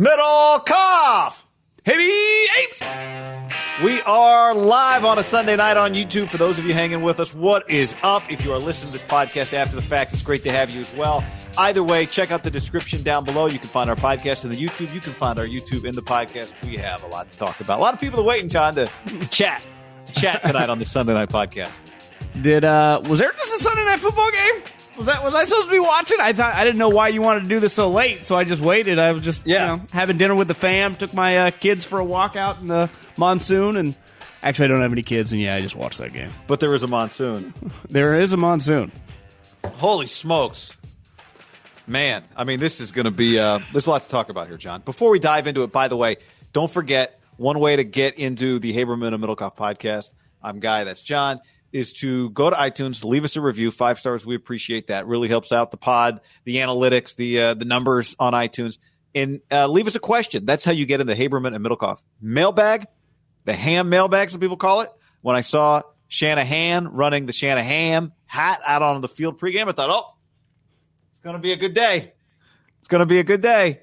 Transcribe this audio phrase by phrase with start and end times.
[0.00, 1.42] Middlecoff.
[1.84, 2.10] Heavy
[2.62, 2.80] apes.
[3.84, 6.30] We are live on a Sunday night on YouTube.
[6.30, 8.22] For those of you hanging with us, what is up?
[8.32, 10.80] If you are listening to this podcast after the fact, it's great to have you
[10.80, 11.22] as well.
[11.58, 13.46] Either way, check out the description down below.
[13.46, 14.90] You can find our podcast in the YouTube.
[14.94, 16.50] You can find our YouTube in the podcast.
[16.66, 17.78] We have a lot to talk about.
[17.78, 18.88] A lot of people are waiting, John, to
[19.28, 19.60] chat,
[20.06, 21.72] to chat tonight on the Sunday night podcast.
[22.40, 24.62] Did uh was there just a Sunday night football game?
[25.00, 26.18] Was that was I supposed to be watching?
[26.20, 28.44] I thought I didn't know why you wanted to do this so late, so I
[28.44, 28.98] just waited.
[28.98, 29.72] I was just Yeah.
[29.72, 30.94] you know, having dinner with the fam.
[30.94, 33.94] Took my uh, kids for a walk out in the monsoon, and
[34.42, 36.30] actually I don't have any kids, and yeah, I just watched that game.
[36.46, 37.54] But there is a monsoon.
[37.88, 38.92] There is a monsoon.
[39.64, 40.76] Holy smokes.
[41.86, 44.48] Man, I mean, this is going to be, uh, there's a lot to talk about
[44.48, 44.82] here, John.
[44.82, 46.18] Before we dive into it, by the way,
[46.52, 50.10] don't forget one way to get into the Haberman and Middlecoff podcast.
[50.42, 51.40] I'm Guy, that's John,
[51.72, 54.26] is to go to iTunes, leave us a review, five stars.
[54.26, 55.06] We appreciate that.
[55.06, 58.78] Really helps out the pod, the analytics, the, uh, the numbers on iTunes.
[59.14, 60.46] And uh, leave us a question.
[60.46, 62.86] That's how you get in the Haberman and Middlecoff mailbag,
[63.44, 64.90] the ham mailbag, some people call it.
[65.22, 69.90] When I saw Shanahan running the Shanahan hat out on the field pregame, I thought,
[69.90, 70.16] oh,
[71.12, 72.12] it's going to be a good day.
[72.78, 73.80] It's going to be a good day.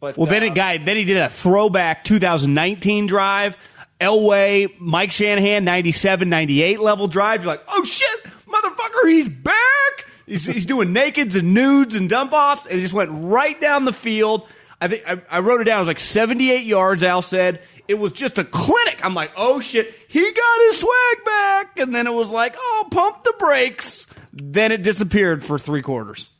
[0.00, 3.56] But Well, then uh, it guy then he did a throwback 2019 drive.
[4.02, 7.42] Elway, Mike Shanahan, 97, 98 level drive.
[7.42, 10.06] You're like, oh shit, motherfucker, he's back.
[10.26, 13.84] He's, he's doing nakeds and nudes and dump offs, and he just went right down
[13.84, 14.46] the field.
[14.80, 15.76] I think I, I wrote it down.
[15.76, 17.02] It was like 78 yards.
[17.02, 19.04] Al said it was just a clinic.
[19.04, 22.88] I'm like, oh shit, he got his swag back, and then it was like, oh,
[22.90, 24.06] pump the brakes.
[24.32, 26.30] Then it disappeared for three quarters.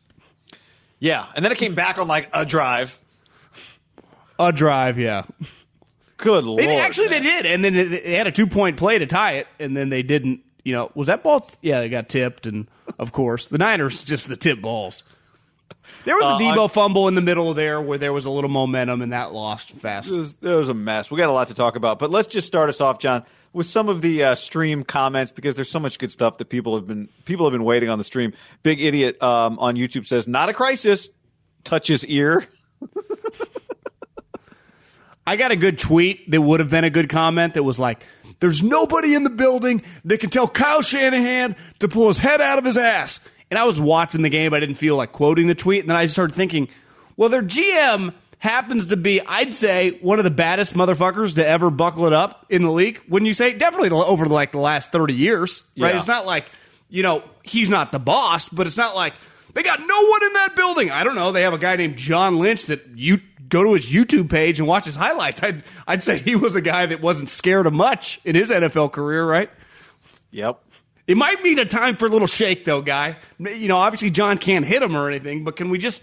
[0.99, 2.99] yeah, and then it came back on like a drive.
[4.39, 5.25] A drive, yeah.
[6.23, 6.59] Good lord!
[6.61, 7.23] They did- actually man.
[7.23, 9.89] they did, and then they had a two point play to tie it, and then
[9.91, 10.41] they didn't.
[10.65, 11.51] You know, was that ball?
[11.61, 15.03] Yeah, they got tipped, and of course the Niners just the tip balls.
[16.05, 18.31] There was a Uh, Deebo I- fumble in the middle there where there was a
[18.31, 20.09] little momentum, and that lost fast.
[20.09, 21.11] It was, it was a mess.
[21.11, 23.67] We got a lot to talk about, but let's just start us off, John, with
[23.67, 26.87] some of the uh, stream comments because there's so much good stuff that people have
[26.87, 28.33] been people have been waiting on the stream.
[28.63, 31.09] Big idiot um, on YouTube says, "Not a crisis."
[31.65, 32.47] Touch his ear.
[35.27, 38.05] I got a good tweet that would have been a good comment that was like,
[38.41, 42.59] "There's nobody in the building that can tell Kyle Shanahan to pull his head out
[42.59, 45.47] of his ass." And I was watching the game, but I didn't feel like quoting
[45.47, 46.69] the tweet, and then I started thinking,
[47.17, 51.71] "Well, their GM happens to be, I'd say, one of the baddest motherfuckers to ever
[51.71, 53.53] buckle it up in the league." Wouldn't you say?
[53.53, 55.93] Definitely over like the last thirty years, right?
[55.93, 55.99] Yeah.
[55.99, 56.47] It's not like
[56.89, 59.15] you know he's not the boss, but it's not like
[59.55, 60.91] they got no one in that building.
[60.91, 61.31] I don't know.
[61.31, 63.21] They have a guy named John Lynch that you
[63.53, 65.43] go to his YouTube page and watch his highlights.
[65.43, 68.93] I'd, I'd say he was a guy that wasn't scared of much in his NFL
[68.93, 69.51] career, right?
[70.31, 70.59] Yep.
[71.07, 73.19] It might be a time for a little shake, though, guy.
[73.39, 76.03] You know, obviously John can't hit him or anything, but can we just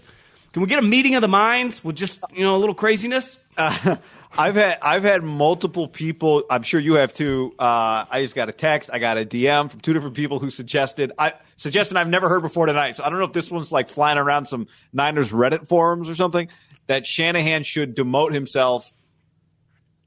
[0.52, 3.36] can we get a meeting of the minds with just you know a little craziness?
[3.56, 6.44] I've had I've had multiple people.
[6.48, 7.54] I'm sure you have too.
[7.58, 8.90] Uh, I just got a text.
[8.92, 12.42] I got a DM from two different people who suggested I suggested I've never heard
[12.42, 12.92] before tonight.
[12.92, 16.14] So I don't know if this one's like flying around some Niners Reddit forums or
[16.14, 16.48] something.
[16.90, 18.92] That Shanahan should demote himself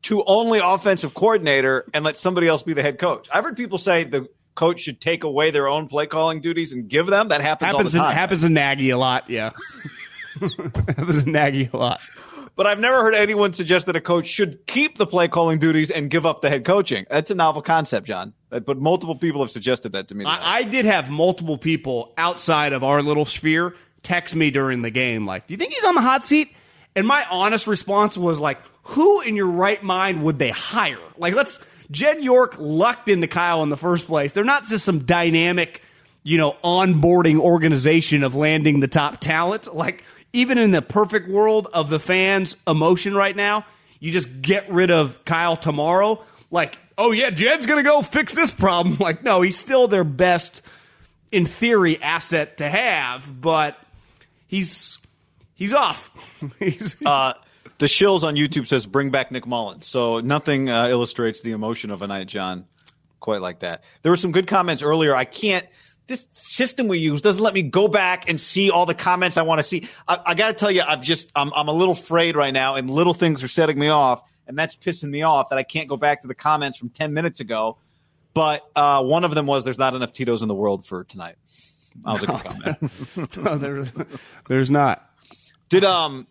[0.01, 3.29] to only offensive coordinator and let somebody else be the head coach.
[3.33, 6.89] I've heard people say the coach should take away their own play calling duties and
[6.89, 7.29] give them.
[7.29, 8.13] That happens, all Happens the in, time.
[8.15, 9.51] happens in Nagy a lot, yeah.
[10.41, 12.01] happens in Nagy a lot.
[12.57, 15.89] But I've never heard anyone suggest that a coach should keep the play calling duties
[15.89, 17.05] and give up the head coaching.
[17.09, 18.33] That's a novel concept, John.
[18.51, 20.25] Uh, But multiple people have suggested that to me.
[20.25, 23.73] I, I did have multiple people outside of our little sphere
[24.03, 26.51] text me during the game, like, "Do you think he's on the hot seat?"
[26.95, 30.99] And my honest response was like, "Who in your right mind would they hire?
[31.17, 34.33] Like, let's." Jed York lucked into Kyle in the first place.
[34.33, 35.81] They're not just some dynamic,
[36.23, 39.73] you know, onboarding organization of landing the top talent.
[39.75, 43.65] Like, even in the perfect world of the fans' emotion right now,
[43.99, 46.23] you just get rid of Kyle tomorrow.
[46.49, 48.97] Like, oh yeah, Jed's gonna go fix this problem.
[48.99, 50.61] Like, no, he's still their best,
[51.31, 53.77] in theory, asset to have, but
[54.47, 54.97] he's
[55.63, 56.11] he's off.
[56.59, 57.33] he's, uh,
[57.77, 59.85] the shills on YouTube says bring back Nick Mullens.
[59.85, 62.65] So nothing uh, illustrates the emotion of a night, John,
[63.21, 63.85] quite like that.
[64.01, 65.15] There were some good comments earlier.
[65.15, 65.65] I can't.
[66.07, 69.43] This system we use doesn't let me go back and see all the comments I
[69.43, 69.87] want to see.
[70.05, 72.75] I, I got to tell you, I've just I'm I'm a little frayed right now,
[72.75, 75.87] and little things are setting me off, and that's pissing me off that I can't
[75.87, 77.77] go back to the comments from ten minutes ago.
[78.33, 81.35] But uh, one of them was, "There's not enough Tito's in the world for tonight."
[82.03, 82.43] That was a good
[83.37, 83.37] comment.
[83.37, 83.91] no, there's,
[84.49, 85.09] there's not.
[85.69, 86.27] Did um,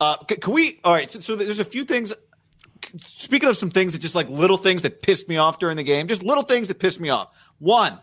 [0.00, 0.80] uh, c- can we?
[0.84, 1.10] All right.
[1.10, 2.12] So, so there's a few things.
[3.04, 5.82] Speaking of some things that just like little things that pissed me off during the
[5.84, 7.28] game, just little things that pissed me off.
[7.58, 7.98] One,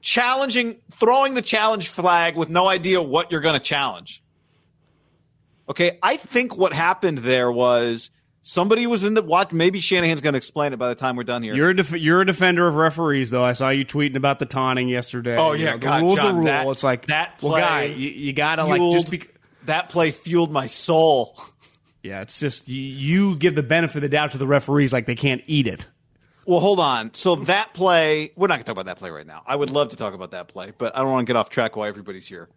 [0.00, 4.22] challenging, throwing the challenge flag with no idea what you're going to challenge.
[5.68, 8.10] Okay, I think what happened there was
[8.40, 9.52] somebody was in the watch.
[9.52, 11.54] Maybe Shanahan's going to explain it by the time we're done here.
[11.54, 13.44] You're a def- you're a defender of referees, though.
[13.44, 15.36] I saw you tweeting about the taunting yesterday.
[15.36, 16.44] Oh, You yeah, know, the rules John, the rule.
[16.46, 19.22] that- it's like that well, guy, you, you gotta like just be.
[19.64, 21.38] That play fueled my soul.
[22.02, 25.06] Yeah, it's just you, you give the benefit of the doubt to the referees, like
[25.06, 25.86] they can't eat it.
[26.46, 27.12] Well, hold on.
[27.14, 29.42] So that play, we're not going to talk about that play right now.
[29.46, 31.50] I would love to talk about that play, but I don't want to get off
[31.50, 32.48] track while everybody's here.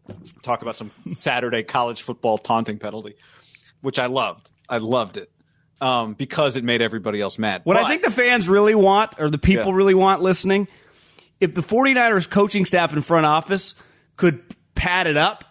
[0.42, 3.16] Talk about some Saturday college football taunting penalty,
[3.82, 4.50] which I loved.
[4.70, 5.30] I loved it
[5.82, 7.62] um, because it made everybody else mad.
[7.66, 9.76] What But- I think the fans really want, or the people Yeah.
[9.78, 10.70] really want listening,
[11.42, 13.76] if the 49ers coaching staff and front office
[14.16, 14.42] could
[14.74, 15.44] pad it up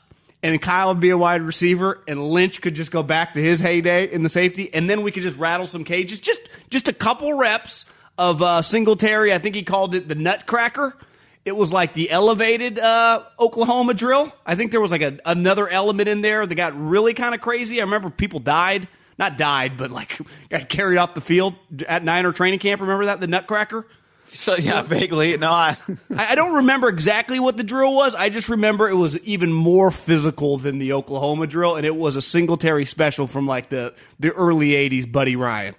[0.43, 3.61] and Kyle would be a wide receiver and Lynch could just go back to his
[3.61, 6.19] heyday in the safety and then we could just rattle some cages.
[6.19, 6.41] Just
[6.71, 7.87] just a couple reps
[8.19, 9.33] of uh, Singletary.
[9.33, 10.97] I think he called it the nutcracker.
[11.45, 14.33] It was like the elevated uh, Oklahoma drill.
[14.47, 17.41] I think there was like a, another element in there that got really kind of
[17.41, 17.81] crazy.
[17.81, 18.89] I remember people died.
[19.19, 20.19] Not died, but like
[20.51, 21.55] got carried off the field
[21.87, 22.81] at Niner training camp.
[22.81, 23.21] Remember that?
[23.21, 23.87] The nutcracker?
[24.33, 25.37] So, yeah, vaguely.
[25.37, 25.77] No, I.
[26.17, 28.15] I I don't remember exactly what the drill was.
[28.15, 32.17] I just remember it was even more physical than the Oklahoma drill, and it was
[32.17, 35.75] a Singletary special from like the, the early 80s, Buddy Ryan.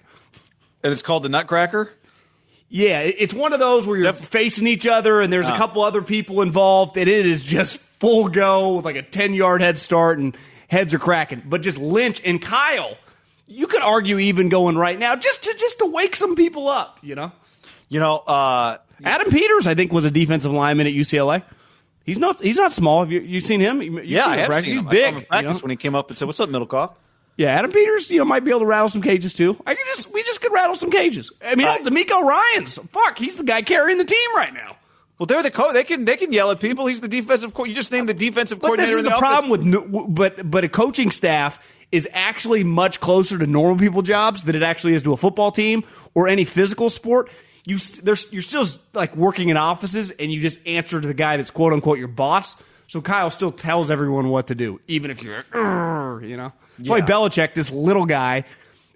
[0.83, 1.91] and it's called the Nutcracker.
[2.69, 5.57] Yeah, it- it's one of those where you're facing each other and there's a ah.
[5.57, 9.61] couple other people involved, and it is just full go with like a 10 yard
[9.61, 11.41] head start, and heads are cracking.
[11.45, 12.97] But just Lynch and Kyle,
[13.47, 16.99] you could argue even going right now just to just to wake some people up,
[17.01, 17.31] you know?
[17.93, 21.43] You know, uh, Adam Peters, I think, was a defensive lineman at UCLA.
[22.05, 22.41] He's not.
[22.41, 23.01] He's not small.
[23.01, 23.81] Have you you seen him?
[23.81, 24.65] You- you've yeah, seen I him have practice.
[24.69, 24.87] seen He's him.
[24.87, 25.05] I saw big.
[25.13, 25.59] him in practice you know?
[25.61, 26.93] when he came up and said, "What's up, Middlecoff?"
[27.37, 29.55] Yeah, Adam Peters, you know, might be able to rattle some cages too.
[29.65, 31.31] I can just we just could rattle some cages.
[31.45, 31.83] I mean, Right.
[31.83, 33.17] DeMeco Ryans fuck.
[33.17, 34.75] He's the guy carrying the team right now.
[35.17, 35.73] Well, they're the coach.
[35.73, 36.87] They can they can yell at people.
[36.87, 37.53] He's the defensive.
[37.53, 38.93] Co- you just named the defensive But this coordinator.
[38.95, 39.83] is in the the problem offense.
[39.83, 41.59] with no, but but a coaching staff
[41.91, 45.51] is actually much closer to normal people jobs than it actually is to a football
[45.51, 45.83] team
[46.15, 47.29] or any physical sport.
[47.65, 51.51] You you're still like working in offices and you just answer to the guy that's
[51.51, 52.55] quote unquote your boss.
[52.87, 55.43] So Kyle still tells everyone what to do, even if you're
[56.21, 56.51] you know.
[56.77, 57.05] That's why Yeah.
[57.05, 58.43] Belichick, this little guy,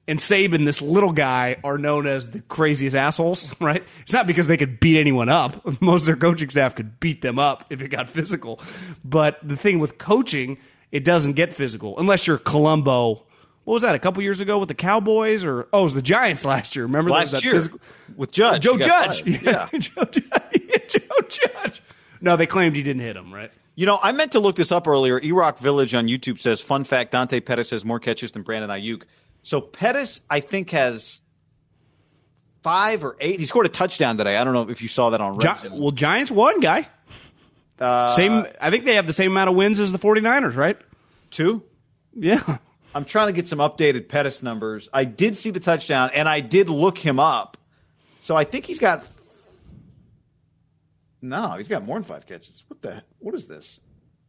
[0.08, 3.84] and Saban, this little guy, are known as the craziest assholes, right?
[4.02, 5.66] It's not because they could beat anyone up.
[5.82, 8.60] Most of their coaching staff could beat them up if it got physical.
[9.06, 10.58] But the thing with coaching,
[10.92, 13.24] it doesn't get physical unless you're Colombo.
[13.68, 13.96] What was that?
[13.96, 16.86] A couple years ago with the Cowboys, or oh, it was the Giants last year.
[16.86, 17.82] Remember last that year physical-
[18.16, 18.64] with Judge.
[18.64, 19.24] Joe Judge.
[19.44, 19.68] Yeah.
[19.78, 20.24] Joe Judge.
[20.88, 21.82] Joe Judge.
[22.22, 23.34] No, they claimed he didn't hit him.
[23.34, 23.52] Right?
[23.76, 25.20] You know, I meant to look this up earlier.
[25.20, 29.04] Erock Village on YouTube says, fun fact, Dante Pettis has more catches than Brandon Aiyuk.
[29.44, 31.20] So Pettis, I think, has
[32.64, 33.42] five or eight.
[33.42, 34.38] He scored a touchdown today.
[34.38, 36.88] I don't know if you saw that on Gi- well, Giants won, guy.
[37.78, 38.46] Uh, Same.
[38.62, 40.78] I think they have the same amount of wins as the 49ers, right?
[41.32, 41.64] Two?
[42.14, 42.60] Yeah.
[42.98, 44.90] I'm trying to get some updated Pettis numbers.
[44.92, 47.56] I did see the touchdown, and I did look him up.
[48.22, 49.06] So I think he's got.
[51.22, 52.64] No, he's got more than five catches.
[52.68, 53.04] What the?
[53.20, 53.80] What is this?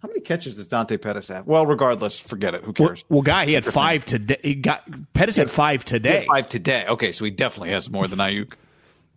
[0.00, 1.46] How many catches does Dante Pettis have?
[1.46, 2.62] Well, regardless, forget it.
[2.64, 3.04] Who cares?
[3.08, 4.38] well, guy, he had five today.
[4.42, 4.84] He got
[5.14, 6.26] Pettis had five He had today.
[6.26, 6.84] five today.
[6.88, 8.52] Okay, so he definitely has more than Aiyuk.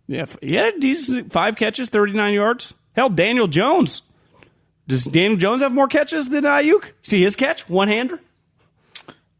[0.08, 2.72] Yeah, he had decent five catches, thirty nine yards.
[2.94, 4.02] Hell, Daniel Jones.
[4.88, 6.92] Does Daniel Jones have more catches than Aiyuk?
[7.02, 8.18] See his catch, one hander.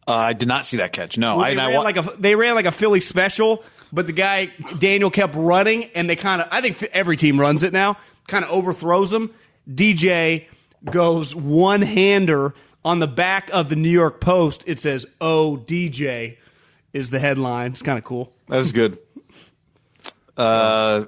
[0.07, 1.17] Uh, I did not see that catch.
[1.17, 3.63] No, I, they, I ran wa- like a, they ran like a Philly special,
[3.93, 4.47] but the guy
[4.79, 7.97] Daniel kept running, and they kind of I think every team runs it now.
[8.27, 9.31] Kind of overthrows him.
[9.71, 10.47] DJ
[10.85, 12.53] goes one hander
[12.85, 14.65] on the back of the New York Post.
[14.67, 16.37] It says "Oh DJ"
[16.93, 17.71] is the headline.
[17.73, 18.33] It's kind of cool.
[18.49, 18.99] that is good.
[20.37, 21.05] Uh,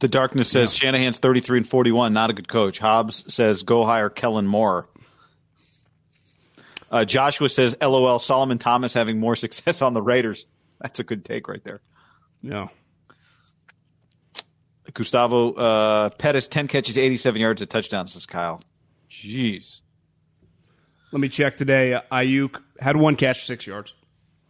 [0.00, 2.78] the darkness says Shanahan's 33 and 41, not a good coach.
[2.78, 4.88] Hobbs says go hire Kellen Moore.
[6.90, 10.46] Uh, Joshua says, "LOL." Solomon Thomas having more success on the Raiders.
[10.80, 11.80] That's a good take right there.
[12.42, 12.68] Yeah.
[14.94, 18.62] Gustavo uh, Pettis, 10 catches, 87 yards, a touchdown, says Kyle.
[19.10, 19.80] Jeez.
[21.12, 22.00] Let me check today.
[22.10, 23.94] Aiyuk had one catch, six yards.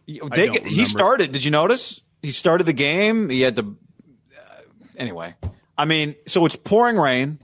[0.07, 1.31] They, he started.
[1.31, 2.01] Did you notice?
[2.21, 3.29] He started the game.
[3.29, 3.63] He had the.
[3.63, 4.61] Uh,
[4.95, 5.35] anyway,
[5.77, 7.39] I mean, so it's pouring rain.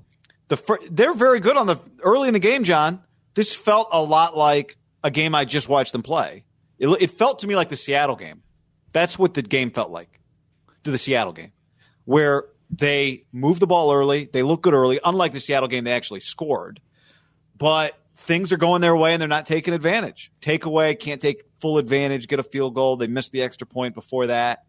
[0.48, 3.02] The fir- they're very good on the early in the game, John.
[3.34, 6.46] This felt a lot like a game I just watched them play.
[6.80, 8.42] It, it felt to me like the Seattle game.
[8.94, 10.20] That's what the game felt like.
[10.84, 11.54] To the Seattle game,
[12.04, 15.00] where they moved the ball early, they look good early.
[15.04, 16.82] Unlike the Seattle game, they actually scored
[17.58, 20.32] but things are going their way and they're not taking advantage.
[20.42, 22.98] Takeaway can't take full advantage, get a field goal.
[22.98, 24.66] They missed the extra point before that.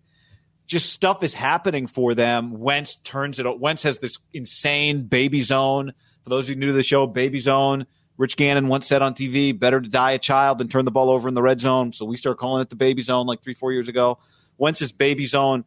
[0.67, 2.59] Just stuff is happening for them.
[2.59, 3.61] Wentz turns it.
[3.61, 5.93] Wentz has this insane baby zone.
[6.23, 9.14] For those of you new to the show, baby zone Rich Gannon once said on
[9.14, 11.92] TV, better to die a child than turn the ball over in the red zone.
[11.92, 14.18] So we started calling it the baby zone like three, four years ago.
[14.56, 15.64] Wentz's baby zone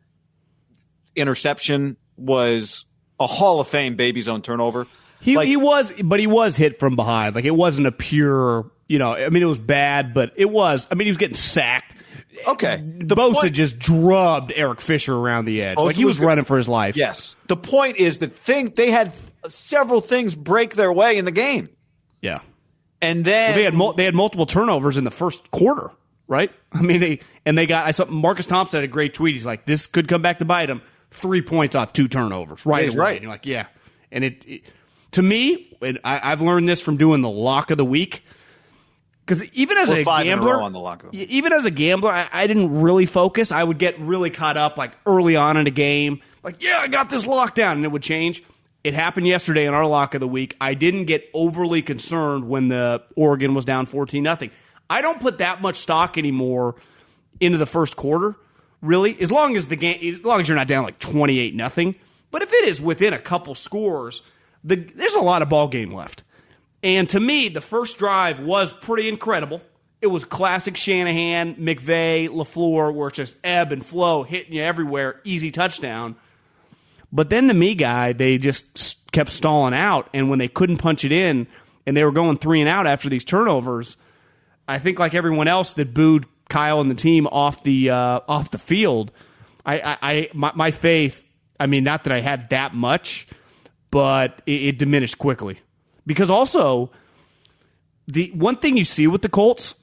[1.15, 2.85] interception was
[3.19, 4.87] a Hall of Fame baby zone turnover.
[5.19, 7.35] He, Like- he was, but he was hit from behind.
[7.35, 9.13] Like it wasn't a pure, you know.
[9.13, 10.87] I mean, it was bad, but it was.
[10.91, 11.95] I mean, he was getting sacked.
[12.47, 12.77] Okay.
[12.99, 15.77] The Bosa point- just drubbed Eric Fisher around the edge.
[15.77, 16.95] Bosa like he was was running for his life.
[16.95, 17.35] Yes.
[17.47, 19.11] The point is that thing they had
[19.49, 21.69] several things break their way in the game.
[22.21, 22.39] Yeah.
[23.01, 25.91] And then They had mul- they had multiple turnovers in the first quarter,
[26.27, 26.51] right?
[26.71, 27.85] I mean, they and they got.
[27.85, 29.35] I saw Marcus Thompson had a great tweet.
[29.35, 30.81] He's like, "This could come back to bite him."
[31.11, 32.89] Three points off two turnovers, right?
[32.89, 32.97] Away.
[32.97, 33.13] right.
[33.13, 33.67] And you're like, yeah.
[34.11, 34.61] And it, it
[35.11, 38.23] to me, and I, I've learned this from doing the lock of the week.
[39.25, 41.65] Because even as We're a a gambler, row on the lock of the even as
[41.65, 43.51] a gambler, I, I didn't really focus.
[43.51, 46.87] I would get really caught up like early on in a game, like yeah, I
[46.87, 48.43] got this lockdown, and it would change.
[48.87, 50.55] It happened yesterday in our lock of the week.
[50.61, 54.49] I didn't get overly concerned when the Oregon was down fourteen nothing.
[54.89, 56.75] I don't put that much stock anymore
[57.41, 58.37] into the first quarter.
[58.81, 61.53] Really, as long as the game, as long as you're not down like twenty eight
[61.53, 61.95] nothing.
[62.31, 64.21] But if it is within a couple scores,
[64.63, 66.23] the, there's a lot of ball game left.
[66.81, 69.61] And to me, the first drive was pretty incredible.
[70.01, 75.19] It was classic Shanahan, McVay, LaFleur, where it's just ebb and flow, hitting you everywhere,
[75.25, 76.15] easy touchdown.
[77.11, 80.09] But then to me, guy, they just kept stalling out.
[80.13, 81.47] And when they couldn't punch it in
[81.85, 83.97] and they were going three and out after these turnovers,
[84.67, 88.51] I think like everyone else that booed Kyle and the team off the uh, off
[88.51, 89.11] the field,
[89.65, 91.23] I, I, I my, my faith.
[91.59, 93.27] I mean, not that I had that much,
[93.91, 95.59] but it, it diminished quickly
[96.05, 96.91] because also
[98.07, 99.75] the one thing you see with the Colts,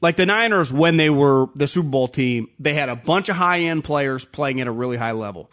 [0.00, 3.36] like the Niners when they were the Super Bowl team, they had a bunch of
[3.36, 5.50] high end players playing at a really high level.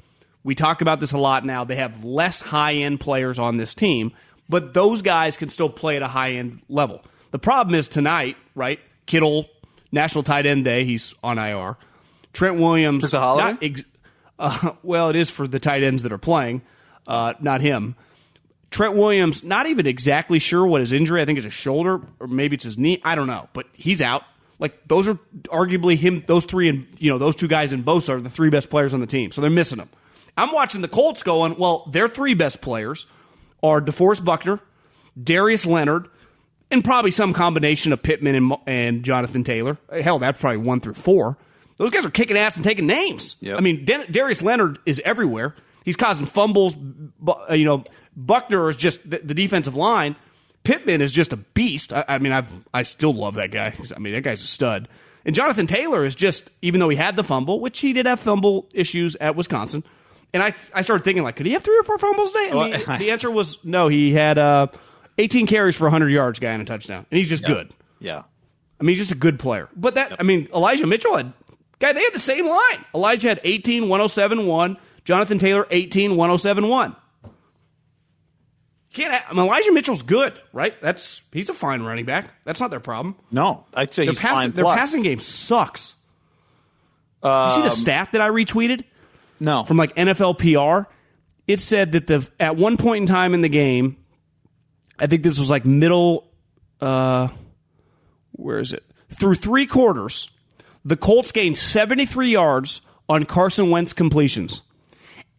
[0.47, 1.65] We talk about this a lot now.
[1.65, 4.13] They have less high end players on this team,
[4.47, 7.03] but those guys can still play at a high end level.
[7.31, 8.79] The problem is tonight, right?
[9.07, 9.49] Kittle,
[9.91, 11.75] National Tight End Day, he's on IR.
[12.31, 13.57] Trent Williams, It's a holiday?
[13.61, 13.83] ex-
[14.39, 16.61] uh, well, it is for the tight ends that are playing,
[17.07, 17.97] uh, not him.
[18.71, 21.21] Trent Williams, not even exactly sure what his injury.
[21.21, 23.01] I think it's a shoulder or maybe it's his knee.
[23.03, 24.23] I don't know, but he's out.
[24.59, 26.23] Like those are arguably him.
[26.25, 28.93] Those three and you know those two guys in Bosa are the three best players
[28.93, 29.89] on the team, so they're missing him.
[30.37, 31.57] I'm watching the Colts going.
[31.57, 33.07] Well, their three best players
[33.63, 34.59] are DeForest Buckner,
[35.21, 36.07] Darius Leonard,
[36.69, 39.77] and probably some combination of Pittman and, and Jonathan Taylor.
[39.91, 41.37] Hell, that's probably one through four.
[41.77, 43.35] Those guys are kicking ass and taking names.
[43.39, 43.57] Yep.
[43.57, 45.55] I mean, Dan- Darius Leonard is everywhere.
[45.85, 46.75] He's causing fumbles.
[47.25, 47.83] Uh, you know,
[48.15, 50.15] Buckner is just the, the defensive line.
[50.63, 51.93] Pittman is just a beast.
[51.93, 53.73] I, I mean, I've I still love that guy.
[53.95, 54.87] I mean, that guy's a stud.
[55.23, 58.19] And Jonathan Taylor is just, even though he had the fumble, which he did have
[58.19, 59.83] fumble issues at Wisconsin.
[60.33, 62.49] And I, I started thinking, like, could he have three or four fumbles today?
[62.51, 63.87] And the, Well, the answer was no.
[63.87, 64.67] He had uh,
[65.17, 67.05] 18 carries for 100 yards, guy, and a touchdown.
[67.09, 67.71] And he's just good.
[67.99, 68.23] Yeah.
[68.79, 69.69] I mean, he's just a good player.
[69.75, 71.33] But that, I mean, Elijah Mitchell had,
[71.79, 72.85] guy, they had the same line.
[72.93, 74.77] Elijah had 18, 107, 1.
[75.05, 76.95] Jonathan Taylor, 18, 107, 1.
[78.93, 80.79] Can't, ha- I mean, Elijah Mitchell's good, right?
[80.81, 82.29] That's he's a fine running back.
[82.43, 83.15] That's not their problem.
[83.31, 84.51] No, I'd say Their, he's pass, fine.
[84.51, 84.77] their plus.
[84.79, 85.93] passing game sucks.
[87.23, 88.83] you see the stat that I retweeted
[89.39, 90.89] No, from like NFL PR?
[91.47, 93.97] It said that the at one point in time in the game,
[94.99, 96.29] I think this was like middle.
[96.81, 97.29] Uh,
[98.33, 98.83] where is it?
[99.09, 100.29] Through three quarters,
[100.83, 104.61] the Colts gained 73 yards on Carson Wentz completions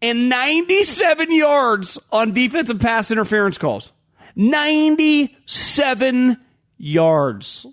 [0.01, 3.91] and 97 yards on defensive pass interference calls.
[4.35, 6.37] 97
[6.77, 7.65] yards.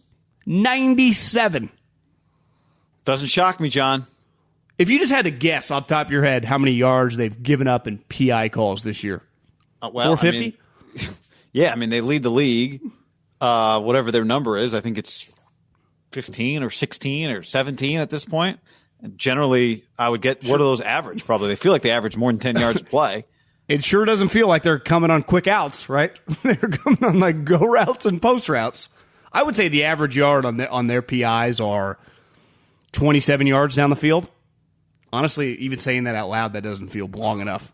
[0.44, 1.70] 97.
[3.04, 4.06] doesn't shock me, John.
[4.78, 7.16] If you just had to guess off the top of your head how many yards
[7.16, 9.22] they've given up in PI calls this year,
[9.80, 10.58] Uh, well, I 450?
[11.00, 11.14] mean,
[11.52, 12.80] yeah, I mean they lead the league.
[13.40, 15.28] Uh, whatever their number is, I think it's
[16.12, 18.60] fifteen or sixteen or seventeen at this point.
[19.02, 21.24] And generally, I would get what are those average?
[21.26, 23.26] Probably they feel like they average more than ten yards a play.
[23.68, 26.12] it sure doesn't feel like they're coming on quick outs, right?
[26.42, 28.88] they're coming on like go routes and post routes.
[29.32, 31.98] I would say the average yard on the, on their PIs are
[32.92, 34.30] 27 yards down the field.
[35.12, 37.72] Honestly, even saying that out loud, that doesn't feel long enough.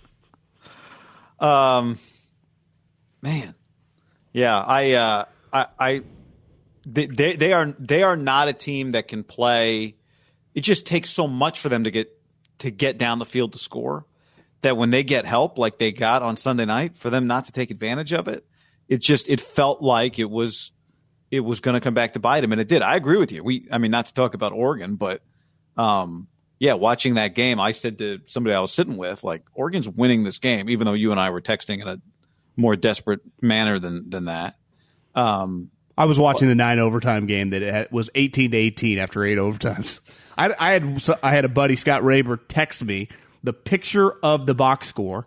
[1.40, 1.98] um,
[3.22, 3.54] Man,
[4.32, 6.02] yeah, I, uh, I, I,
[6.86, 9.96] they, they, are they are not a team that can play.
[10.54, 12.08] It just takes so much for them to get
[12.60, 14.06] to get down the field to score
[14.62, 17.52] that when they get help like they got on Sunday night, for them not to
[17.52, 18.46] take advantage of it,
[18.88, 20.70] it just it felt like it was
[21.30, 22.80] it was going to come back to bite them, and it did.
[22.80, 23.44] I agree with you.
[23.44, 25.22] We, I mean, not to talk about Oregon, but
[25.80, 29.88] um, yeah, watching that game, I said to somebody I was sitting with, like Oregon's
[29.88, 32.00] winning this game, even though you and I were texting in a
[32.54, 34.56] more desperate manner than than that.
[35.14, 39.24] Um, I was watching the nine overtime game that it was eighteen to eighteen after
[39.24, 40.00] eight overtimes.
[40.36, 43.08] I, I had I had a buddy Scott Raber text me
[43.42, 45.26] the picture of the box score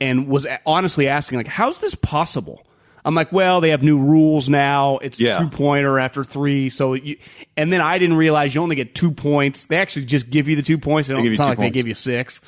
[0.00, 2.66] and was honestly asking like, "How's this possible?"
[3.08, 4.98] I'm like, "Well, they have new rules now.
[4.98, 5.38] It's Yeah.
[5.38, 7.16] two pointer after three, so you."
[7.56, 9.64] And then I didn't realize you only get two points.
[9.64, 11.08] They actually just give you the two points.
[11.08, 12.40] They don't, give you it's not like they give you six.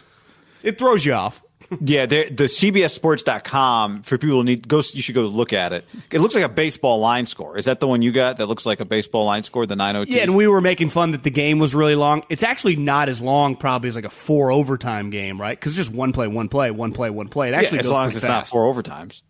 [0.62, 1.42] It throws you off.
[1.80, 2.24] yeah, the
[3.04, 4.82] CBSSports.com for people who need go.
[4.92, 5.84] You should go look at it.
[6.10, 7.56] It looks like a baseball line score.
[7.56, 8.38] Is that the one you got?
[8.38, 9.66] That looks like a baseball line score.
[9.66, 12.24] The nine oh Yeah, and we were making fun that the game was really long.
[12.28, 15.58] It's actually not as long, probably as like a four overtime game, right?
[15.58, 17.48] Because just one play, one play, one play, one play.
[17.48, 19.22] It actually as goes long as it's not four overtimes.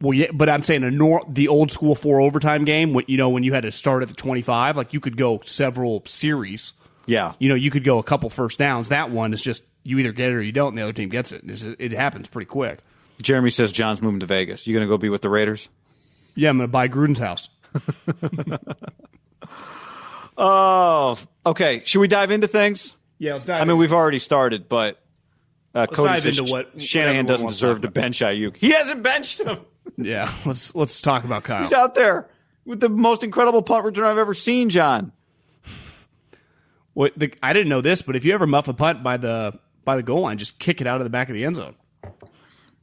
[0.00, 2.92] Well, yeah, but I'm saying a nor- the old school four overtime game.
[2.92, 5.40] When, you know, when you had to start at the 25, like you could go
[5.44, 6.72] several series.
[7.06, 8.88] Yeah, You know, you could go a couple first downs.
[8.88, 11.10] That one is just you either get it or you don't, and the other team
[11.10, 11.42] gets it.
[11.44, 12.78] It's it happens pretty quick.
[13.22, 14.66] Jeremy says John's moving to Vegas.
[14.66, 15.68] You going to go be with the Raiders?
[16.34, 17.48] Yeah, I'm going to buy Gruden's house.
[20.36, 21.82] Oh, okay.
[21.84, 22.96] Should we dive into things?
[23.18, 23.62] Yeah, let's dive.
[23.62, 25.00] I mean, we've already started, but
[25.74, 28.56] uh, Cody dive says into what- Shanahan doesn't deserve to bench Aiyuk.
[28.56, 29.60] He hasn't benched him.
[29.96, 31.62] Yeah, let's let's talk about Kyle.
[31.62, 32.28] He's out there
[32.64, 35.12] with the most incredible punt return I've ever seen, John.
[36.94, 39.58] What the, I didn't know this, but if you ever muff a punt by the
[39.84, 41.74] by the goal line, just kick it out of the back of the end zone.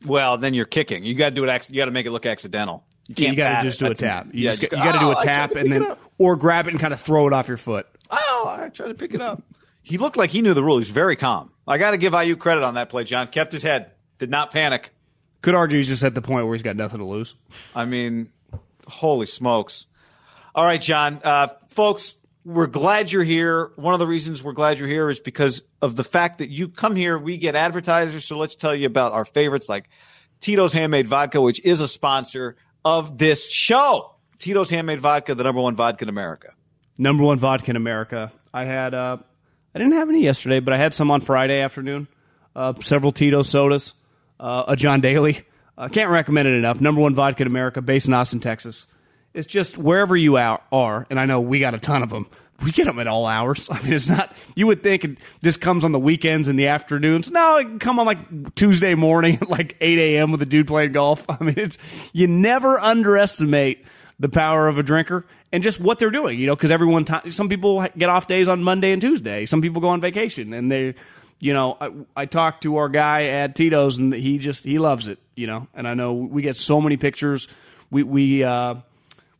[0.05, 1.03] Well, then you're kicking.
[1.03, 1.69] You got to do it.
[1.69, 2.83] You got to make it look accidental.
[3.07, 3.37] You You can't.
[3.37, 4.27] got to just do a tap.
[4.33, 5.51] You yeah, just, just got- go, you got to do "Oh, a I tried tap
[5.55, 7.87] and then or grab it and kind of throw it off your foot.
[8.09, 9.41] Oh, I tried to pick it up.
[9.83, 10.77] He looked like he knew the rule.
[10.77, 11.51] He's very calm.
[11.67, 13.27] I got to give Aiyuk credit on that play, John.
[13.27, 13.91] Kept his head.
[14.17, 14.91] Did not panic.
[15.41, 17.35] Could argue he's just at the point where he's got nothing to lose.
[17.75, 18.31] I mean,
[18.87, 19.87] holy smokes.
[20.53, 21.19] All right, John.
[21.23, 23.71] Uh, folks, we're glad you're here.
[23.75, 26.67] One of the reasons we're glad you're here is because of the fact that you
[26.67, 27.17] come here.
[27.17, 28.25] We get advertisers.
[28.25, 29.89] So let's tell you about our favorites like
[30.39, 34.15] Tito's Handmade Vodka, which is a sponsor of this show.
[34.39, 36.53] Tito's Handmade Vodka, the number one vodka in America.
[36.97, 38.31] Number one vodka in America.
[38.53, 39.17] I had uh,
[39.73, 42.07] I didn't have any yesterday, but I had some on Friday afternoon.
[42.55, 43.93] Uh, several Tito sodas,
[44.41, 45.45] uh, a John Daly.
[45.77, 46.81] I can't recommend it enough.
[46.81, 48.87] Number one vodka in America, based in Austin, Texas.
[49.33, 52.27] It's just wherever you are, and I know we got a ton of them.
[52.61, 53.69] We get them at all hours.
[53.71, 54.35] I mean, it's not.
[54.55, 57.31] You would think just comes on the weekends and the afternoons.
[57.31, 60.31] No, it can come on like Tuesday morning at like eight a.m.
[60.31, 61.25] with a dude playing golf.
[61.29, 61.77] I mean, it's
[62.11, 63.85] you never underestimate
[64.19, 66.39] the power of a drinker and just what they're doing.
[66.39, 69.45] You know, because everyone, some people get off days on Monday and Tuesday.
[69.45, 70.93] Some people go on vacation, and they,
[71.41, 75.07] you know, I, I talked to our guy at Tito's, and he just he loves
[75.09, 75.19] it.
[75.35, 77.47] You know, and I know we get so many pictures.
[77.89, 78.75] We we uh,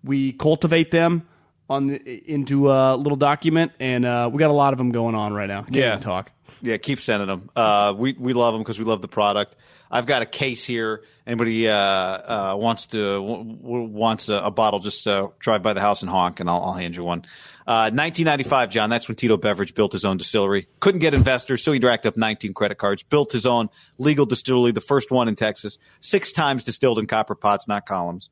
[0.04, 1.28] we cultivate them
[1.70, 1.96] on the,
[2.30, 5.48] into a little document, and uh, we got a lot of them going on right
[5.48, 5.62] now.
[5.62, 5.98] Can't Yeah.
[6.00, 6.32] talk.
[6.64, 7.50] Yeah, keep sending them.
[7.56, 9.56] Uh, we we love them because we love the product.
[9.94, 11.04] I've got a case here.
[11.28, 14.80] Anybody uh, uh, wants to w- w- wants a, a bottle?
[14.80, 17.26] Just uh, drive by the house and honk, and I'll, I'll hand you one.
[17.68, 18.90] Uh, 1995, John.
[18.90, 20.68] That's when Tito Beveridge built his own distillery.
[20.80, 23.04] Couldn't get investors, so he racked up 19 credit cards.
[23.04, 25.78] Built his own legal distillery, the first one in Texas.
[26.00, 28.30] Six times distilled in copper pots, not columns.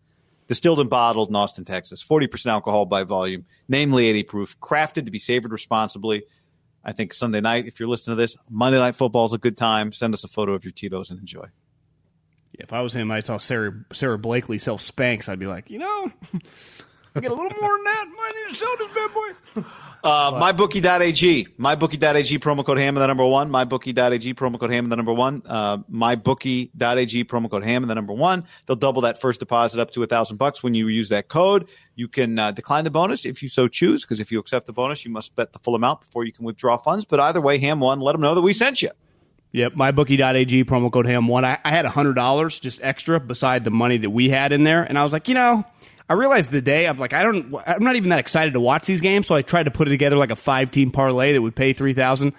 [0.48, 2.04] Distilled and bottled in Austin, Texas.
[2.04, 4.60] 40% alcohol by volume, namely 80 proof.
[4.60, 6.24] Crafted to be savored responsibly.
[6.84, 9.58] I think Sunday night, if you're listening to this, Monday Night Football is a good
[9.58, 9.92] time.
[9.92, 11.46] Send us a photo of your Tito's and enjoy.
[12.54, 15.30] If I was him, I saw Sarah Sarah Blakely sell Spanx.
[15.30, 16.12] I'd be like, you know,
[17.20, 18.06] I get a little more than that.
[18.16, 19.70] Might need to sell this bad boy.
[20.02, 21.48] Uh, MyBookie.ag.
[21.60, 23.50] MyBookie.ag promo code ham and the number one.
[23.50, 25.42] MyBookie.ag promo code ham and the number one.
[25.46, 28.46] Uh, MyBookie.ag promo code ham and the number one.
[28.66, 31.68] They'll double that first deposit up to a thousand bucks when you use that code.
[31.96, 34.74] You can uh, decline the bonus if you so choose, because if you accept the
[34.74, 37.04] bonus, you must bet the full amount before you can withdraw funds.
[37.04, 38.92] But either way, ham one, let them know that we sent you.
[39.52, 41.44] Yep, mybookie.ag promo code ham1.
[41.44, 44.84] I, I had $100 just extra beside the money that we had in there.
[44.84, 45.66] And I was like, you know,
[46.10, 48.86] I realized the day, I'm like, I don't, I'm not even that excited to watch
[48.86, 49.28] these games.
[49.28, 51.74] So I tried to put it together like a five team parlay that would pay
[51.74, 52.34] 3000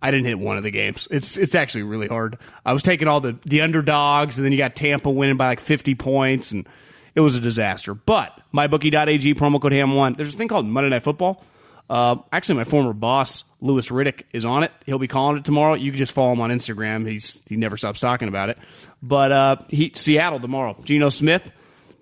[0.00, 1.08] I didn't hit one of the games.
[1.10, 2.38] It's it's actually really hard.
[2.64, 5.60] I was taking all the, the underdogs, and then you got Tampa winning by like
[5.60, 6.68] 50 points, and
[7.14, 7.94] it was a disaster.
[7.94, 10.16] But mybookie.ag promo code ham1.
[10.16, 11.42] There's this thing called Monday Night Football.
[11.88, 14.72] Uh, actually, my former boss, Louis Riddick, is on it.
[14.84, 15.74] He'll be calling it tomorrow.
[15.74, 17.08] You can just follow him on Instagram.
[17.08, 18.58] He's he never stops talking about it.
[19.02, 20.76] But uh, he Seattle tomorrow.
[20.84, 21.50] Geno Smith,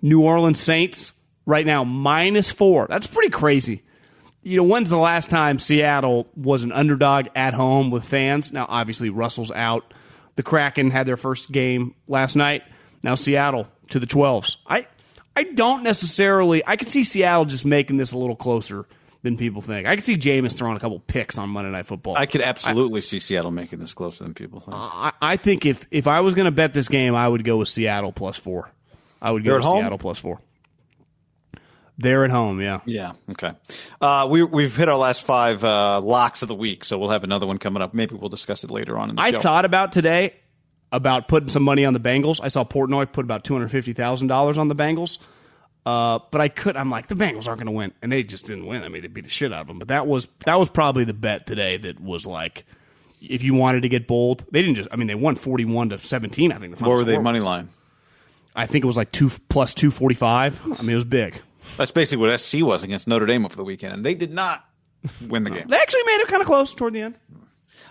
[0.01, 1.13] New Orleans Saints
[1.45, 2.87] right now minus four.
[2.89, 3.83] That's pretty crazy.
[4.43, 8.51] You know, when's the last time Seattle was an underdog at home with fans?
[8.51, 9.91] Now, obviously, Russell's out.
[10.35, 12.63] The Kraken had their first game last night.
[13.01, 14.57] Now Seattle to the 12s.
[14.67, 14.87] I
[15.35, 18.85] I don't necessarily I could see Seattle just making this a little closer
[19.21, 19.87] than people think.
[19.87, 22.15] I can see Jameis throwing a couple picks on Monday Night Football.
[22.15, 24.75] I could absolutely I, see Seattle making this closer than people think.
[24.75, 27.57] I, I think if if I was going to bet this game, I would go
[27.57, 28.71] with Seattle plus four.
[29.25, 30.39] I would go They're with Seattle plus four.
[31.97, 32.81] They're at home, yeah.
[32.85, 33.53] Yeah, okay.
[33.99, 37.23] Uh, we, we've hit our last five uh, locks of the week, so we'll have
[37.23, 37.93] another one coming up.
[37.93, 39.41] Maybe we'll discuss it later on in the I show.
[39.41, 40.35] thought about today
[40.91, 42.39] about putting some money on the Bengals.
[42.43, 45.17] I saw Portnoy put about two hundred fifty thousand dollars on the Bengals,
[45.85, 46.75] uh, but I could.
[46.75, 48.83] I'm like the Bengals aren't going to win, and they just didn't win.
[48.83, 49.79] I mean, they beat the shit out of them.
[49.79, 52.65] But that was that was probably the bet today that was like,
[53.21, 54.89] if you wanted to get bold, they didn't just.
[54.91, 56.51] I mean, they won forty one to seventeen.
[56.51, 57.69] I think the what were they money line?
[58.55, 60.59] I think it was like two plus two forty five.
[60.63, 61.41] I mean, it was big.
[61.77, 64.63] That's basically what SC was against Notre Dame over the weekend, and they did not
[65.27, 65.67] win the game.
[65.67, 67.17] They actually made it kind of close toward the end.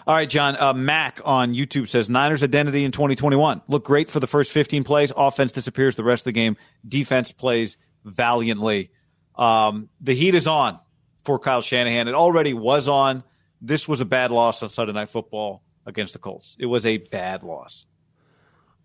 [0.06, 0.56] All right, John.
[0.56, 4.84] Uh, Mac on YouTube says Niners identity in 2021 look great for the first 15
[4.84, 5.12] plays.
[5.16, 6.56] Offense disappears the rest of the game.
[6.86, 8.90] Defense plays valiantly.
[9.36, 10.78] Um, the heat is on
[11.24, 12.08] for Kyle Shanahan.
[12.08, 13.24] It already was on.
[13.60, 16.54] This was a bad loss on Sunday Night Football against the Colts.
[16.58, 17.86] It was a bad loss.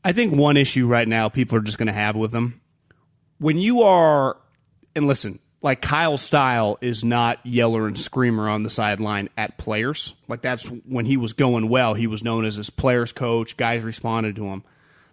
[0.03, 2.61] I think one issue right now people are just going to have with them
[3.39, 4.37] when you are
[4.95, 10.13] and listen, like Kyle style is not yeller and screamer on the sideline at players.
[10.27, 13.57] Like that's when he was going well, he was known as his players coach.
[13.57, 14.63] Guys responded to him.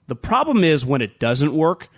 [0.08, 1.88] The problem is when it doesn't work.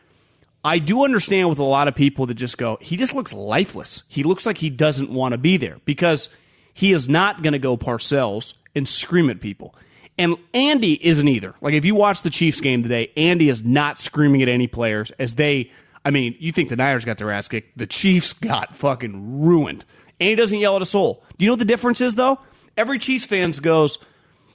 [0.64, 4.03] I do understand with a lot of people that just go, he just looks lifeless.
[4.09, 6.31] He looks like he doesn't want to be there because
[6.74, 9.74] he is not going to go Parcells and scream at people.
[10.18, 11.54] And Andy isn't either.
[11.61, 15.12] Like if you watch the Chiefs game today, Andy is not screaming at any players
[15.12, 15.70] as they
[16.04, 17.76] I mean, you think the Niners got their ass kicked.
[17.76, 19.85] The Chiefs got fucking ruined.
[20.18, 21.22] And he doesn't yell at a soul.
[21.37, 22.38] Do you know what the difference is, though?
[22.76, 23.98] Every Chiefs fan goes,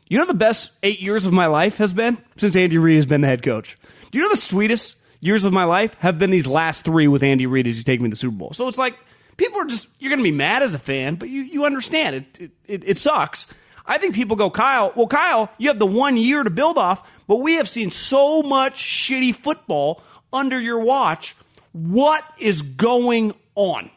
[0.09, 2.17] you know the best eight years of my life has been?
[2.37, 3.77] Since Andy Reid has been the head coach.
[4.11, 7.23] Do you know the sweetest years of my life have been these last three with
[7.23, 8.53] Andy Reid as he's taking me to the Super Bowl?
[8.53, 8.97] So it's like,
[9.37, 12.15] people are just, you're to be mad as a fan, but you, you understand.
[12.15, 13.47] It, it, it, it sucks.
[13.85, 17.09] I think people go, Kyle, well, Kyle, you have the one year to build off,
[17.27, 21.35] but we have seen so much shitty football under your watch.
[21.73, 23.89] What is going on?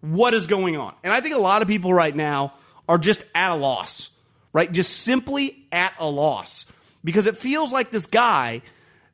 [0.00, 0.94] What is going on?
[1.02, 2.54] And I think a lot of people right now
[2.88, 4.10] are just at a loss,
[4.52, 4.70] right?
[4.70, 6.66] Just simply at a loss
[7.02, 8.62] because it feels like this guy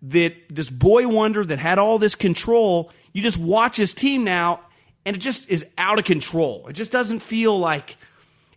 [0.03, 4.61] that this boy wonder that had all this control, you just watch his team now
[5.05, 6.69] and it just is out of control.
[6.69, 7.97] It just doesn't feel like,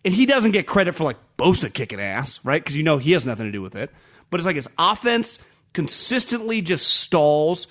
[0.05, 2.63] and he doesn't get credit for like Bosa kicking ass, right?
[2.63, 3.91] Because you know he has nothing to do with it.
[4.29, 5.39] But it's like his offense
[5.73, 7.67] consistently just stalls.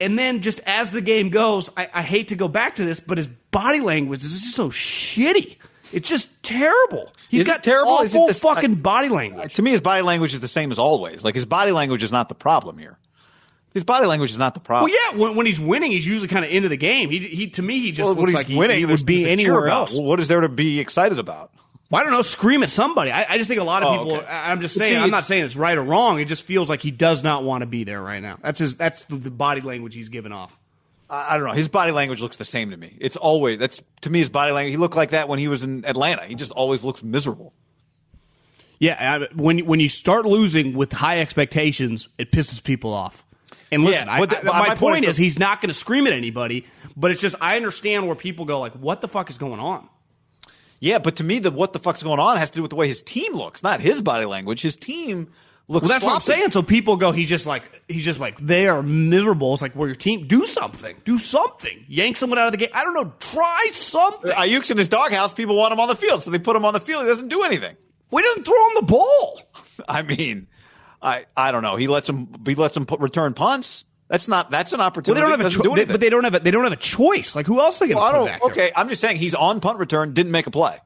[0.00, 3.00] And then just as the game goes, I, I hate to go back to this,
[3.00, 5.56] but his body language is just so shitty.
[5.92, 7.12] It's just terrible.
[7.28, 7.92] He's is got terrible.
[7.92, 9.54] awful this, fucking body language.
[9.54, 11.24] To me, his body language is the same as always.
[11.24, 12.98] Like his body language is not the problem here.
[13.74, 14.90] His body language is not the problem.
[14.90, 17.10] Well, yeah, when, when he's winning, he's usually kind of into the game.
[17.10, 19.68] He, he to me, he just well, looks like winning, he, he would be anywhere
[19.68, 19.92] else.
[19.92, 21.52] Well, what is there to be excited about?
[21.90, 22.20] Well, I don't know.
[22.22, 23.10] Scream at somebody.
[23.10, 24.16] I, I just think a lot of Oh, people.
[24.18, 24.26] okay.
[24.26, 24.94] I- I'm just saying.
[24.94, 26.20] See, I'm not saying it's right or wrong.
[26.20, 28.38] It just feels like he does not want to be there right now.
[28.42, 28.76] That's his.
[28.76, 30.58] That's the, the body language he's giving off.
[31.08, 31.54] I I don't know.
[31.54, 32.96] His body language looks the same to me.
[33.00, 34.72] It's always that's to me his body language.
[34.72, 36.24] He looked like that when he was in Atlanta.
[36.26, 37.54] He just always looks miserable.
[38.78, 43.24] Yeah, I- when when you start losing with high expectations, it pisses people off.
[43.72, 45.60] And listen, I, but the- I- my, my point, point is, is the- he's not
[45.60, 46.66] going to scream at anybody.
[46.96, 49.88] But it's just I understand where people go like, "What the fuck is going on?"
[50.80, 52.76] Yeah, but to me, the what the fuck's going on has to do with the
[52.76, 54.62] way his team looks, not his body language.
[54.62, 55.28] His team
[55.66, 55.82] looks.
[55.82, 56.52] Well, that's what I'm saying.
[56.52, 59.52] So people go, he's just like he's just like they are miserable.
[59.52, 62.70] It's like, well, your team do something, do something, yank someone out of the game.
[62.72, 64.30] I don't know, try something.
[64.30, 65.32] Uh, Aiyuk's in his doghouse.
[65.32, 67.02] People want him on the field, so they put him on the field.
[67.02, 67.76] He doesn't do anything.
[68.10, 69.40] Well, he doesn't throw him the ball.
[69.88, 70.46] I mean,
[71.02, 71.76] I I don't know.
[71.76, 72.28] He lets him.
[72.46, 73.84] He lets him put, return punts.
[74.08, 74.50] That's not.
[74.50, 75.20] That's an Well, opportunity.
[75.20, 76.72] they don't have a cho- do they- but they don't have a, they don't have
[76.72, 77.34] a choice.
[77.36, 78.26] Like who else are they going Well, I to put don't.
[78.32, 78.64] back there?
[78.66, 80.14] Okay, I'm just saying he's on punt return.
[80.14, 80.76] Didn't make a play.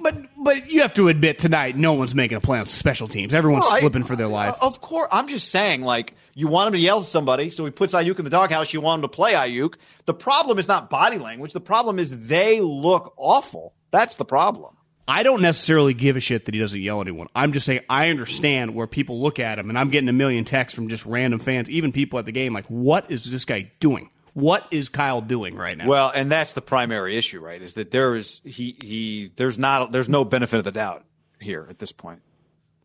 [0.00, 3.34] But but you have to admit tonight, no one's making a play on special teams.
[3.34, 4.54] Everyone's Well, I- slipping for their life.
[4.62, 7.64] Uh, Of course, I'm just saying, like, you want him to yell at somebody, so
[7.64, 8.72] he puts Aiyuk in the doghouse.
[8.72, 9.74] You want him to play Aiyuk.
[10.06, 11.52] The problem is not body language.
[11.52, 13.74] The problem is they look awful.
[13.90, 14.76] That's the problem.
[15.06, 17.28] I don't necessarily give a shit that he doesn't yell at anyone.
[17.34, 20.44] I'm just saying I understand where people look at him, and I'm getting a million
[20.44, 23.70] texts from just random fans, even people at the game, like, what is this guy
[23.80, 24.10] doing?
[24.32, 25.86] What is Kyle doing right now?
[25.86, 27.60] Well, and that's the primary issue, right?
[27.60, 31.04] Is that there is he he there's not there's no benefit of the doubt
[31.38, 32.20] here at this point,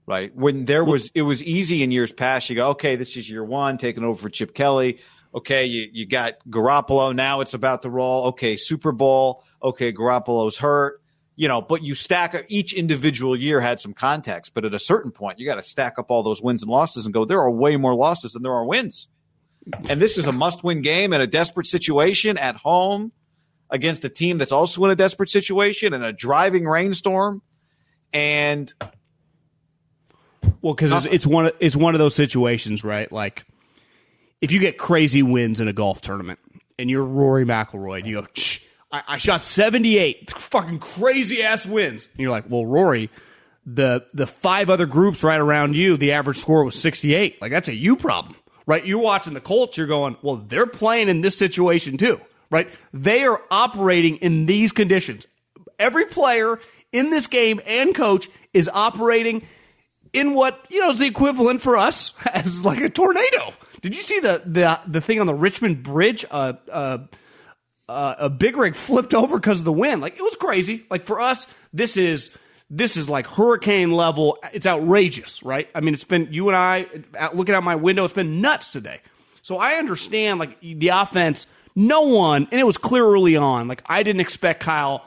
[0.05, 0.35] right?
[0.35, 2.49] When there was it was easy in years past.
[2.49, 4.99] You go, okay, this is year one, taking over for Chip Kelly.
[5.33, 7.15] Okay, you you got Garoppolo.
[7.15, 8.27] Now it's about to roll.
[8.27, 9.43] Okay, Super Bowl.
[9.63, 10.98] Okay, Garoppolo's hurt.
[11.39, 15.11] You know, but you stack each individual year had some context, but at a certain
[15.11, 17.23] point, you got to stack up all those wins and losses and go.
[17.23, 19.07] There are way more losses than there are wins
[19.89, 23.11] and this is a must-win game in a desperate situation at home.
[23.71, 27.39] against a team that's also in a desperate situation and a driving rainstorm.
[28.11, 28.73] And
[30.61, 33.11] well, because it's, it's one of, it's one of those situations, right?
[33.11, 33.45] Like
[34.41, 36.39] if you get crazy wins in a golf tournament
[36.79, 38.27] and you're Rory McIlroy, and you go,
[38.91, 42.07] I, I shot 78, fucking crazy ass wins.
[42.11, 43.09] And you're like, well, Rory,
[43.65, 47.41] the the five other groups right around you, the average score was 68.
[47.41, 48.85] Like that's a you problem, right?
[48.85, 52.69] You're watching the Colts, you're going, well, they're playing in this situation too, right?
[52.93, 55.27] They are operating in these conditions.
[55.77, 56.59] Every player
[56.91, 59.45] in this game and coach is operating
[60.13, 63.53] in what you know is the equivalent for us as like a tornado.
[63.81, 66.25] Did you see the the the thing on the Richmond Bridge?
[66.29, 66.97] Uh, uh,
[67.89, 70.01] uh, a big rig flipped over because of the wind.
[70.01, 70.85] Like it was crazy.
[70.89, 72.29] Like for us, this is
[72.69, 74.37] this is like hurricane level.
[74.53, 75.67] It's outrageous, right?
[75.73, 76.85] I mean, it's been you and I
[77.33, 78.05] looking out my window.
[78.05, 79.01] It's been nuts today.
[79.41, 81.47] So I understand like the offense.
[81.75, 83.67] No one, and it was clear early on.
[83.67, 85.03] Like I didn't expect Kyle,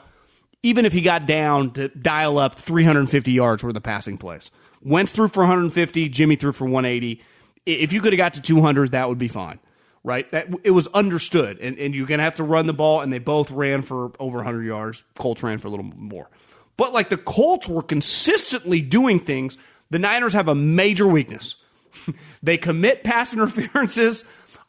[0.61, 4.51] even if he got down to dial up 350 yards worth of passing plays.
[4.81, 6.09] Wentz threw for 150.
[6.09, 7.21] Jimmy threw for 180.
[7.65, 9.59] If you could have got to 200, that would be fine,
[10.03, 10.29] right?
[10.31, 13.19] That it was understood, and and you're gonna have to run the ball, and they
[13.19, 15.03] both ran for over 100 yards.
[15.15, 16.29] Colts ran for a little more,
[16.77, 19.57] but like the Colts were consistently doing things.
[19.89, 21.55] The Niners have a major weakness.
[22.43, 24.25] they commit pass interferences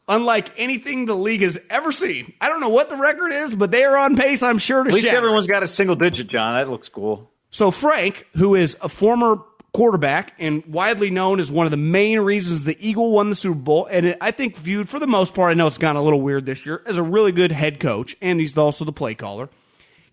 [0.07, 2.33] unlike anything the league has ever seen.
[2.39, 4.89] I don't know what the record is, but they are on pace, I'm sure, to
[4.89, 5.17] At least shatter.
[5.17, 6.53] everyone's got a single digit, John.
[6.55, 7.31] That looks cool.
[7.49, 9.37] So Frank, who is a former
[9.75, 13.59] quarterback and widely known as one of the main reasons the Eagle won the Super
[13.59, 16.01] Bowl, and it, I think viewed for the most part, I know it's gone a
[16.01, 19.15] little weird this year, as a really good head coach, and he's also the play
[19.15, 19.49] caller.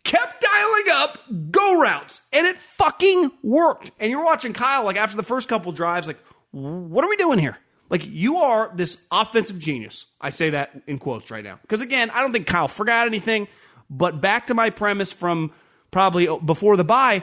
[0.02, 1.18] Kept dialing up
[1.52, 3.92] go routes, and it fucking worked.
[4.00, 6.18] And you're watching Kyle like after the first couple drives, like,
[6.50, 7.56] what are we doing here?
[7.88, 10.06] Like you are this offensive genius.
[10.20, 13.46] I say that in quotes right now because again, I don't think Kyle forgot anything.
[13.90, 15.52] But back to my premise from
[15.90, 17.22] probably before the bye,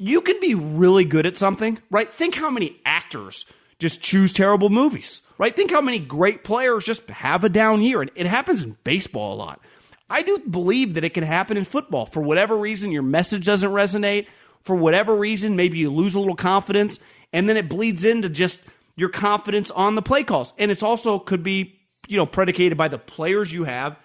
[0.00, 2.10] you can be really good at something, right?
[2.12, 3.44] Think how many actors
[3.78, 5.54] just choose terrible movies, right?
[5.54, 8.00] Think how many great players just have a down year.
[8.00, 9.60] And it happens in baseball a lot.
[10.08, 12.06] I do believe that it can happen in football.
[12.06, 14.26] For whatever reason, your message doesn't resonate.
[14.62, 16.98] For whatever reason, maybe you lose a little confidence,
[17.32, 18.62] and then it bleeds into just
[18.96, 20.54] your confidence on the play calls.
[20.58, 23.98] And it's also could be, you know, predicated by the players you have,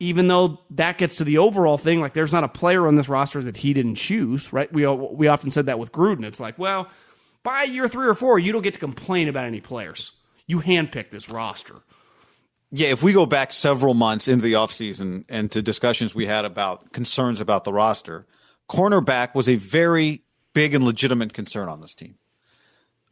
[0.00, 2.00] even though that gets to the overall thing.
[2.00, 4.72] Like there's not a player on this roster that he didn't choose, right?
[4.72, 6.24] We, we often said that with Gruden.
[6.24, 6.88] It's like, well,
[7.42, 10.12] by year three or four, you don't get to complain about any players.
[10.46, 11.76] You handpick this roster.
[12.72, 16.44] Yeah, if we go back several months into the offseason and to discussions we had
[16.44, 18.26] about concerns about the roster,
[18.68, 20.22] cornerback was a very
[20.54, 22.14] big and legitimate concern on this team.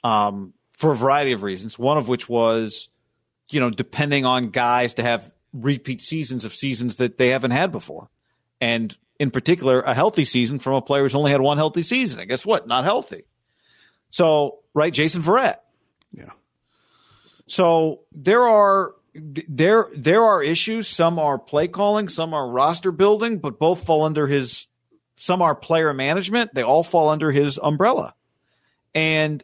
[0.04, 1.76] Um, for a variety of reasons.
[1.76, 2.88] One of which was,
[3.50, 7.72] you know, depending on guys to have repeat seasons of seasons that they haven't had
[7.72, 8.08] before.
[8.60, 12.20] And in particular, a healthy season from a player who's only had one healthy season.
[12.20, 12.66] And guess what?
[12.66, 13.24] Not healthy.
[14.10, 15.56] So, right, Jason Verrett.
[16.12, 16.30] Yeah.
[17.46, 20.88] So there are there there are issues.
[20.88, 24.66] Some are play calling, some are roster building, but both fall under his
[25.16, 26.54] some are player management.
[26.54, 28.14] They all fall under his umbrella.
[28.94, 29.42] And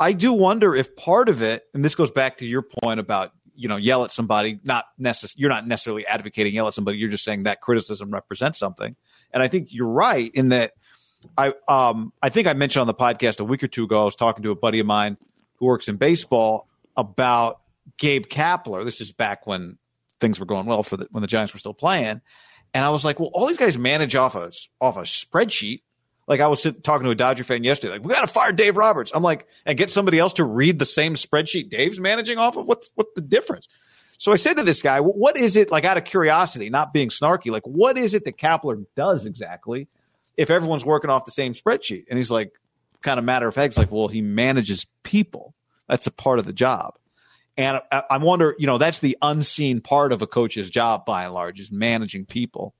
[0.00, 3.32] I do wonder if part of it, and this goes back to your point about
[3.54, 6.98] you know yell at somebody, not necess- you're not necessarily advocating yell at somebody.
[6.98, 8.96] You're just saying that criticism represents something.
[9.32, 10.72] And I think you're right in that.
[11.38, 14.02] I um I think I mentioned on the podcast a week or two ago.
[14.02, 15.16] I was talking to a buddy of mine
[15.56, 17.60] who works in baseball about
[17.98, 18.84] Gabe Kapler.
[18.84, 19.78] This is back when
[20.20, 22.20] things were going well for the when the Giants were still playing.
[22.74, 25.82] And I was like, well, all these guys manage off a off a spreadsheet.
[26.26, 28.76] Like I was talking to a Dodger fan yesterday, like we got to fire Dave
[28.76, 29.10] Roberts.
[29.14, 32.66] I'm like, and get somebody else to read the same spreadsheet Dave's managing off of.
[32.66, 33.68] What's what's the difference?
[34.18, 37.08] So I said to this guy, what is it like out of curiosity, not being
[37.08, 39.88] snarky, like what is it that Kapler does exactly
[40.36, 42.04] if everyone's working off the same spreadsheet?
[42.08, 42.52] And he's like,
[43.02, 45.54] kind of matter of fact, he's like, well, he manages people.
[45.88, 46.94] That's a part of the job.
[47.56, 51.24] And I, I wonder, you know, that's the unseen part of a coach's job by
[51.24, 52.74] and large is managing people.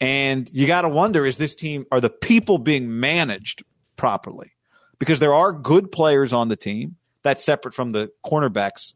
[0.00, 3.62] And you got to wonder is this team, are the people being managed
[3.96, 4.52] properly?
[4.98, 6.96] Because there are good players on the team.
[7.22, 8.94] That's separate from the cornerbacks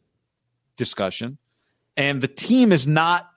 [0.77, 1.38] discussion.
[1.97, 3.29] And the team is not,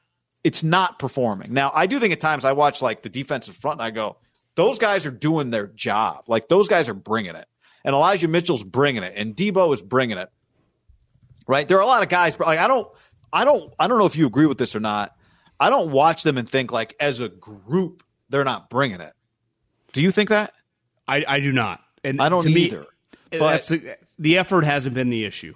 [0.43, 1.53] it's not performing.
[1.53, 4.17] Now, I do think at times I watch like the defensive front and I go,
[4.55, 6.23] those guys are doing their job.
[6.27, 7.45] Like those guys are bringing it.
[7.83, 9.13] And Elijah Mitchell's bringing it.
[9.15, 10.29] And Deebo is bringing it.
[11.47, 11.67] Right.
[11.67, 12.87] There are a lot of guys, but like I don't,
[13.31, 15.16] I don't, I don't know if you agree with this or not.
[15.59, 19.13] I don't watch them and think like as a group they're not bringing it.
[19.93, 20.53] Do you think that?
[21.07, 21.81] I, I do not.
[22.03, 22.81] And I don't to me, either.
[23.31, 25.55] Uh, but the, the effort hasn't been the issue.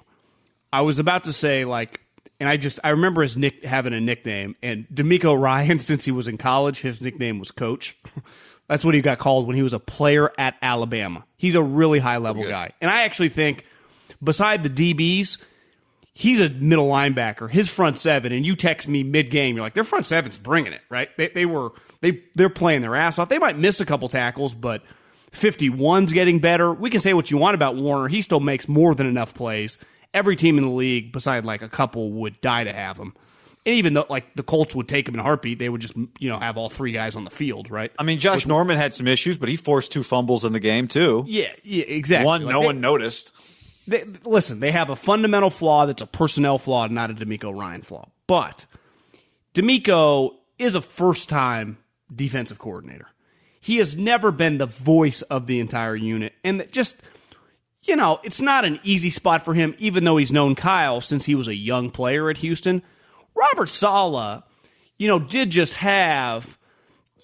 [0.73, 2.01] I was about to say like
[2.41, 6.11] and I just I remember his nick having a nickname, and DeMeco Ryan, since he
[6.11, 7.95] was in college, his nickname was Coach.
[8.67, 11.25] That's what he got called when he was a player at Alabama.
[11.37, 13.65] He's a really high level guy, and I actually think,
[14.23, 15.37] beside the DBs,
[16.13, 17.49] he's a middle linebacker.
[17.49, 20.73] His front seven, and you text me mid game, you're like, their front seven's bringing
[20.73, 21.09] it, right?
[21.17, 21.71] They, they were
[22.01, 23.29] they they're playing their ass off.
[23.29, 24.81] They might miss a couple tackles, but
[25.31, 26.71] 51's getting better.
[26.73, 28.07] We can say what you want about Warner.
[28.07, 29.77] He still makes more than enough plays.
[30.13, 33.13] Every team in the league, beside like a couple, would die to have him.
[33.65, 35.95] And even though like the Colts would take him in a heartbeat, they would just
[35.95, 37.91] you know have all three guys on the field, right?
[37.97, 40.87] I mean, Josh Norman had some issues, but he forced two fumbles in the game
[40.87, 41.23] too.
[41.27, 42.25] Yeah, yeah, exactly.
[42.25, 43.31] One, Like, no they- one noticed.
[43.91, 47.81] They, listen, they have a fundamental flaw that's a personnel flaw, not a DeMeco Ryan
[47.81, 48.07] flaw.
[48.25, 48.65] But
[49.53, 51.77] DeMeco is a first time
[52.13, 53.07] defensive coordinator.
[53.59, 56.33] He has never been the voice of the entire unit.
[56.41, 56.95] And that just,
[57.83, 61.25] you know, it's not an easy spot for him, even though he's known Kyle since
[61.25, 62.83] he was a young player at Houston.
[63.35, 64.41] Robert Saleh,
[64.97, 66.57] you know, did just have,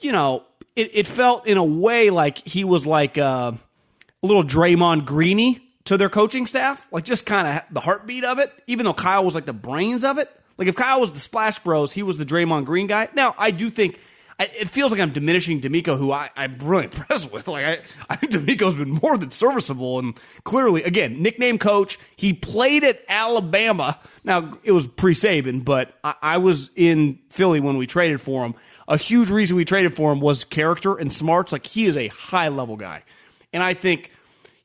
[0.02, 0.44] you know,
[0.76, 3.54] it, it felt in a way like he was like uh,
[4.22, 8.40] a little Draymond Greeny to their coaching staff, like just kind of the heartbeat of
[8.40, 10.30] it, even though Kyle was like the brains of it.
[10.58, 13.10] Like if Kyle was the Splash Bros, he was the Draymond Green guy.
[13.14, 14.00] Now, I do think
[14.40, 17.48] it feels like I'm diminishing DeMeco, who I, I'm really impressed with.
[17.48, 21.98] Like I, I think DeMeco's been more than serviceable, and clearly, again, nickname coach.
[22.16, 24.00] He played at Alabama.
[24.24, 28.46] Now it was pre Saban, but I, I was in Philly when we traded for
[28.46, 28.56] him.
[28.88, 31.52] A huge reason we traded for him was character and smarts.
[31.52, 33.04] Like he is a high level guy,
[33.54, 34.12] and I think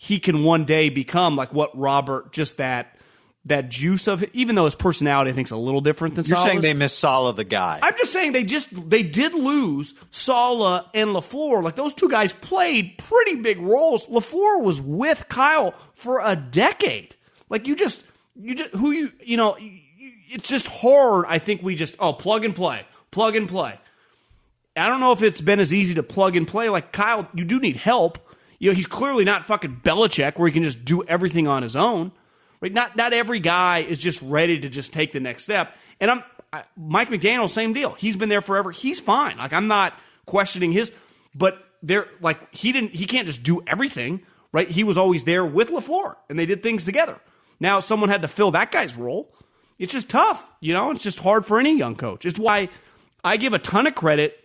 [0.03, 2.99] he can one day become like what Robert, just that
[3.45, 4.31] that juice of it.
[4.33, 6.93] Even though his personality, I think, is a little different than You're saying they miss
[6.93, 7.79] Saleh the guy.
[7.81, 11.63] I'm just saying they just they did lose Saleh and Lafleur.
[11.63, 14.09] Like those two guys played pretty big roles.
[14.09, 17.15] Lafleur was with Kyle for a decade.
[17.49, 18.03] Like you just
[18.35, 21.27] you just who you you know it's just hard.
[21.29, 23.79] I think we just oh plug and play, plug and play.
[24.77, 26.69] I don't know if it's been as easy to plug and play.
[26.71, 28.19] Like Kyle, you do need help.
[28.63, 31.75] You know, he's clearly not fucking Belichick where he can just do everything on his
[31.75, 32.13] own.
[32.61, 32.73] Right?
[32.73, 35.75] Not not every guy is just ready to just take the next step.
[36.01, 36.23] And I'm
[36.53, 37.91] I, Mike McDaniel, same deal.
[37.95, 38.71] He's been there forever.
[38.71, 39.37] He's fine.
[39.37, 40.93] Like I'm not questioning his,
[41.35, 42.95] but they're like he didn't.
[42.95, 44.23] He can't just do everything.
[44.53, 44.71] Right?
[44.71, 47.19] He was always there with Lafleur, and they did things together.
[47.59, 49.35] Now someone had to fill that guy's role.
[49.81, 50.47] It's just tough.
[50.61, 52.25] You know, it's just hard for any young coach.
[52.25, 52.69] It's why
[53.25, 54.39] I give a ton of credit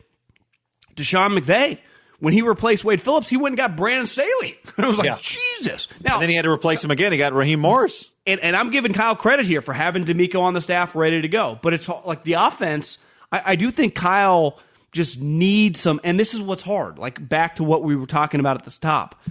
[0.95, 1.77] to Sean McVay.
[2.19, 4.57] When he replaced Wade Phillips, he went and got Brandon Staley.
[4.77, 5.17] I was like, Yeah.
[5.21, 5.87] Jesus.
[6.03, 7.11] Now, and then he had to replace him again.
[7.11, 8.09] He got Raheem Morris.
[8.25, 11.27] and, and I'm giving Kyle credit here for having DeMeco on the staff ready to
[11.27, 11.59] go.
[11.61, 12.97] But it's like the offense.
[13.31, 14.59] I, I do think Kyle
[14.91, 16.97] just needs some, and this is what's hard.
[16.97, 19.21] Like back to what we were talking about at the top.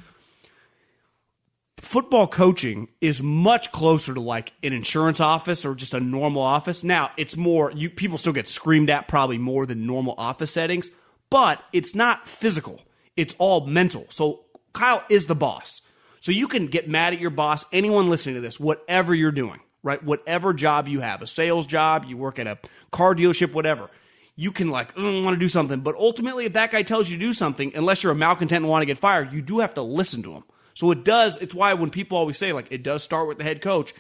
[1.78, 6.82] Football coaching is much closer to like an insurance office or just a normal office.
[6.82, 10.90] Now it's more you people still get screamed at probably more than normal office settings,
[11.30, 12.80] but it's not physical.
[13.16, 14.06] It's all mental.
[14.10, 15.82] So Kyle is the boss.
[16.20, 19.60] So you can get mad at your boss, anyone listening to this, whatever you're doing,
[19.82, 20.02] right?
[20.02, 22.58] Whatever job you have, a sales job, you work at a
[22.90, 23.90] car dealership, whatever.
[24.34, 27.16] You can like, mm, want to do something, but ultimately, if that guy tells you
[27.16, 29.74] to do something, unless you're a malcontent and want to get fired, you do have
[29.74, 30.44] to listen to him.
[30.74, 31.38] So it does.
[31.38, 33.94] It's why when people always say like it does start with the head coach,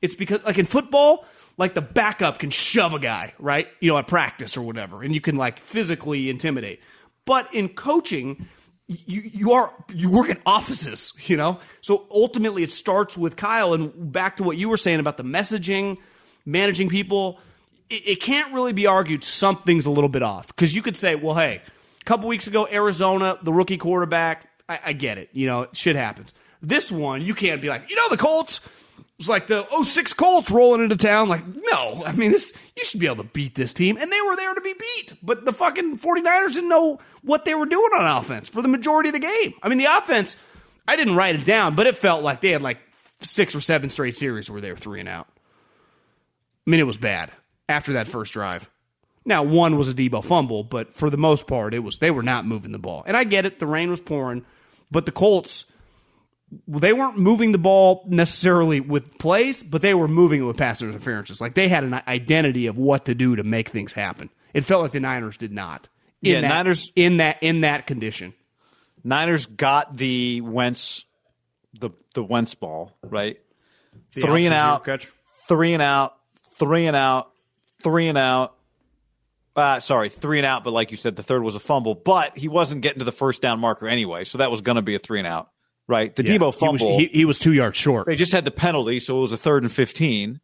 [0.00, 1.24] it's because like in football,
[1.60, 3.68] like the backup can shove a guy, right?
[3.80, 6.80] You know, at practice or whatever, and you can like physically intimidate.
[7.26, 8.48] But in coaching,
[8.86, 11.58] you you are you work in offices, you know.
[11.82, 13.74] So ultimately, it starts with Kyle.
[13.74, 15.98] And back to what you were saying about the messaging,
[16.46, 17.38] managing people,
[17.90, 21.14] it, it can't really be argued something's a little bit off because you could say,
[21.14, 21.60] well, hey,
[22.00, 25.94] a couple weeks ago, Arizona, the rookie quarterback, I, I get it, you know, shit
[25.94, 26.32] happens.
[26.62, 28.62] This one, you can't be like, you know, the Colts.
[29.20, 31.28] Was like the 06 Colts rolling into town.
[31.28, 33.98] Like, no, I mean, this you should be able to beat this team.
[33.98, 35.12] And they were there to be beat.
[35.22, 39.10] But the fucking 49ers didn't know what they were doing on offense for the majority
[39.10, 39.52] of the game.
[39.62, 40.38] I mean, the offense,
[40.88, 42.78] I didn't write it down, but it felt like they had like
[43.20, 45.28] six or seven straight series where they were three and out.
[46.66, 47.30] I mean, it was bad
[47.68, 48.70] after that first drive.
[49.26, 52.22] Now, one was a Deebo fumble, but for the most part, it was they were
[52.22, 53.04] not moving the ball.
[53.06, 54.46] And I get it, the rain was pouring,
[54.90, 55.69] but the Colts
[56.66, 60.82] they weren't moving the ball necessarily with plays, but they were moving it with pass
[60.82, 61.40] interferences.
[61.40, 64.30] Like they had an identity of what to do to make things happen.
[64.52, 65.88] It felt like the Niners did not.
[66.22, 68.34] In Yeah, that, Niners- in that in that condition.
[69.04, 71.04] Niners got the Wentz,
[71.78, 73.38] the the Wentz ball right.
[74.14, 75.08] The three and out, catch.
[75.48, 76.16] three and out,
[76.56, 77.30] three and out,
[77.82, 78.56] three and out.
[79.56, 80.64] Uh, sorry, three and out.
[80.64, 81.94] But like you said, the third was a fumble.
[81.94, 84.82] But he wasn't getting to the first down marker anyway, so that was going to
[84.82, 85.50] be a three and out,
[85.90, 86.14] right?
[86.14, 86.98] The Yeah, Deebo he was- fumble.
[86.98, 88.06] He, he was two yards short.
[88.06, 90.40] they just had the penalty, so it was a third and fifteen.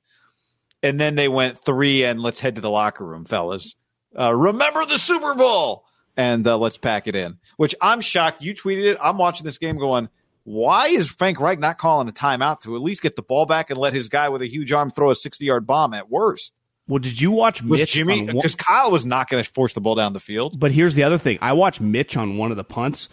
[0.82, 3.74] and then they went three and let's head to the locker room, fellas.
[4.18, 5.84] Uh, remember the Super Bowl
[6.16, 7.38] and uh, let's pack it in.
[7.56, 8.42] Which I'm shocked.
[8.42, 8.98] You tweeted it.
[9.02, 10.08] I'm watching this game going.
[10.44, 13.70] Why is Frank Reich not calling a timeout to at least get the ball back
[13.70, 16.52] and let his guy with a huge arm throw a 60 yard bomb at worst?
[16.88, 19.80] Well, did you watch Was Mitch Jimmy because Kyle was not going to force the
[19.80, 20.60] ball down the field.
[20.60, 21.38] But here's the other thing.
[21.42, 23.08] I watched Mitch on one of the punts.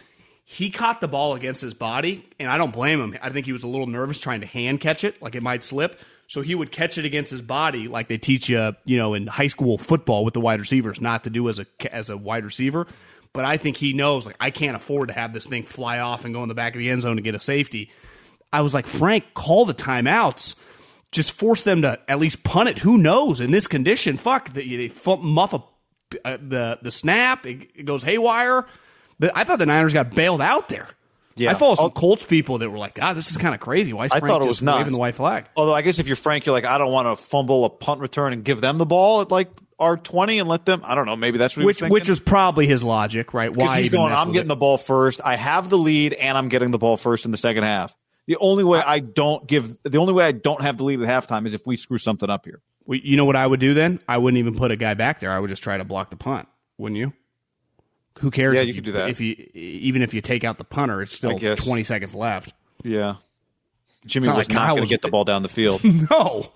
[0.45, 3.17] He caught the ball against his body, and I don't blame him.
[3.21, 5.63] I think he was a little nervous trying to hand catch it, like it might
[5.63, 5.99] slip.
[6.27, 9.27] So he would catch it against his body, like they teach you, you know, in
[9.27, 12.43] high school football with the wide receivers, not to do as a as a wide
[12.45, 12.87] receiver.
[13.33, 16.23] But I think he knows, like, I can't afford to have this thing fly off
[16.23, 17.89] and go in the back of the end zone to get a safety.
[18.51, 20.55] I was like, Frank, call the timeouts
[21.13, 22.79] just force them to at least punt it.
[22.79, 24.17] Who knows in this condition?
[24.17, 25.63] Fuck, they, they muff a,
[26.25, 27.45] uh, the the snap.
[27.45, 28.65] It, it goes haywire.
[29.19, 30.87] The, I thought the Niners got bailed out there.
[31.35, 31.51] Yeah.
[31.51, 31.91] I follow some.
[31.91, 33.91] Colts people that were like, God, this is kind of crazy.
[33.93, 34.77] Why is I Frank thought it just was nuts.
[34.79, 35.45] waving the white flag?
[35.55, 38.01] Although I guess if you're Frank, you're like, I don't want to fumble a punt
[38.01, 39.49] return and give them the ball at like
[39.79, 40.81] our 20 and let them.
[40.85, 41.15] I don't know.
[41.15, 43.53] Maybe that's what he Which was which was probably his logic, right?
[43.53, 44.13] Why he's going.
[44.13, 44.49] I'm getting it?
[44.49, 45.21] the ball first.
[45.23, 47.95] I have the lead, and I'm getting the ball first in the second half.
[48.27, 51.07] The only way I don't give the only way I don't have the lead at
[51.07, 52.61] halftime is if we screw something up here.
[52.85, 53.99] Well, you know what I would do then?
[54.07, 55.31] I wouldn't even put a guy back there.
[55.31, 56.47] I would just try to block the punt.
[56.77, 57.13] Wouldn't you?
[58.19, 58.53] Who cares?
[58.53, 59.09] Yeah, if you could do that.
[59.09, 62.53] If you even if you take out the punter, it's still 20 seconds left.
[62.83, 63.15] Yeah,
[64.05, 65.81] Jimmy not was like not going to get the ball down the field.
[66.09, 66.51] No.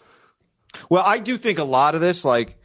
[0.89, 2.57] Well, I do think a lot of this, like,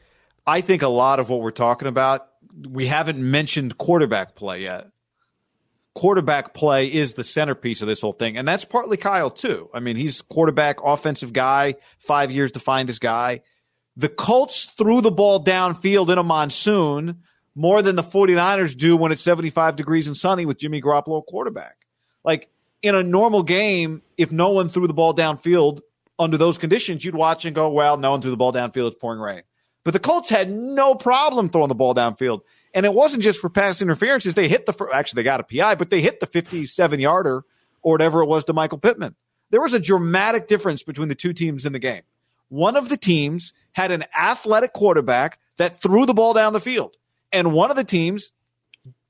[0.46, 2.26] I think a lot of what we're talking about,
[2.68, 4.88] we haven't mentioned quarterback play yet.
[5.94, 8.36] Quarterback play is the centerpiece of this whole thing.
[8.36, 9.70] And that's partly Kyle, too.
[9.72, 13.42] I mean, he's quarterback, offensive guy, five years to find his guy.
[13.96, 17.22] The Colts threw the ball downfield in a monsoon
[17.54, 21.86] more than the 49ers do when it's 75 degrees and sunny with Jimmy Garoppolo quarterback.
[22.24, 22.48] Like,
[22.82, 25.80] in a normal game, if no one threw the ball downfield
[26.18, 28.88] under those conditions, you'd watch and go, well, no one threw the ball downfield.
[28.88, 29.42] It's pouring rain.
[29.84, 32.40] But the Colts had no problem throwing the ball downfield.
[32.74, 34.34] And it wasn't just for pass interferences.
[34.34, 37.44] They hit the, actually, they got a PI, but they hit the 57 yarder
[37.82, 39.14] or whatever it was to Michael Pittman.
[39.50, 42.02] There was a dramatic difference between the two teams in the game.
[42.48, 46.96] One of the teams had an athletic quarterback that threw the ball down the field,
[47.32, 48.30] and one of the teams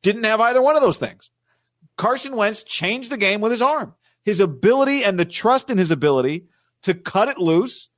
[0.03, 1.31] didn't have either one of those things.
[1.97, 3.95] Carson Wentz changed the game with his arm.
[4.25, 6.47] His ability and the trust in his ability
[6.83, 7.89] to cut it loose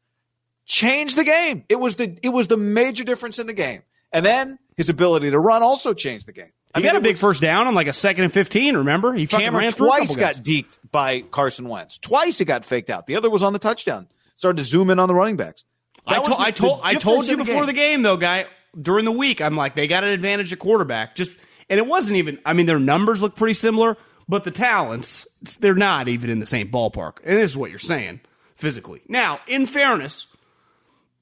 [0.67, 1.65] changed the game.
[1.69, 3.83] It was the it was the major difference in the game.
[4.13, 6.51] And then his ability to run also changed the game.
[6.75, 9.13] He got a big was- first down on like a second and 15, remember?
[9.15, 11.99] He fucking Cameron ran through a twice got deked by Carson Wentz.
[11.99, 13.07] Twice it got faked out.
[13.07, 14.09] The other was on the touchdown.
[14.35, 15.65] Started to zoom in on the running backs.
[16.05, 17.67] I, That the- I told, I told you the before game.
[17.67, 18.47] the game, though, guy.
[18.81, 21.15] During the week, I'm like, they got an advantage at quarterback.
[21.15, 21.31] Just,
[21.69, 22.39] and it wasn't even.
[22.45, 23.97] I mean, their numbers look pretty similar,
[24.29, 25.27] but the talents,
[25.61, 27.19] they're not even in the same ballpark.
[27.25, 28.21] And this is what you're saying
[28.57, 29.03] physically.
[29.09, 30.27] Now, in fairness,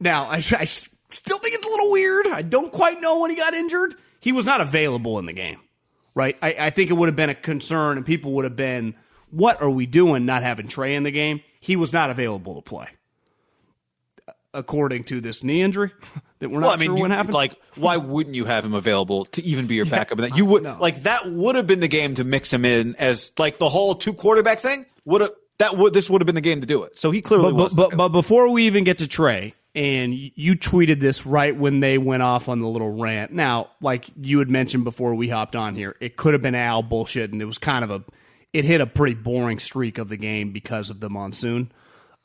[0.01, 2.27] now I, I still think it's a little weird.
[2.29, 3.95] I don't quite know when he got injured.
[4.21, 5.61] He was not available in the game,
[6.15, 6.37] right?
[6.41, 8.95] I, I think it would have been a concern, and people would have been,
[9.31, 10.25] "What are we doing?
[10.27, 12.89] Not having Trey in the game?" He was not available to play
[14.55, 15.93] according to this knee injury
[16.39, 17.35] that we're not Well, I mean, sure you, when happened.
[17.35, 20.19] like, why wouldn't you have him available to even be your backup?
[20.19, 22.97] And that you would like that would have been the game to mix him in
[22.97, 26.35] as like the whole two quarterback thing would have that would this would have been
[26.35, 26.99] the game to do it.
[26.99, 27.75] So he clearly but, was.
[27.75, 31.81] but, but, but before we even get to Trey, and you tweeted this right when
[31.81, 33.33] they went off on the little rant.
[33.33, 36.83] Now, like you had mentioned before we hopped on here, it could have been Al
[36.83, 38.05] bullshit, and it was kind of a,
[38.53, 41.73] it hit a pretty boring streak of the game because of the monsoon.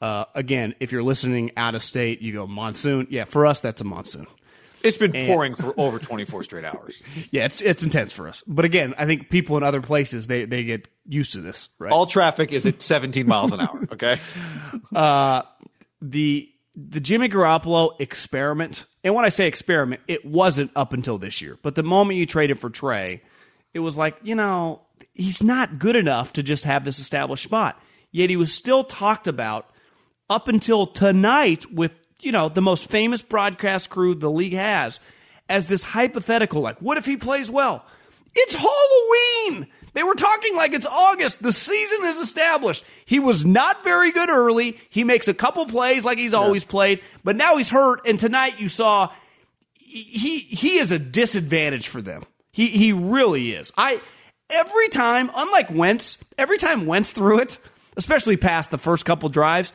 [0.01, 3.07] Uh, again, if you're listening out of state, you go monsoon.
[3.09, 4.27] Yeah, for us, that's a monsoon.
[4.83, 7.01] it's been pouring for over twenty four straight hours.
[7.31, 8.43] Yeah, it's it's intense for us.
[8.45, 11.91] But again, I think people in other places they they get used to this, right?
[11.91, 13.87] All traffic is at seventeen miles an hour.
[13.91, 14.19] Okay.
[16.01, 21.41] the the Jimmy Garoppolo experiment, and when I say experiment, it wasn't up until this
[21.41, 21.57] year.
[21.63, 23.23] But the moment you traded for Trey,
[23.73, 24.81] it was like, you know,
[25.15, 27.81] he's not good enough to just have this established spot.
[28.11, 29.71] Yet he was still talked about
[30.29, 34.99] up until tonight with, you know, the most famous broadcast crew the league has
[35.49, 37.85] as this hypothetical, like, what if he plays well?
[38.35, 39.67] It's Halloween.
[39.93, 41.41] They were talking like it's August.
[41.41, 42.83] The season is established.
[43.05, 44.77] He was not very good early.
[44.89, 48.05] He makes a couple plays like he's always played, but now he's hurt.
[48.05, 49.09] And tonight you saw
[49.73, 52.25] he he is a disadvantage for them.
[52.51, 53.71] He he really is.
[53.75, 54.01] I
[54.51, 57.57] every time, unlike Wentz, every time Wentz threw it,
[57.95, 59.73] especially past the first couple drives,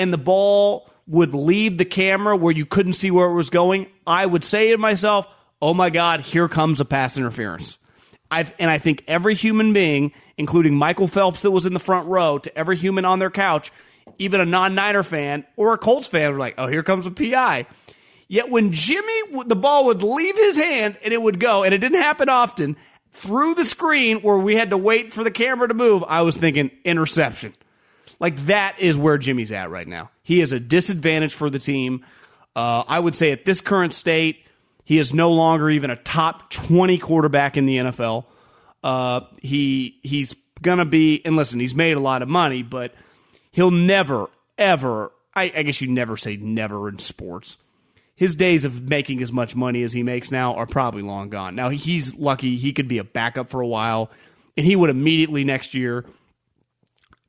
[0.00, 3.86] and the ball would leave the camera where you couldn't see where it was going,
[4.06, 5.28] I would say to myself,
[5.60, 7.76] "Oh my God, here comes a pass interference."
[8.30, 12.08] I've, and I think every human being, including Michael Phelps that was in the front
[12.08, 13.72] row, to every human on their couch,
[14.18, 17.66] even a non-Niner fan or a Colts fan were like, "Oh, here comes a PI."
[18.26, 21.78] Yet when Jimmy, the ball would leave his hand and it would go, and it
[21.78, 22.76] didn't happen often,
[23.12, 26.36] through the screen where we had to wait for the camera to move, I was
[26.36, 27.54] thinking interception.
[28.20, 30.10] Like that is where Jimmy's at right now.
[30.22, 32.04] He is a disadvantage for the team.
[32.54, 34.44] Uh, I would say at this current state,
[34.84, 38.26] he is no longer even a top 20 quarterback in the NFL.
[38.84, 42.94] Uh, he he's gonna be, and listen, he's made a lot of money, but
[43.52, 45.10] he'll never, ever.
[45.34, 47.56] I, I guess you never say never in sports
[48.20, 51.54] his days of making as much money as he makes now are probably long gone.
[51.54, 54.10] Now he's lucky he could be a backup for a while,
[54.58, 56.04] and he would immediately next year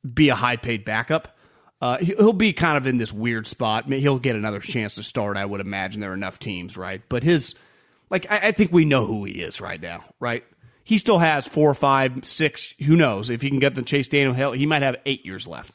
[0.02, 1.36] be a high paid backup.
[1.80, 3.92] Uh, he'll be kind of in this weird spot.
[3.92, 5.36] He'll get another chance to start.
[5.36, 7.02] I would imagine there are enough teams, right?
[7.08, 7.56] But his,
[8.08, 10.44] like, I, I think we know who he is right now, right?
[10.84, 12.74] He still has four, five, six.
[12.84, 14.52] Who knows if he can get the Chase Daniel Hill?
[14.52, 15.74] He might have eight years left.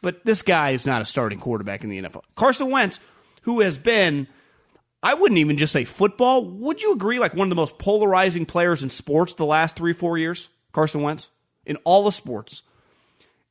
[0.00, 2.22] But this guy is not a starting quarterback in the NFL.
[2.36, 3.00] Carson Wentz,
[3.42, 4.28] who has been
[5.02, 6.44] I wouldn't even just say football.
[6.44, 9.92] Would you agree, like one of the most polarizing players in sports the last three,
[9.92, 11.28] four years, Carson Wentz,
[11.64, 12.62] in all the sports?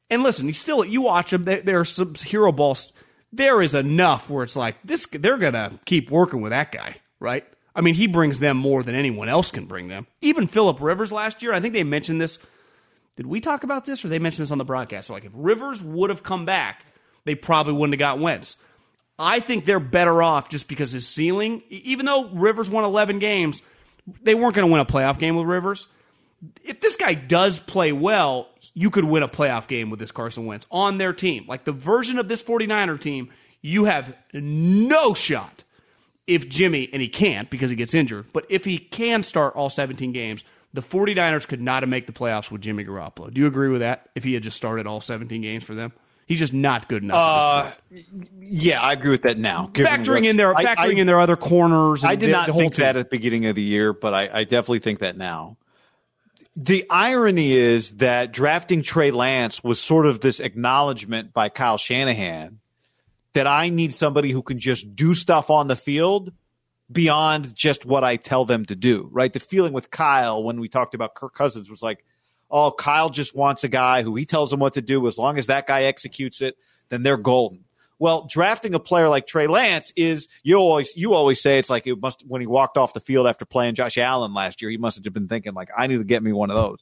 [0.10, 2.92] And listen, he's still, you watch him, there, are some hero balls.
[3.34, 7.46] There is enough where it's like, this, they're to keep working with that guy, right?
[7.76, 10.08] I mean, he brings them more than anyone else can bring them.
[10.22, 12.40] Even Philip Rivers last year, I think they mentioned this.
[13.18, 15.08] Did we talk about this or they mentioned this on the broadcast?
[15.08, 16.86] So like, if Rivers would have come back,
[17.26, 18.56] they probably wouldn't have got Wentz.
[19.20, 23.62] I think they're better off just because his ceiling, even though Rivers won 11 games,
[24.22, 25.88] they weren't going to win a playoff game with Rivers.
[26.64, 30.46] If this guy does play well, you could win a playoff game with this Carson
[30.46, 31.46] Wentz on their team.
[31.48, 35.64] Like the version of this 49er team, you have no shot
[36.28, 39.72] if Jimmy, and he can't because he gets injured, but if he can start all
[39.72, 43.34] 17 games, the 49ers could not have made the playoffs with Jimmy Garoppolo.
[43.34, 45.92] Do you agree with that if he had just started all 17 games for them?
[46.28, 47.16] He's just not good enough.
[47.18, 47.72] Uh,
[48.42, 49.72] yeah, I agree with that now.
[49.74, 52.04] Factoring in their factoring I, in their other corners.
[52.04, 52.84] I did the, not the think team.
[52.84, 55.58] that at the beginning of the year, but I, I definitely think that now.
[56.60, 62.60] The irony is that drafting Trey Lance was sort of this acknowledgement by Kyle Shanahan
[63.34, 66.34] that I need somebody who can just do stuff on the field
[66.92, 69.08] beyond just what I tell them to do.
[69.12, 69.32] Right?
[69.32, 72.04] The feeling with Kyle when we talked about Kirk Cousins was like
[72.50, 75.08] oh, Kyle just wants a guy who he tells him what to do.
[75.08, 76.56] As long as that guy executes it,
[76.90, 77.66] then they're golden.
[78.00, 81.88] Well, drafting a player like Trey Lance is you always you always say it's like
[81.88, 84.78] it must when he walked off the field after playing Josh Allen last year, he
[84.78, 86.80] must have been thinking like I need to get me one of those.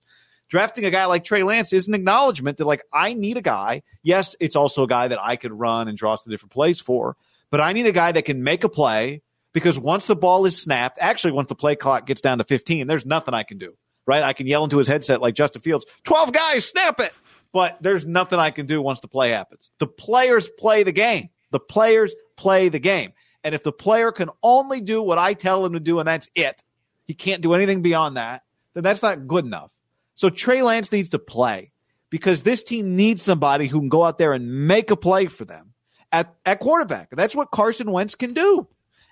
[0.47, 3.82] Drafting a guy like Trey Lance is an acknowledgement that like I need a guy.
[4.03, 7.16] Yes, it's also a guy that I could run and draw some different plays for,
[7.49, 9.22] but I need a guy that can make a play
[9.53, 12.88] because once the ball is snapped, actually once the play clock gets down to 15,
[12.88, 13.76] there's nothing I can do
[14.07, 14.24] right?
[14.24, 17.11] I can yell into his headset like Justin Fields, 12 guys, snap it.
[17.56, 19.72] But there's nothing I can do once the play happens.
[19.80, 21.30] The players play the game.
[21.51, 23.14] The players play the game.
[23.45, 26.30] And if the player can only do what I tell him to do and that's
[26.36, 26.62] it,
[27.06, 28.43] he can't do anything beyond that,
[28.74, 29.72] then that's not good enough.
[30.16, 31.72] So Trey Lance needs to play
[32.10, 35.45] because this team needs somebody who can go out there and make a play for
[35.45, 35.76] them
[36.12, 37.10] at, at quarterback.
[37.12, 38.68] That's what Carson Wentz can do.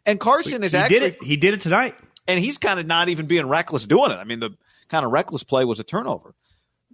[0.06, 1.24] And Carson is he actually did it.
[1.24, 1.96] he did it tonight.
[2.28, 4.16] And he's kind of not even being reckless doing it.
[4.16, 4.50] I mean, the
[4.90, 6.36] kind of reckless play was a turnover.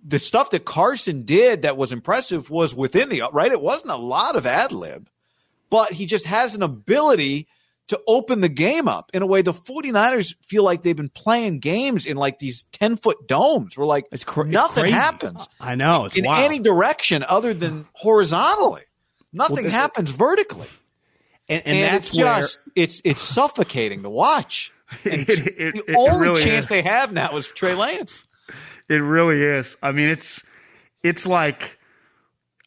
[0.06, 3.52] The stuff that Carson did that was impressive was within the right.
[3.52, 5.10] It wasn't a lot of ad lib,
[5.70, 7.48] but he just has an ability
[7.90, 11.60] to open the game up in a way the 49ers feel like they've been playing
[11.60, 15.50] games in like these 10 foot domes where like it's cra- nothing it's happens.
[15.60, 16.08] I know.
[16.14, 16.46] in wild.
[16.46, 18.84] In any direction other than horizontally.
[19.34, 20.68] Nothing well, happens vertically.
[21.48, 24.72] And, and, and that's it's just where, it's it's suffocating to watch.
[25.04, 26.70] It, it, the it, only really chance is.
[26.70, 28.24] they have now is Trey Lance.
[28.90, 29.78] It really is.
[29.82, 30.44] I mean, it's
[31.04, 31.78] it's like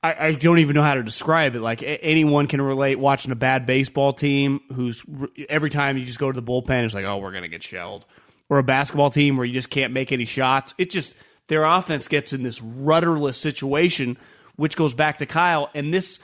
[0.02, 1.60] I, I, don't even know how to describe it.
[1.60, 5.04] Like a, anyone can relate watching a bad baseball team who's
[5.48, 8.06] every time you just go to the bullpen, it's like, oh, we're gonna get shelled,
[8.48, 10.74] or a basketball team where you just can't make any shots.
[10.78, 11.14] It just
[11.48, 14.16] their offense gets in this rudderless situation,
[14.56, 15.70] which goes back to Kyle.
[15.74, 16.20] And this,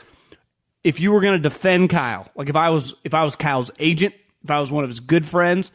[0.84, 4.14] if you were gonna defend Kyle, like if I was if I was Kyle's agent,
[4.44, 5.72] if I was one of his good friends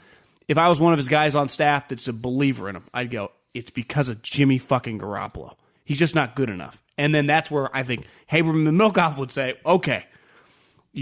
[0.47, 3.11] if I was one of his guys on staff that's a believer in him, I'd
[3.11, 5.55] go, it's because of Jimmy fucking Garoppolo.
[5.85, 6.81] He's just not good enough.
[6.97, 10.05] And then that's where I think Haberman and Middlecoff would say, okay,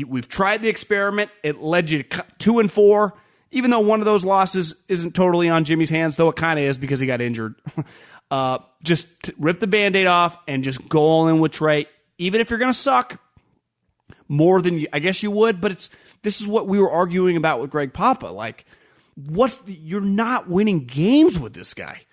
[0.08, 1.32] we've tried the experiment.
[1.44, 3.14] It led you to two and four.
[3.52, 6.64] Even though one of those losses isn't totally on Jimmy's hands, though it kind of
[6.64, 7.56] is because he got injured.
[8.32, 11.86] uh, just rip the band aid off and just go all in with Trey.
[12.18, 13.20] Even if you're going to suck
[14.30, 15.90] more than you, I guess you would, but it's
[16.24, 18.28] this is what we were arguing about with Greg Papa.
[18.28, 18.66] Like,
[19.16, 22.04] what you're not winning games with this guy.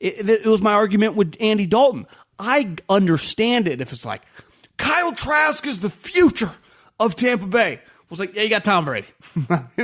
[0.00, 2.06] It, it, was my argument with Andy Dalton.
[2.38, 4.22] I understand it if it's like
[4.76, 6.52] Kyle Trask is the future
[7.00, 7.74] of Tampa Bay.
[7.74, 7.80] I
[8.10, 9.08] was like, yeah, you got Tom Brady,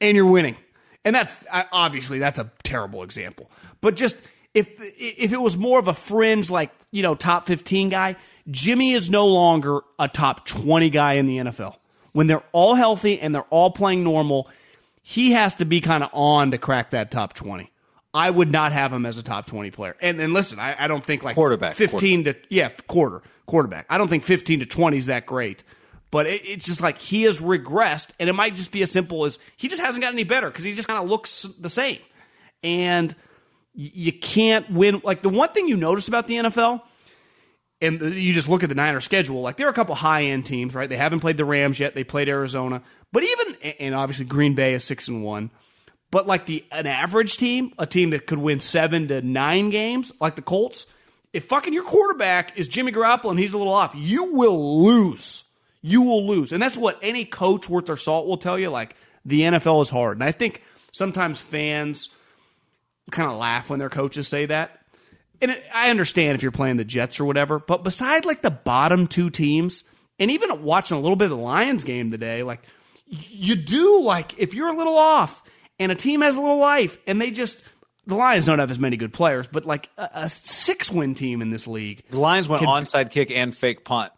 [0.00, 0.56] and you're winning,
[1.04, 1.36] and that's
[1.70, 3.50] obviously that's a terrible example.
[3.80, 4.16] But just
[4.54, 8.16] if if it was more of a fringe, like you know, top 15 guy,
[8.50, 11.76] Jimmy is no longer a top 20 guy in the NFL.
[12.12, 14.48] When they're all healthy and they're all playing normal,
[15.02, 17.71] he has to be kind of on to crack that top 20.
[18.14, 19.96] I would not have him as a top 20 player.
[20.00, 22.38] And, and listen, I, I don't think like quarterback 15 quarter.
[22.38, 23.86] to, yeah, quarter, quarterback.
[23.88, 25.62] I don't think 15 to 20 is that great.
[26.10, 29.24] But it, it's just like he has regressed, and it might just be as simple
[29.24, 32.00] as he just hasn't got any better because he just kind of looks the same.
[32.62, 33.14] And
[33.74, 35.00] you can't win.
[35.02, 36.82] Like the one thing you notice about the NFL,
[37.80, 40.44] and you just look at the Niners schedule, like there are a couple high end
[40.44, 40.88] teams, right?
[40.88, 41.94] They haven't played the Rams yet.
[41.94, 45.50] They played Arizona, but even and obviously Green Bay is six and one.
[46.12, 50.12] But like the an average team, a team that could win seven to nine games,
[50.20, 50.86] like the Colts,
[51.32, 55.44] if fucking your quarterback is Jimmy Garoppolo and he's a little off, you will lose.
[55.80, 58.70] You will lose, and that's what any coach worth their salt will tell you.
[58.70, 58.94] Like
[59.24, 62.08] the NFL is hard, and I think sometimes fans
[63.10, 64.78] kind of laugh when their coaches say that.
[65.40, 69.08] And I understand if you're playing the Jets or whatever, but beside like the bottom
[69.08, 69.82] two teams,
[70.20, 72.60] and even watching a little bit of the Lions game today, like
[73.08, 75.42] you do like if you're a little off
[75.82, 77.62] and a team has a little life and they just
[78.06, 81.42] the Lions don't have as many good players, but like a, a six win team
[81.42, 82.02] in this league.
[82.10, 84.12] The Lions went can, onside kick and fake punt.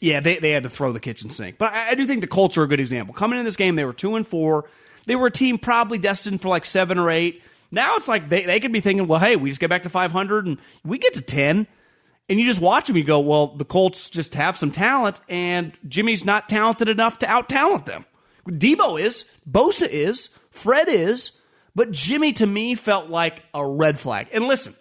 [0.00, 1.56] Yeah, they, they had to throw the kitchen sink.
[1.58, 3.14] But I, I do think the Colts are a good example.
[3.14, 4.68] Coming in this game, they were two and four.
[5.06, 7.42] They were a team probably destined for like seven or eight.
[7.72, 9.88] Now it's like they, they could be thinking, well, hey, we just get back to
[9.90, 11.66] 500 and we get to 10.
[12.28, 15.72] And you just watch them, you go, well, the Colts just have some talent, and
[15.86, 18.06] Jimmy's not talented enough to out talent them.
[18.46, 21.32] Deebo is, Bosa is, Fred is,
[21.74, 24.28] but Jimmy to me felt like a red flag.
[24.32, 24.74] And listen,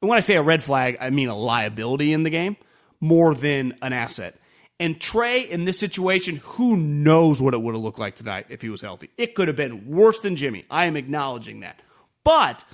[0.00, 2.56] when I say a red flag, I mean a liability in the game
[3.00, 4.36] more than an asset.
[4.78, 8.60] And Trey, in this situation, who knows what it would have looked like tonight if
[8.60, 9.10] he was healthy?
[9.16, 10.66] It could have been worse than Jimmy.
[10.70, 11.80] I am acknowledging that.
[12.24, 12.64] But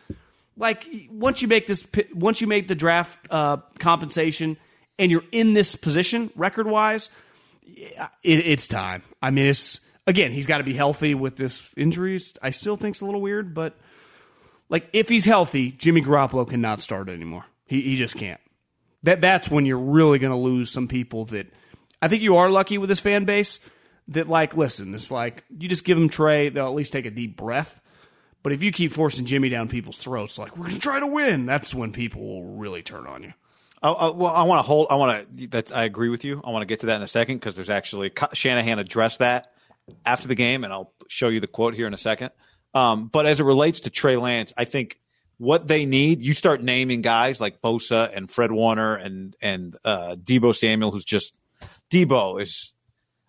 [0.56, 4.56] like once you make this, once you make the draft uh, compensation,
[4.98, 7.10] and you're in this position record wise,
[7.64, 9.02] it, it's time.
[9.22, 12.34] I mean, it's again, he's got to be healthy with this injuries.
[12.42, 13.78] I still think it's a little weird, but
[14.68, 17.44] like if he's healthy, Jimmy Garoppolo cannot start anymore.
[17.66, 18.40] He he just can't.
[19.02, 21.52] That that's when you're really going to lose some people that
[22.00, 23.60] I think you are lucky with this fan base
[24.08, 27.10] that like listen, it's like you just give them Trey, they'll at least take a
[27.10, 27.80] deep breath.
[28.42, 31.06] But if you keep forcing Jimmy down people's throats, like we're going to try to
[31.06, 33.32] win, that's when people will really turn on you.
[33.84, 34.88] Oh, well, I want to hold.
[34.90, 35.64] I want to.
[35.74, 36.40] I agree with you.
[36.44, 39.52] I want to get to that in a second because there's actually Shanahan addressed that
[40.04, 42.30] after the game, and I'll show you the quote here in a second.
[42.74, 44.98] Um, but as it relates to Trey Lance, I think
[45.38, 50.16] what they need, you start naming guys like Bosa and Fred Warner and and uh,
[50.16, 51.38] Deebo Samuel, who's just
[51.90, 52.72] Deebo is.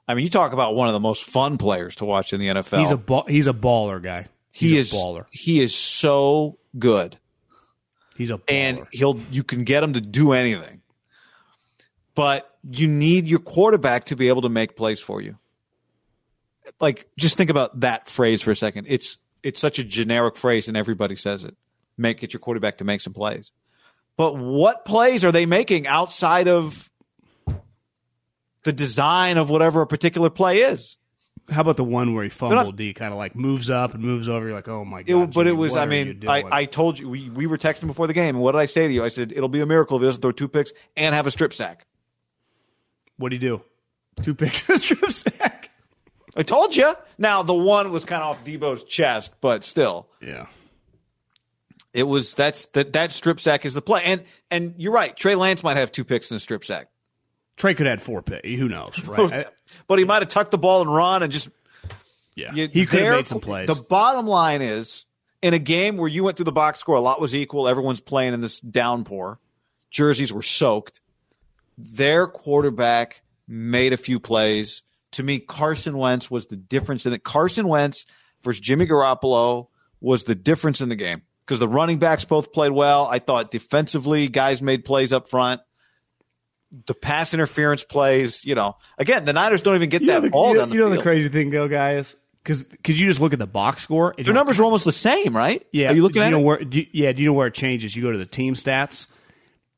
[0.07, 2.47] I mean, you talk about one of the most fun players to watch in the
[2.47, 2.79] NFL.
[2.79, 4.27] He's a ba- he's a baller guy.
[4.51, 5.25] He's he is baller.
[5.31, 7.17] He is so good.
[8.15, 8.43] He's a baller.
[8.49, 10.81] and he'll you can get him to do anything.
[12.15, 15.37] But you need your quarterback to be able to make plays for you.
[16.79, 18.87] Like just think about that phrase for a second.
[18.89, 21.55] It's it's such a generic phrase and everybody says it.
[21.97, 23.51] Make get your quarterback to make some plays.
[24.15, 26.89] But what plays are they making outside of
[28.63, 30.97] the design of whatever a particular play is?
[31.49, 32.79] How about the one where he fumbled?
[32.79, 34.45] He kind of like moves up and moves over.
[34.45, 35.23] You're like, oh my god!
[35.23, 35.75] It, but Jimmy, it was.
[35.75, 38.35] I mean, I, I told you we, we were texting before the game.
[38.35, 39.03] And what did I say to you?
[39.03, 41.31] I said it'll be a miracle if he doesn't throw two picks and have a
[41.31, 41.85] strip sack.
[43.17, 43.61] What do you do?
[44.21, 45.62] Two picks and a strip sack.
[46.35, 46.93] I told you.
[47.17, 50.47] Now the one was kind of off Deebo's chest, but still, yeah.
[51.93, 55.15] It was that's that that strip sack is the play, and and you're right.
[55.15, 56.87] Trey Lance might have two picks in a strip sack.
[57.55, 58.47] Trey could have had four picks.
[58.47, 59.47] Who knows, right?
[59.87, 61.49] but he might have tucked the ball and run and just.
[62.35, 63.67] Yeah, you, he could have made some plays.
[63.67, 65.05] The bottom line is,
[65.43, 67.67] in a game where you went through the box score, a lot was equal.
[67.67, 69.39] Everyone's playing in this downpour.
[69.91, 70.99] Jerseys were soaked.
[71.77, 74.81] Their quarterback made a few plays.
[75.13, 77.23] To me, Carson Wentz was the difference in it.
[77.23, 78.05] Carson Wentz
[78.43, 79.67] versus Jimmy Garoppolo
[80.01, 83.07] was the difference in the game because the running backs both played well.
[83.07, 85.61] I thought defensively, guys made plays up front
[86.85, 90.29] the pass interference plays, you know, again, the Niners don't even get you that the,
[90.29, 90.99] ball you down the You know field.
[90.99, 94.15] the crazy thing, though, guys, because because you just look at the box score.
[94.17, 95.63] Their numbers are almost the same, right?
[95.71, 95.91] Yeah.
[95.91, 96.43] Are you looking do you at know it?
[96.43, 97.11] Where, do you, yeah.
[97.11, 97.95] Do you know where it changes?
[97.95, 99.05] You go to the team stats,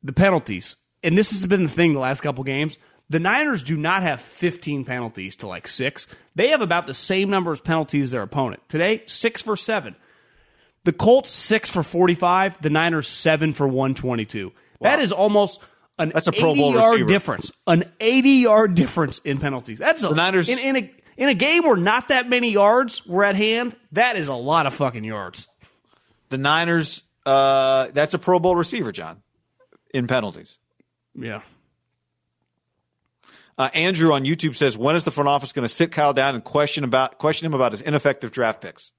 [0.03, 2.77] the penalties, and this has been the thing the last couple games.
[3.09, 6.07] The Niners do not have 15 penalties to like six.
[6.33, 8.61] They have about the same number of penalties as their opponent.
[8.67, 9.95] Today, six for seven.
[10.85, 12.61] The Colts, six for 45.
[12.61, 14.51] The Niners, seven for 122.
[14.79, 14.89] Wow.
[14.89, 15.63] That is almost
[15.99, 17.07] An That's a Pro Bowl yard receiver.
[17.07, 17.51] difference.
[17.67, 19.77] An 80 yard difference in penalties.
[19.79, 23.05] That's a, The Niners- in, in a in a game where not that many yards
[23.05, 23.73] were at hand.
[23.93, 25.47] That is a lot of fucking yards.
[26.29, 29.21] The Niners, uh, that's a Pro Bowl receiver, John,
[29.93, 30.59] in penalties.
[31.17, 31.41] Yeah.
[33.57, 36.35] Uh, Andrew on YouTube says, when is the front office going to sit Kyle down
[36.35, 38.91] and question about question him about his ineffective draft picks?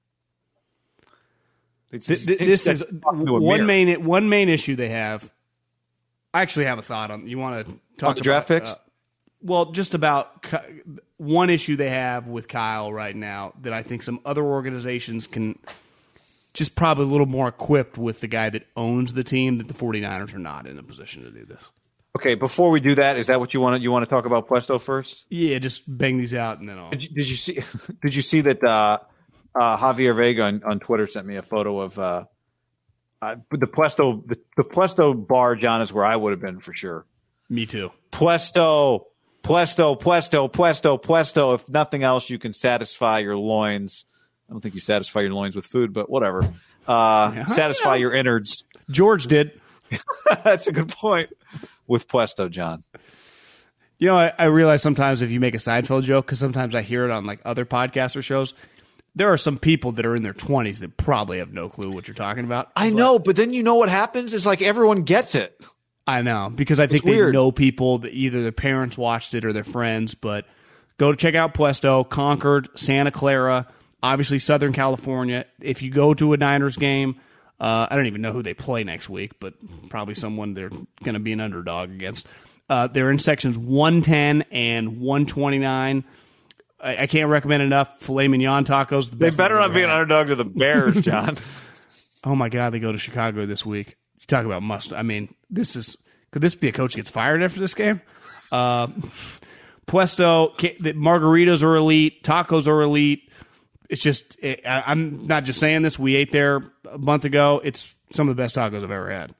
[1.91, 4.75] It's- Th- th- it's- this is it's talking to a one main one main issue
[4.75, 5.31] they have.
[6.33, 7.27] I actually have a thought on.
[7.27, 8.71] You want to talk the draft picks?
[8.71, 8.75] uh,
[9.41, 10.45] well, just about
[11.17, 15.57] one issue they have with Kyle right now that I think some other organizations can
[16.53, 19.73] just probably a little more equipped with the guy that owns the team that the
[19.75, 21.61] 49ers are not in a position to do this.
[22.17, 24.25] Okay, before we do that, is that what you want to you want to talk
[24.25, 25.27] about Puesto first?
[25.29, 26.89] Yeah, just bang these out and then I'll.
[26.89, 27.59] Did you, did you see?
[28.01, 28.97] Did you see that uh,
[29.53, 32.23] uh, Javier Vega on, on Twitter sent me a photo of uh,
[33.21, 35.55] uh, the Puesto the, the Puesto bar?
[35.55, 37.05] John is where I would have been for sure.
[37.49, 37.91] Me too.
[38.11, 39.05] Puesto,
[39.43, 41.53] Puesto, Puesto, Puesto, Puesto.
[41.53, 44.05] If nothing else, you can satisfy your loins.
[44.49, 46.51] I don't think you satisfy your loins with food, but whatever.
[46.87, 48.63] Uh, satisfy your innards.
[48.89, 49.61] George did.
[50.43, 51.29] That's a good point.
[51.87, 52.83] With Puesto, John.
[53.99, 56.81] You know, I, I realize sometimes if you make a Seinfeld joke, because sometimes I
[56.83, 58.53] hear it on like other podcaster shows,
[59.15, 62.07] there are some people that are in their 20s that probably have no clue what
[62.07, 62.71] you're talking about.
[62.75, 64.33] I know, but then you know what happens?
[64.33, 65.59] It's like everyone gets it.
[66.05, 67.33] I know because I think they weird.
[67.33, 70.15] know people that either their parents watched it or their friends.
[70.15, 70.45] But
[70.97, 73.67] go to check out Puesto, Concord, Santa Clara,
[74.01, 75.45] obviously Southern California.
[75.59, 77.19] If you go to a Niners game,
[77.59, 79.53] uh, I don't even know who they play next week, but
[79.89, 82.27] probably someone they're going to be an underdog against.
[82.69, 86.03] Uh, they're in sections 110 and 129.
[86.79, 89.09] I, I can't recommend enough filet mignon tacos.
[89.09, 91.37] The They better not be an underdog to the Bears, John.
[92.23, 93.95] Oh my God, they go to Chicago this week.
[94.19, 94.91] You talk about must.
[94.91, 95.95] I mean, this is
[96.31, 98.01] could this be a coach gets fired after this game?
[98.51, 98.87] Uh,
[99.87, 103.26] Puesto, the margaritas are elite, tacos are elite.
[103.89, 105.97] It's just it, I, I'm not just saying this.
[105.97, 107.61] We ate there a month ago.
[107.63, 109.33] It's some of the best tacos I've ever had.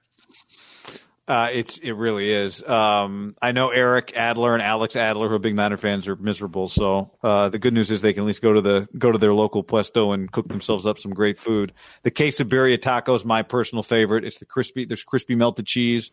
[1.28, 2.64] Uh, it's it really is.
[2.64, 6.70] Um, I know Eric Adler and Alex Adler, who are big Niner fans, are miserable.
[6.70, 9.18] So uh, the good news is they can at least go to the go to
[9.18, 11.74] their local puesto and cook themselves up some great food.
[12.04, 14.24] The quesadilla taco is my personal favorite.
[14.24, 14.86] It's the crispy.
[14.86, 16.12] There's crispy melted cheese.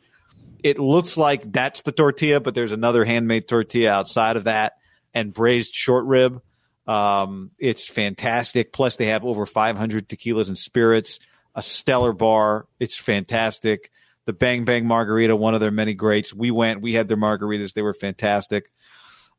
[0.65, 4.73] It looks like that's the tortilla, but there's another handmade tortilla outside of that
[5.13, 6.43] and braised short rib.
[6.87, 8.73] Um, it's fantastic.
[8.73, 11.19] Plus, they have over 500 tequilas and spirits,
[11.55, 12.67] a stellar bar.
[12.79, 13.91] It's fantastic.
[14.27, 16.33] The Bang Bang Margarita, one of their many greats.
[16.33, 17.75] We went, we had their margaritas.
[17.75, 18.71] They were fantastic.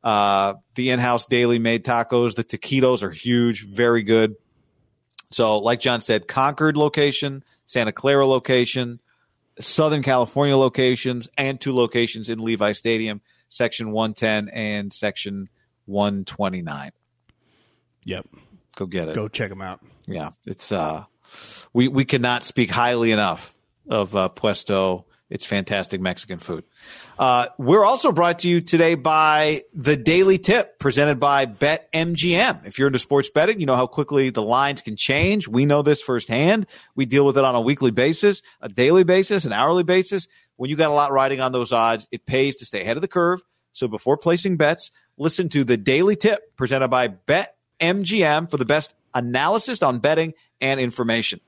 [0.02, 4.36] Uh, the in-house daily made tacos, the taquitos are huge, very good.
[5.32, 9.00] So, like John said, Concord location, Santa Clara location,
[9.58, 15.48] Southern California locations, and two locations in Levi Stadium, section 110 and section
[15.86, 16.92] 129.
[18.06, 18.26] Yep,
[18.76, 19.14] Go get it.
[19.14, 19.80] go check them out.
[20.06, 21.04] Yeah, it's uh,
[21.72, 23.54] we we cannot speak highly enough
[23.88, 25.04] of uh, Puesto.
[25.28, 26.62] It's fantastic Mexican food.
[27.18, 32.64] Uh, we're also brought to you today by the Daily Tip, presented by BetMGM.
[32.64, 35.48] If you're into sports betting, you know how quickly the lines can change.
[35.48, 36.66] We know this firsthand.
[36.94, 40.28] We deal with it on a weekly basis, a daily basis, an hourly basis.
[40.54, 43.02] When you got a lot riding on those odds, it pays to stay ahead of
[43.02, 43.42] the curve.
[43.72, 47.08] So before placing bets, listen to the Daily Tip, presented by
[47.80, 51.40] BetMGM for the best analysis on betting and information.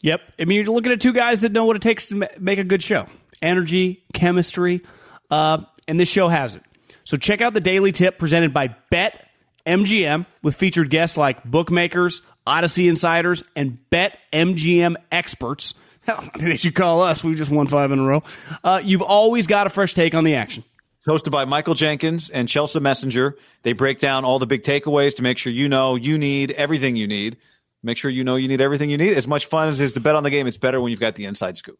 [0.00, 0.20] Yep.
[0.38, 2.64] I mean, you're looking at two guys that know what it takes to make a
[2.64, 3.06] good show
[3.40, 4.82] energy, chemistry,
[5.30, 6.62] uh, and this show has it.
[7.04, 9.28] So check out the daily tip presented by Bet
[9.66, 15.74] MGM with featured guests like bookmakers, Odyssey insiders, and Bet MGM experts.
[16.02, 17.22] Hell, they should call us.
[17.22, 18.22] We just won five in a row.
[18.64, 20.64] Uh, you've always got a fresh take on the action.
[21.08, 23.34] Hosted by Michael Jenkins and Chelsea Messenger.
[23.62, 26.96] They break down all the big takeaways to make sure you know you need everything
[26.96, 27.38] you need.
[27.82, 29.16] Make sure you know you need everything you need.
[29.16, 31.00] As much fun as it is to bet on the game, it's better when you've
[31.00, 31.78] got the inside scoop.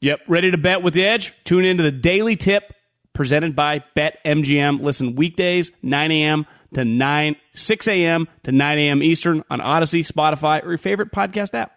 [0.00, 0.22] Yep.
[0.26, 1.34] Ready to bet with the edge?
[1.44, 2.74] Tune into the daily tip
[3.12, 4.82] presented by BetMGM.
[4.82, 6.44] Listen weekdays, 9 a.m.
[6.72, 8.28] to 9, 6 a.m.
[8.42, 9.02] to 9 a.m.
[9.04, 11.72] Eastern on Audacy, Spotify, or your favorite podcast app.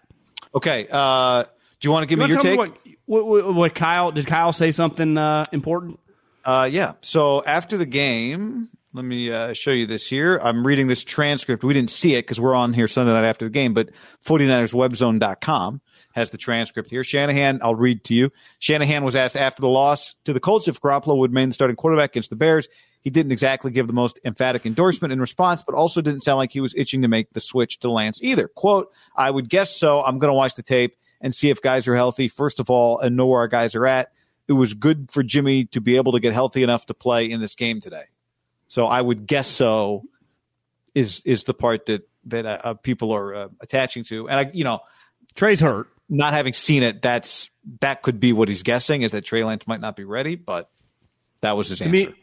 [0.55, 0.87] Okay.
[0.89, 2.59] Uh, do you want to give me You your take?
[2.59, 5.99] me what, what, what, what Kyle, did Kyle say something uh, important?
[6.47, 6.93] Uh, yeah.
[7.01, 10.39] So after the game, let me uh, show you this here.
[10.41, 11.61] I'm reading this transcript.
[11.61, 13.89] We didn't see it because we're on here Sunday night after the game, but
[14.25, 15.81] 49erswebzone.com
[16.13, 17.03] has the transcript here.
[17.03, 18.31] Shanahan, I'll read to you.
[18.59, 21.75] Shanahan was asked after the loss to the Colts if Garoppolo would remain the starting
[21.75, 22.69] quarterback against the Bears.
[23.01, 26.51] He didn't exactly give the most emphatic endorsement in response, but also didn't sound like
[26.51, 28.47] he was itching to make the switch to Lance either.
[28.47, 30.01] Quote, I would guess so.
[30.01, 32.99] I'm going to watch the tape and see if guys are healthy, first of all,
[32.99, 34.13] and know where our guys are at.
[34.47, 37.41] It was good for Jimmy to be able to get healthy enough to play in
[37.41, 38.05] this game today.
[38.67, 40.03] So I would guess so
[40.95, 44.51] is is the part that that uh, uh people are uh, attaching to, and I,
[44.53, 44.79] you know,
[45.35, 45.87] Trey's hurt.
[46.09, 47.49] Not having seen it, that's
[47.81, 50.69] that could be what he's guessing is that Trey Lance might not be ready, but
[51.41, 52.09] that was his to answer.
[52.09, 52.15] Me,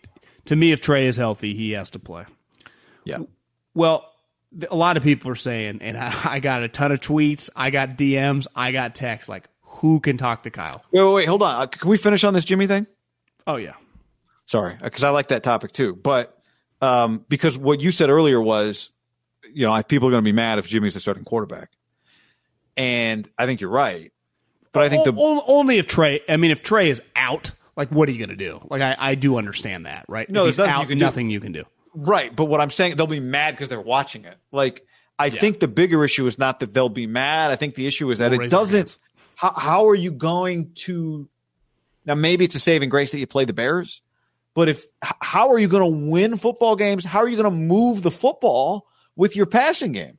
[0.47, 2.25] to me, if Trey is healthy, he has to play.
[3.05, 3.19] Yeah.
[3.75, 4.11] Well,
[4.71, 7.71] a lot of people are saying, and I, I got a ton of tweets, I
[7.71, 9.29] got DMs, I got texts.
[9.29, 9.45] Like,
[9.77, 10.85] who can talk to Kyle?
[10.91, 11.63] Wait, wait, wait hold on.
[11.63, 12.87] Uh, can we finish on this Jimmy thing?
[13.47, 13.75] Oh yeah.
[14.47, 15.95] Sorry, because I like that topic too.
[15.95, 16.39] But
[16.83, 18.91] um, because what you said earlier was,
[19.53, 21.71] you know, people are going to be mad if Jimmy's the starting quarterback,
[22.77, 24.13] and I think you're right.
[24.73, 25.15] But I think the
[25.47, 26.21] only if Trey.
[26.29, 28.61] I mean, if Trey is out, like, what are you going to do?
[28.69, 30.29] Like, I, I do understand that, right?
[30.29, 31.65] No, if there's nothing out, you can nothing you can do.
[31.95, 34.37] Right, but what I'm saying, they'll be mad because they're watching it.
[34.51, 34.85] Like,
[35.19, 35.41] I yeah.
[35.41, 37.53] think the bigger issue is not that they'll be mad.
[37.53, 38.99] I think the issue is that it doesn't.
[39.37, 41.29] How, how are you going to?
[42.07, 44.03] Now, maybe it's a saving grace that you play the Bears,
[44.55, 47.05] but if how are you going to win football games?
[47.05, 50.19] How are you going to move the football with your passing game?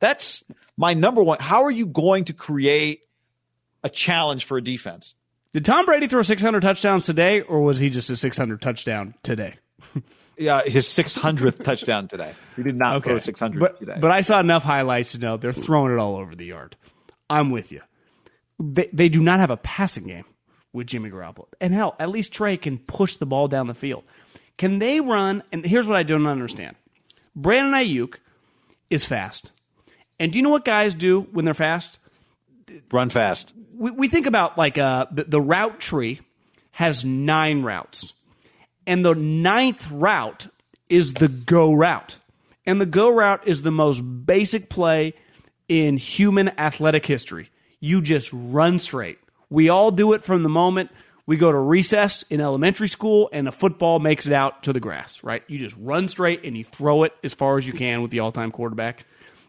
[0.00, 0.44] That's
[0.76, 1.38] my number one.
[1.40, 3.00] How are you going to create
[3.82, 5.14] a challenge for a defense?
[5.52, 9.54] Did Tom Brady throw 600 touchdowns today, or was he just a 600 touchdown today?
[10.36, 12.34] yeah, his 600th touchdown today.
[12.56, 13.10] He did not okay.
[13.10, 13.96] throw 600 but, today.
[14.00, 16.76] But I saw enough highlights to know they're throwing it all over the yard.
[17.30, 17.80] I'm with you.
[18.58, 20.24] They, they do not have a passing game
[20.72, 21.46] with Jimmy Garoppolo.
[21.60, 24.04] And hell, at least Trey can push the ball down the field.
[24.56, 25.42] Can they run?
[25.52, 26.76] And here's what I don't understand
[27.34, 28.16] Brandon Aiyuk
[28.90, 29.50] is fast.
[30.18, 31.98] And do you know what guys do when they're fast?
[32.92, 33.52] Run fast.
[33.76, 36.20] We, we think about like uh, the, the route tree
[36.72, 38.14] has nine routes.
[38.86, 40.48] And the ninth route
[40.88, 42.18] is the go route.
[42.66, 45.14] And the go route is the most basic play
[45.68, 47.50] in human athletic history.
[47.84, 49.18] You just run straight.
[49.50, 50.90] We all do it from the moment
[51.26, 54.80] we go to recess in elementary school and a football makes it out to the
[54.80, 55.42] grass, right?
[55.46, 58.20] You just run straight and you throw it as far as you can with the
[58.20, 59.06] all time quarterback.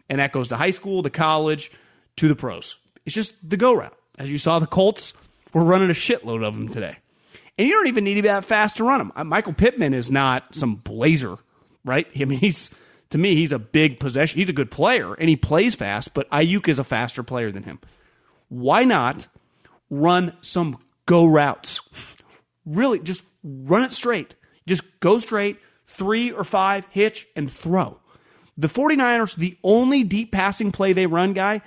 [0.08, 1.70] And that goes to high school, to college,
[2.16, 2.78] to the pros.
[3.04, 3.96] It's just the go route.
[4.18, 5.12] As you saw, the Colts
[5.52, 6.96] were running a shitload of them today.
[7.58, 9.12] And you don't even need to be that fast to run them.
[9.14, 11.36] Uh, Michael Pittman is not some blazer,
[11.84, 12.06] right?
[12.18, 12.70] I mean, he's
[13.10, 14.38] to me, he's a big possession.
[14.38, 17.64] He's a good player and he plays fast, but Aiyuk is a faster player than
[17.64, 17.80] him.
[18.48, 19.26] Why not
[19.90, 21.80] run some go routes?
[22.64, 24.34] Really, just run it straight.
[24.66, 27.98] Just go straight, three or five, hitch, and throw.
[28.58, 31.62] The 49ers, the only deep passing play they run, guy,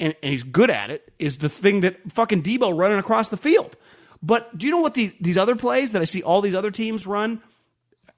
[0.00, 3.36] and, and he's good at it, is the thing that fucking Deebo running across the
[3.36, 3.76] field.
[4.22, 6.70] But do you know what the, these other plays that I see all these other
[6.70, 7.42] teams run?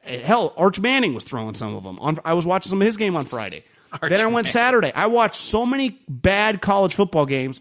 [0.05, 1.99] Eh, hell, Arch Manning was throwing some of them.
[1.99, 3.65] On, I was watching some of his game on Friday.
[3.93, 4.47] Arch then I went.
[4.47, 4.93] Saturday.
[4.93, 7.61] I watched so many bad college football games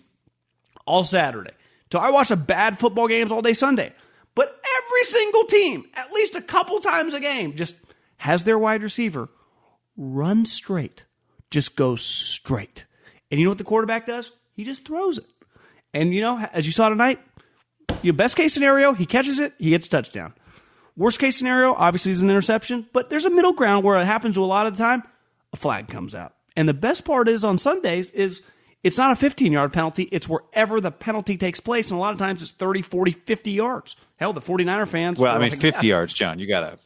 [0.85, 1.51] all Saturday.
[1.91, 3.93] So I watched a bad football games all day Sunday.
[4.35, 7.75] But every single team, at least a couple times a game, just
[8.17, 9.29] has their wide receiver
[9.95, 11.05] run straight,
[11.51, 12.85] just go straight.
[13.29, 14.31] And you know what the quarterback does?
[14.53, 15.25] He just throws it.
[15.93, 17.19] And you know, as you saw tonight,
[18.01, 20.33] your best case scenario, he catches it, he gets a touchdown.
[20.95, 24.37] Worst case scenario, obviously, is an interception, but there's a middle ground where it happens
[24.37, 25.03] a lot of the time.
[25.51, 26.33] A flag comes out.
[26.55, 28.41] And the best part is on Sundays is
[28.83, 30.03] it's not a 15 yard penalty.
[30.11, 31.89] It's wherever the penalty takes place.
[31.89, 33.95] And a lot of times it's 30, 40, 50 yards.
[34.17, 35.19] Hell, the 49er fans.
[35.19, 35.95] Well, I mean, 50 yeah.
[35.95, 36.39] yards, John.
[36.39, 36.79] You got to.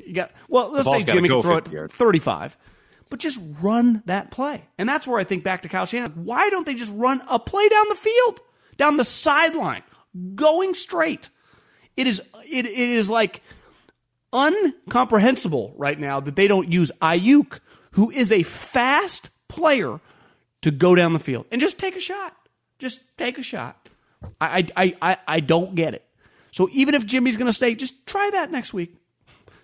[0.06, 0.70] you got well.
[0.70, 1.94] Let's say Jimmy can throw it yards.
[1.94, 2.56] 35,
[3.10, 6.24] but just run that play, and that's where I think back to Kyle Shanahan.
[6.24, 8.40] Why don't they just run a play down the field,
[8.76, 9.82] down the sideline,
[10.34, 11.28] going straight?
[11.96, 13.42] It is it, it is like
[14.32, 17.60] uncomprehensible right now that they don't use Aiyuk,
[17.92, 20.00] who is a fast player,
[20.64, 22.34] to go down the field and just take a shot.
[22.78, 23.86] Just take a shot.
[24.40, 26.02] I I I, I don't get it.
[26.52, 28.96] So even if Jimmy's going to stay, just try that next week.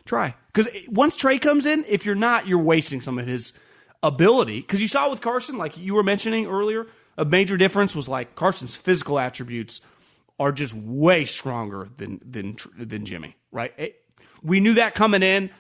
[0.05, 0.35] Try.
[0.53, 3.55] Because once Trey comes in, if you're not, you're wasting some of his
[4.03, 4.61] ability.
[4.61, 6.87] Because you saw with Carson, like you were mentioning earlier,
[7.17, 9.81] a major difference was like Carson's physical attributes
[10.39, 13.73] are just way stronger than than than Jimmy, right?
[13.79, 13.97] It,
[14.43, 15.51] we knew that coming in,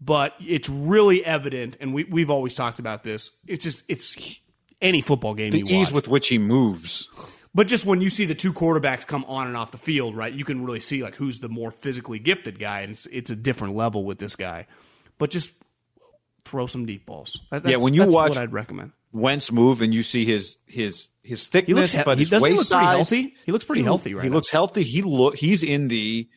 [0.00, 3.32] but it's really evident, and we we've always talked about this.
[3.46, 4.38] It's just it's
[4.84, 5.50] any football game.
[5.50, 7.08] The ease with which he moves.
[7.54, 10.32] But just when you see the two quarterbacks come on and off the field, right,
[10.32, 13.36] you can really see like who's the more physically gifted guy, and it's, it's a
[13.36, 14.66] different level with this guy.
[15.18, 15.52] But just
[16.44, 17.40] throw some deep balls.
[17.50, 18.92] That, yeah, when you watch, what I'd recommend.
[19.12, 22.68] Wentz move and you see his his his thickness, he looks, but he his waist
[22.68, 23.34] size, healthy.
[23.46, 24.34] He looks pretty he, healthy right He now.
[24.34, 24.82] looks healthy.
[24.82, 26.28] He look he's in the,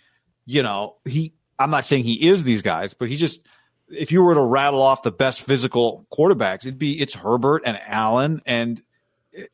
[0.45, 1.33] you know, he.
[1.59, 3.41] I'm not saying he is these guys, but he just.
[3.89, 7.79] If you were to rattle off the best physical quarterbacks, it'd be it's Herbert and
[7.85, 8.81] Allen and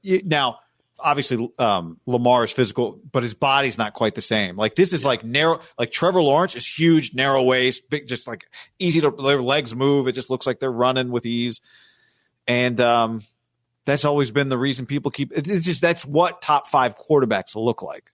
[0.01, 0.59] it, now
[0.99, 4.55] obviously um, Lamar is physical, but his body's not quite the same.
[4.55, 5.59] Like this is like narrow.
[5.77, 8.45] Like Trevor Lawrence is huge, narrow waist, big, just like
[8.79, 10.07] easy to their legs move.
[10.07, 11.61] It just looks like they're running with ease,
[12.47, 13.21] and um,
[13.86, 15.31] that's always been the reason people keep.
[15.36, 18.11] It's just that's what top five quarterbacks look like.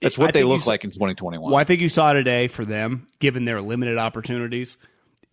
[0.00, 1.50] That's what I they look you like in 2021.
[1.50, 4.76] Well, I think you saw today for them, given their limited opportunities,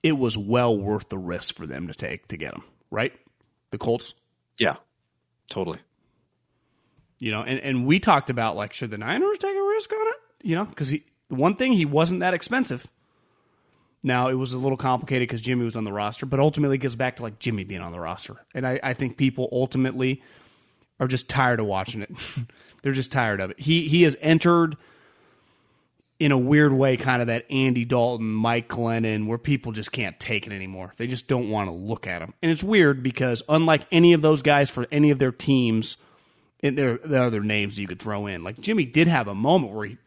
[0.03, 3.13] it was well worth the risk for them to take to get him, right?
[3.71, 4.13] The Colts.
[4.59, 4.75] Yeah,
[5.49, 5.79] totally.
[7.19, 10.07] You know, and, and we talked about like, should the Niners take a risk on
[10.07, 10.15] it?
[10.43, 12.85] You know, because he the one thing he wasn't that expensive.
[14.03, 16.79] Now it was a little complicated because Jimmy was on the roster, but ultimately it
[16.79, 20.21] goes back to like Jimmy being on the roster, and I, I think people ultimately
[20.99, 22.11] are just tired of watching it.
[22.83, 23.59] They're just tired of it.
[23.61, 24.75] He he has entered
[26.23, 30.17] in a weird way, kind of that Andy Dalton, Mike Glennon, where people just can't
[30.21, 30.93] take it anymore.
[30.95, 34.21] They just don't want to look at him, and it's weird because unlike any of
[34.21, 35.97] those guys for any of their teams,
[36.61, 39.73] and there the other names you could throw in, like Jimmy did have a moment
[39.73, 39.97] where he.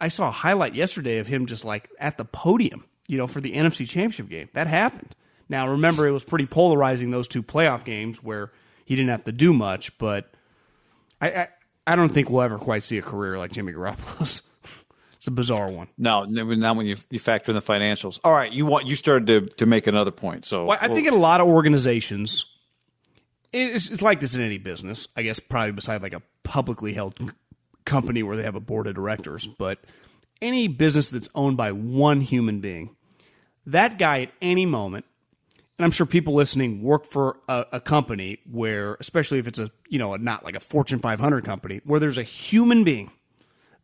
[0.00, 3.40] I saw a highlight yesterday of him just like at the podium, you know, for
[3.40, 4.48] the NFC Championship game.
[4.54, 5.14] That happened.
[5.48, 8.50] Now, remember, it was pretty polarizing those two playoff games where
[8.84, 10.32] he didn't have to do much, but
[11.20, 11.48] I, I,
[11.86, 14.42] I don't think we'll ever quite see a career like Jimmy Garoppolo's.
[15.18, 15.88] It's a bizarre one.
[15.98, 18.20] No, not when you you factor in the financials.
[18.22, 20.44] All right, you want you started to to make another point.
[20.44, 22.46] So Well, I think in a lot of organizations,
[23.52, 25.08] it's, it's like this in any business.
[25.16, 27.18] I guess probably beside like a publicly held
[27.84, 29.80] company where they have a board of directors, but
[30.40, 32.94] any business that's owned by one human being,
[33.66, 35.04] that guy at any moment,
[35.78, 39.72] and I'm sure people listening work for a, a company where, especially if it's a
[39.88, 43.10] you know a, not like a Fortune 500 company, where there's a human being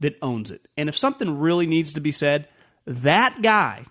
[0.01, 2.49] that owns it, and if something really needs to be said,
[2.87, 3.85] that guy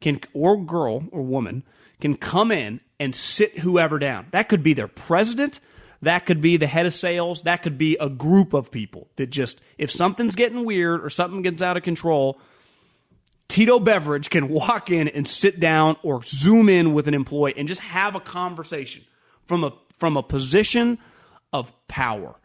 [0.00, 1.64] can or girl or woman
[2.00, 4.26] can come in and sit whoever down.
[4.30, 5.60] That could be their president,
[6.02, 9.30] that could be the head of sales, that could be a group of people that
[9.30, 12.40] just if something's getting weird or something gets out of control,
[13.48, 17.66] Tito Beveridge can walk in and sit down or zoom in with an employee and
[17.66, 19.04] just have a conversation
[19.46, 20.98] from a from a position
[21.52, 22.36] of power.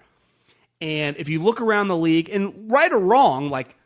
[0.83, 3.77] And if you look around the league, and right or wrong, like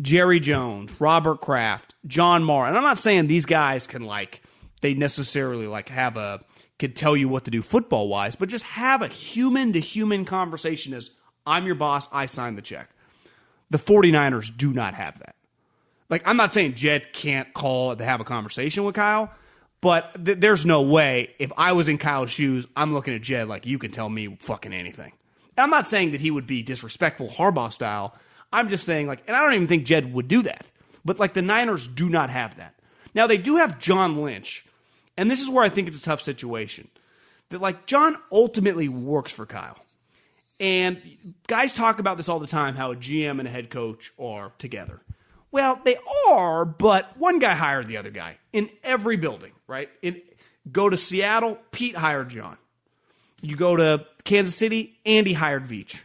[0.00, 2.68] Jerry Jones, Robert Kraft, John Mara.
[2.68, 4.40] And I'm not saying these guys can like
[4.80, 6.40] they necessarily like have a
[6.78, 10.24] could tell you what to do football wise, but just have a human to human
[10.24, 11.10] conversation as
[11.46, 12.88] I'm your boss, I sign the check.
[13.68, 15.36] The 49ers do not have that.
[16.08, 19.30] Like I'm not saying Jed can't call to have a conversation with Kyle,
[19.82, 23.46] but th- there's no way if I was in Kyle's shoes, I'm looking at Jed
[23.46, 25.12] like you can tell me fucking anything.
[25.56, 28.14] I'm not saying that he would be disrespectful Harbaugh style.
[28.52, 30.70] I'm just saying like, and I don't even think Jed would do that.
[31.04, 32.74] But like the Niners do not have that.
[33.14, 34.64] Now they do have John Lynch,
[35.16, 36.88] and this is where I think it's a tough situation.
[37.50, 39.78] That like John ultimately works for Kyle.
[40.60, 41.00] And
[41.46, 44.52] guys talk about this all the time how a GM and a head coach are
[44.58, 45.00] together.
[45.50, 45.98] Well, they
[46.30, 49.88] are, but one guy hired the other guy in every building, right?
[50.02, 50.20] In
[50.70, 52.56] go to Seattle, Pete hired John.
[53.44, 56.00] You go to Kansas City, Andy hired Veach.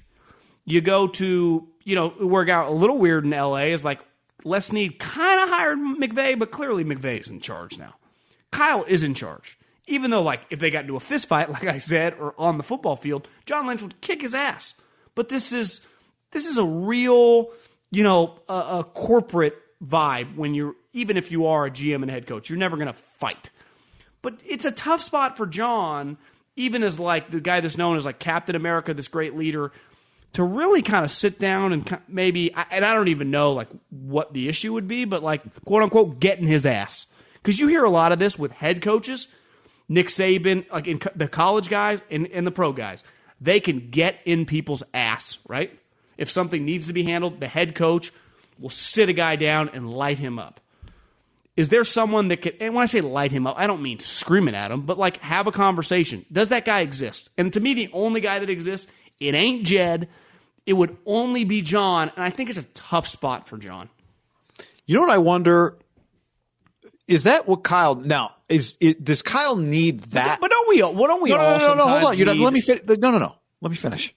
[0.65, 3.99] You go to, you know, it got a little weird in LA is like
[4.43, 7.95] Les Snead kind of hired McVay, but clearly McVay's in charge now.
[8.51, 9.57] Kyle is in charge.
[9.87, 12.57] Even though, like, if they got into a fist fight, like I said, or on
[12.57, 14.75] the football field, John Lynch would kick his ass.
[15.15, 15.81] But this is
[16.31, 17.49] this is a real,
[17.89, 22.11] you know, a, a corporate vibe when you're even if you are a GM and
[22.11, 23.49] head coach, you're never going to fight.
[24.21, 26.17] But it's a tough spot for John,
[26.59, 29.71] even as like the guy that's known as like Captain America, this great leader,
[30.33, 34.33] to really kind of sit down and maybe, and I don't even know like what
[34.33, 37.07] the issue would be, but like quote unquote getting his ass.
[37.41, 39.27] Because you hear a lot of this with head coaches,
[39.87, 43.03] Nick Saban, like in co- the college guys and, and the pro guys,
[43.39, 45.79] they can get in people's ass, right?
[46.17, 48.11] If something needs to be handled, the head coach
[48.59, 50.59] will sit a guy down and light him up.
[51.59, 53.99] Is there someone that could, and when I say light him up, I don't mean
[53.99, 56.25] screaming at him, but like have a conversation.
[56.31, 57.29] Does that guy exist?
[57.37, 58.89] And to me, the only guy that exists,
[59.19, 60.07] it ain't Jed.
[60.65, 62.13] It would only be John.
[62.15, 63.89] And I think it's a tough spot for John.
[64.85, 65.77] You know what I wonder?
[67.09, 68.77] Is that what Kyle now is?
[68.79, 70.39] It, does Kyle need that?
[70.39, 72.17] But don't we, what don't we no, no, all no, no, no, hold on.
[72.17, 73.35] You're not, let me fin- No, no, no.
[73.59, 74.15] Let me finish.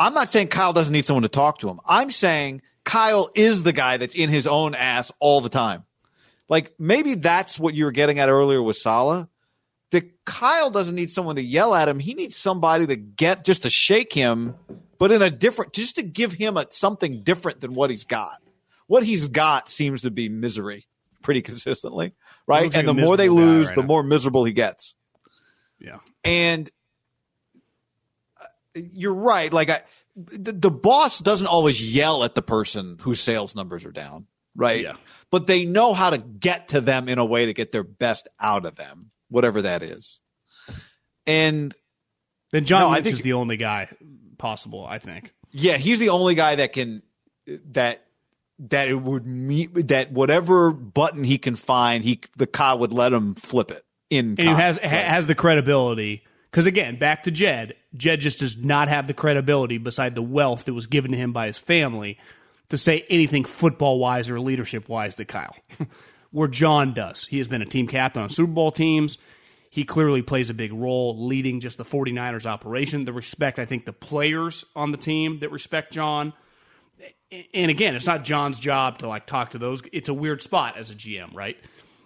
[0.00, 1.78] I'm not saying Kyle doesn't need someone to talk to him.
[1.86, 5.84] I'm saying Kyle is the guy that's in his own ass all the time.
[6.52, 9.26] Like maybe that's what you were getting at earlier with Saleh.
[9.90, 11.98] That Kyle doesn't need someone to yell at him.
[11.98, 14.56] He needs somebody to get just to shake him,
[14.98, 18.36] but in a different, just to give him a, something different than what he's got.
[18.86, 20.86] What he's got seems to be misery
[21.22, 22.12] pretty consistently,
[22.46, 22.64] right?
[22.64, 23.86] like And the more they lose, right the now.
[23.86, 24.94] more miserable he gets.
[25.78, 26.00] Yeah.
[26.22, 26.70] And
[28.38, 28.44] uh,
[28.74, 29.50] you're right.
[29.50, 29.82] Like I,
[30.16, 34.80] the, the boss doesn't always yell at the person whose sales numbers are down, right?
[34.82, 34.96] Yeah.
[35.30, 38.28] But they know how to get to them in a way to get their best
[38.40, 40.20] out of them, whatever that is.
[41.26, 41.74] And
[42.50, 43.88] Then John No, I think- is the only guy
[44.38, 45.32] possible, I think.
[45.52, 47.02] yeah, he's the only guy that can
[47.72, 48.04] that
[48.68, 53.12] that it would meet that whatever button he can find, he the Kyle would let
[53.12, 54.30] him flip it in.
[54.38, 56.22] And he has ha- has the credibility.
[56.50, 60.66] Because again, back to Jed, Jed just does not have the credibility beside the wealth
[60.66, 62.18] that was given to him by his family
[62.72, 65.54] to say anything football wise or leadership wise to Kyle.
[66.30, 67.26] Where John does.
[67.26, 69.18] He has been a team captain on Super Bowl teams.
[69.68, 73.04] He clearly plays a big role leading just the 49ers operation.
[73.04, 76.32] The respect, I think, the players on the team that respect John.
[77.52, 79.82] And again, it's not John's job to like talk to those.
[79.92, 81.58] It's a weird spot as a GM, right?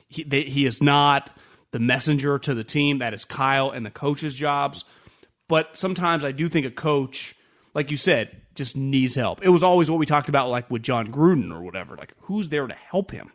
[0.09, 1.31] He, they, he is not
[1.71, 2.99] the messenger to the team.
[2.99, 4.85] That is Kyle and the coach's jobs.
[5.47, 7.37] But sometimes I do think a coach,
[7.73, 9.43] like you said, just needs help.
[9.43, 11.97] It was always what we talked about, like with Jon Gruden or whatever.
[11.97, 13.31] Like, who's there to help him?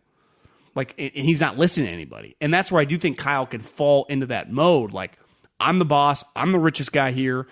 [0.75, 2.35] Like, and he's not listening to anybody.
[2.39, 4.91] And that's where I do think Kyle can fall into that mode.
[4.93, 5.17] Like,
[5.59, 6.23] I'm the boss.
[6.35, 7.47] I'm the richest guy here.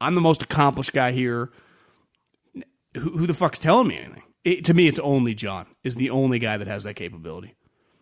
[0.00, 1.50] I'm the most accomplished guy here.
[2.94, 4.22] Who, who the fuck's telling me anything?
[4.44, 7.54] It, to me, it's only John is the only guy that has that capability.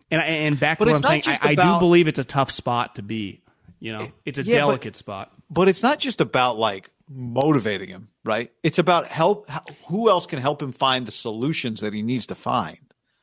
[0.09, 2.51] And and back But to what I'm saying, I, I do believe it's a tough
[2.51, 3.41] spot to be.
[3.79, 5.31] You know, it's a Yeah, but- delicate spot.
[5.49, 8.51] but it's not just about like motivating him, right?
[8.63, 9.49] It's about help.
[9.87, 12.79] Who else can help him find the solutions that he needs to find?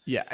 [0.06, 0.24] Yeah,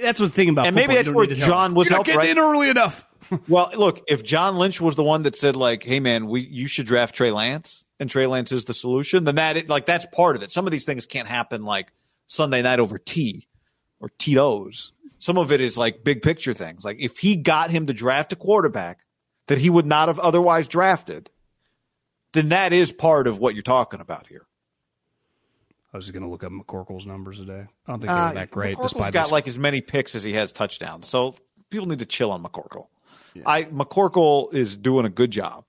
[0.00, 0.66] that's the thing about.
[0.66, 1.26] And maybe football.
[1.26, 2.30] That's where John was You're right?
[2.30, 3.06] in early enough.
[3.48, 6.66] Well, look, if John Lynch was the one that said like, "Hey, man, we you
[6.66, 10.36] should draft Trey Lance," and Trey Lance is the solution, then that like that's part
[10.36, 10.50] of it.
[10.50, 11.92] Some of these things can't happen like
[12.26, 13.46] Sunday night over tea
[14.00, 14.92] or Tito's.
[15.18, 16.82] Some of it is like big picture things.
[16.82, 19.00] Like if he got him to draft a quarterback
[19.48, 21.28] that he would not have otherwise drafted,
[22.32, 24.46] then that is part of what you're talking about here.
[25.92, 27.66] I was going to look up McCorkle's numbers today.
[27.86, 28.76] I don't think Uh, they were that great.
[28.76, 31.34] McCorkle's despite got his- like as many picks as he has touchdowns, so
[31.70, 32.86] people need to chill on McCorkle.
[33.46, 35.64] I McCorkle is doing a good job.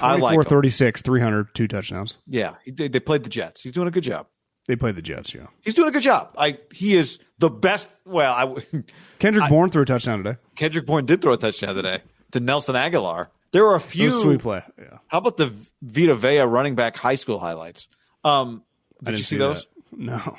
[0.00, 0.48] I like 24, him.
[0.48, 2.16] 36, 300, two touchdowns.
[2.26, 3.62] Yeah, he, they they played the Jets.
[3.62, 4.26] He's doing a good job.
[4.66, 5.34] They played the Jets.
[5.34, 6.34] Yeah, He's doing a good job.
[6.38, 7.88] I he is the best.
[8.06, 8.82] Well, I
[9.18, 10.38] Kendrick Bourne threw a touchdown today.
[10.56, 13.26] Kendrick Bourne did throw a touchdown today to Nelson Agholor.
[13.52, 14.10] There were a few.
[14.10, 14.62] sweet play.
[14.78, 17.88] Yeah, How about the Vita Vea running back high school highlights?
[18.24, 18.62] Um,
[19.02, 19.66] did you see those?
[19.90, 19.98] that.
[19.98, 20.38] No.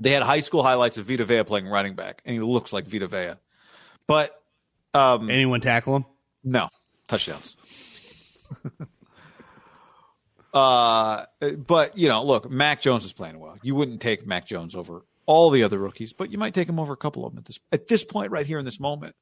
[0.00, 2.86] They had high school highlights of Vita Vea playing running back, and he looks like
[2.86, 3.34] Vita Vea.
[4.06, 4.40] But
[4.94, 6.04] um, Anyone tackle him?
[6.44, 6.68] No
[7.08, 7.56] touchdowns.
[10.54, 11.24] uh,
[11.66, 13.58] but you know, look, Mac Jones is playing well.
[13.62, 16.78] You wouldn't take Mac Jones over all the other rookies, but you might take him
[16.78, 19.16] over a couple of them at this at this point right here in this moment.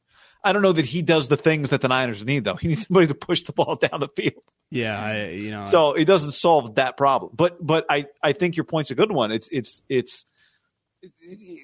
[0.44, 2.54] I don't know that he does the things that the Niners need though.
[2.60, 4.42] He needs somebody to push the ball down the field.
[4.70, 5.64] Yeah, I, you know.
[5.64, 7.32] So it doesn't solve that problem.
[7.34, 9.32] But but I I think your point's a good one.
[9.32, 10.24] It's it's it's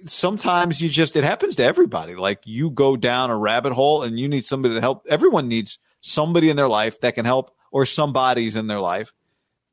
[0.07, 2.15] sometimes you just it happens to everybody.
[2.15, 5.07] Like you go down a rabbit hole and you need somebody to help.
[5.09, 9.13] Everyone needs somebody in their life that can help or somebody's in their life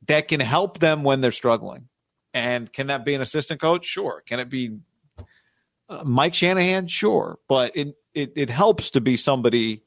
[0.07, 1.87] that can help them when they're struggling.
[2.33, 3.85] And can that be an assistant coach?
[3.85, 4.23] Sure.
[4.25, 4.77] Can it be
[5.89, 6.87] uh, Mike Shanahan?
[6.87, 7.39] Sure.
[7.47, 9.83] But it, it it helps to be somebody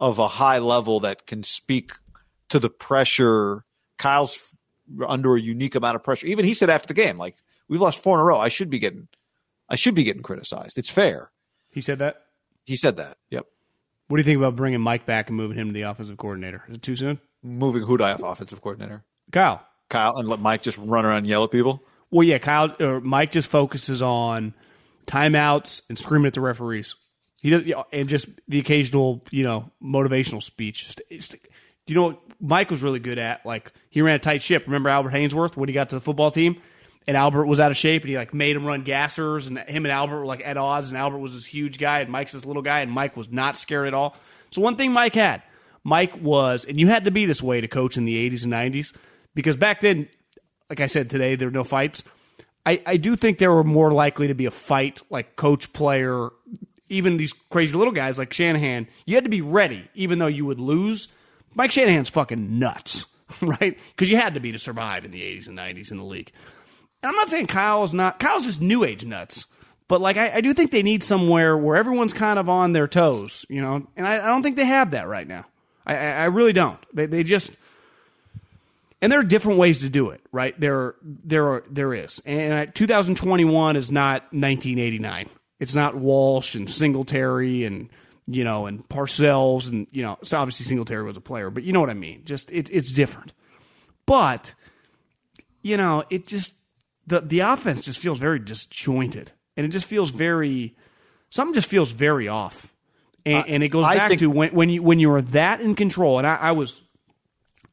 [0.00, 1.92] of a high level that can speak
[2.50, 3.64] to the pressure.
[3.98, 4.54] Kyle's
[5.06, 6.26] under a unique amount of pressure.
[6.26, 7.36] Even he said after the game, like
[7.68, 8.38] we've lost four in a row.
[8.38, 9.08] I should be getting,
[9.68, 10.78] I should be getting criticized.
[10.78, 11.30] It's fair.
[11.70, 12.22] he said that.
[12.64, 13.16] He said that.
[13.30, 13.46] Yep.
[14.08, 16.64] What do you think about bringing Mike back and moving him to the offensive coordinator?
[16.68, 17.20] Is it too soon?
[17.42, 19.04] Moving Hudai off offensive coordinator.
[19.32, 19.64] Kyle.
[19.90, 21.82] Kyle and let Mike just run around and yell at people.
[22.10, 24.54] Well, yeah, Kyle or Mike just focuses on
[25.08, 26.94] timeouts and screaming at the referees.
[27.40, 30.94] He does, and just the occasional, you know, motivational speech.
[31.86, 33.46] You know what Mike was really good at?
[33.46, 34.64] Like he ran a tight ship.
[34.66, 36.60] Remember Albert Haynesworth when he got to the football team,
[37.06, 39.84] and Albert was out of shape, and he like made him run gassers, and him
[39.84, 42.44] and Albert were like at odds, and Albert was this huge guy, and Mike's this
[42.44, 44.16] little guy, and Mike was not scared at all.
[44.50, 45.42] So one thing Mike had,
[45.84, 48.52] Mike was, and you had to be this way to coach in the '80s and
[48.52, 48.94] '90s
[49.34, 50.08] because back then
[50.70, 52.02] like I said today, there were no fights.
[52.68, 56.28] I, I do think there were more likely to be a fight, like coach, player,
[56.90, 58.88] even these crazy little guys like Shanahan.
[59.06, 61.08] You had to be ready, even though you would lose.
[61.54, 63.06] Mike Shanahan's fucking nuts,
[63.40, 63.78] right?
[63.88, 66.30] Because you had to be to survive in the 80s and 90s in the league.
[67.02, 69.46] And I'm not saying Kyle's not, Kyle's just new age nuts.
[69.88, 72.86] But like I, I do think they need somewhere where everyone's kind of on their
[72.86, 75.46] toes, you know, and I, I don't think they have that right now.
[75.86, 76.78] I, I, I really don't.
[76.92, 77.50] They, they just
[79.00, 80.58] and there are different ways to do it, right?
[80.58, 85.28] There, there are, there is, and 2021 is not 1989.
[85.60, 87.90] It's not Walsh and Singletary and
[88.26, 90.18] you know and Parcells and you know.
[90.22, 92.22] So obviously Singletary was a player, but you know what I mean.
[92.24, 93.32] Just it, it's different.
[94.06, 94.54] But
[95.62, 96.52] you know, it just
[97.06, 100.76] the the offense just feels very disjointed, and it just feels very
[101.30, 102.72] something just feels very off,
[103.26, 105.60] and, and it goes I back think- to when when you when you are that
[105.60, 106.82] in control, and I, I was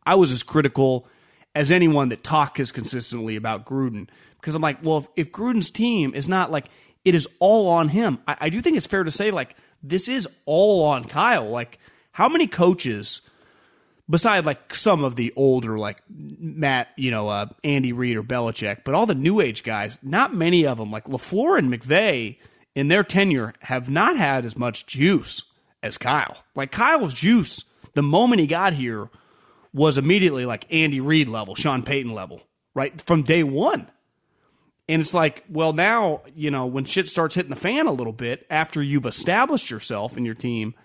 [0.05, 1.07] I was as critical
[1.55, 4.07] as anyone that talk as consistently about Gruden
[4.45, 6.65] because I'm like, well, if, if Gruden's team is not like
[7.03, 10.07] it is all on him, I, I do think it's fair to say like this
[10.07, 11.49] is all on Kyle.
[11.49, 11.79] Like,
[12.11, 13.21] how many coaches?
[14.09, 18.83] beside like some of the older like Matt, you know, uh, Andy Reid or Belichick,
[18.83, 22.37] but all the new age guys, not many of them like LaFleur and McVay
[22.75, 25.43] in their tenure have not had as much juice
[25.81, 26.37] as Kyle.
[26.53, 27.63] Like Kyle's juice,
[27.93, 29.09] the moment he got here
[29.75, 32.41] was immediately like Andy Reid level, Sean Payton level,
[32.73, 32.99] right?
[33.01, 33.91] From day one.
[34.87, 38.13] And it's like, well, now, you know, when shit starts hitting the fan a little
[38.13, 40.75] bit after you've established yourself and your team,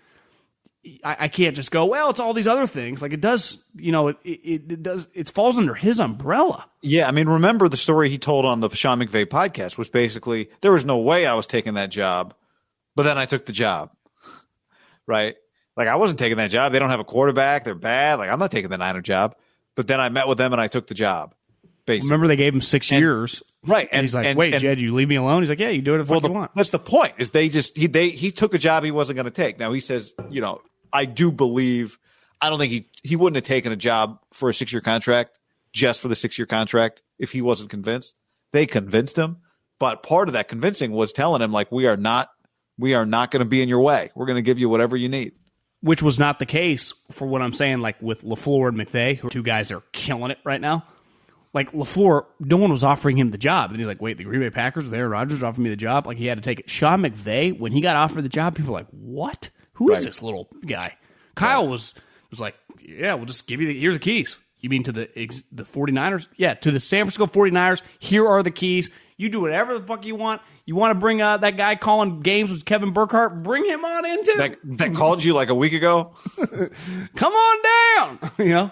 [1.05, 3.01] I, I can't just go, well, it's all these other things.
[3.01, 6.69] Like it does, you know, it, it, it does, it falls under his umbrella.
[6.83, 10.51] Yeah, I mean, remember the story he told on the Sean McVay podcast was basically
[10.63, 12.35] there was no way I was taking that job,
[12.97, 13.93] but then I took the job,
[15.07, 15.37] right?
[15.81, 16.73] Like I wasn't taking that job.
[16.73, 17.65] They don't have a quarterback.
[17.65, 18.19] They're bad.
[18.19, 19.35] Like I'm not taking the Niner job.
[19.77, 21.35] But then I met with them and I took the job.
[21.87, 23.43] Basically, Remember, they gave him six years.
[23.67, 23.89] right?
[23.91, 25.41] And, he's like, and- wait, and- Jed, you leave me alone?
[25.41, 26.51] He's like, yeah, you do it if well, you the, want.
[26.55, 27.15] that's the point.
[27.17, 29.59] Is they just he they he took a job he wasn't going to take.
[29.59, 30.61] Now he says, you know,
[30.93, 31.99] I do believe.
[32.43, 35.39] I don't think he he wouldn't have taken a job for a six year contract
[35.73, 38.17] just for the six year contract if he wasn't convinced.
[38.53, 39.39] They convinced him,
[39.79, 42.29] but part of that convincing was telling him like we are not
[42.79, 44.11] we are not going to be in your way.
[44.15, 45.33] We're going to give you whatever you need.
[45.83, 49.29] Which was not the case for what I'm saying, like with LaFleur and McVay, who
[49.29, 50.85] are two guys that are killing it right now.
[51.55, 53.71] Like LaFleur, no one was offering him the job.
[53.71, 56.07] And he's like, wait, the Green Bay Packers with Aaron Rodgers offered me the job.
[56.07, 56.69] Like he had to take it.
[56.71, 59.49] Sean McVay, when he got offered the job, people were like, what?
[59.75, 60.05] Who is Right.
[60.05, 60.97] this little guy?
[61.35, 61.95] Kyle was
[62.29, 64.37] was like, yeah, we'll just give you the, here's the keys.
[64.61, 66.29] You mean to the ex- the 49ers?
[66.37, 67.81] Yeah, to the San Francisco 49ers.
[67.99, 68.91] Here are the keys.
[69.17, 70.43] You do whatever the fuck you want.
[70.71, 73.43] You want to bring uh, that guy calling games with Kevin Burkhardt?
[73.43, 74.35] Bring him on in too.
[74.37, 76.13] That that called you like a week ago.
[77.17, 77.63] come on
[77.97, 78.33] down.
[78.39, 78.71] you know,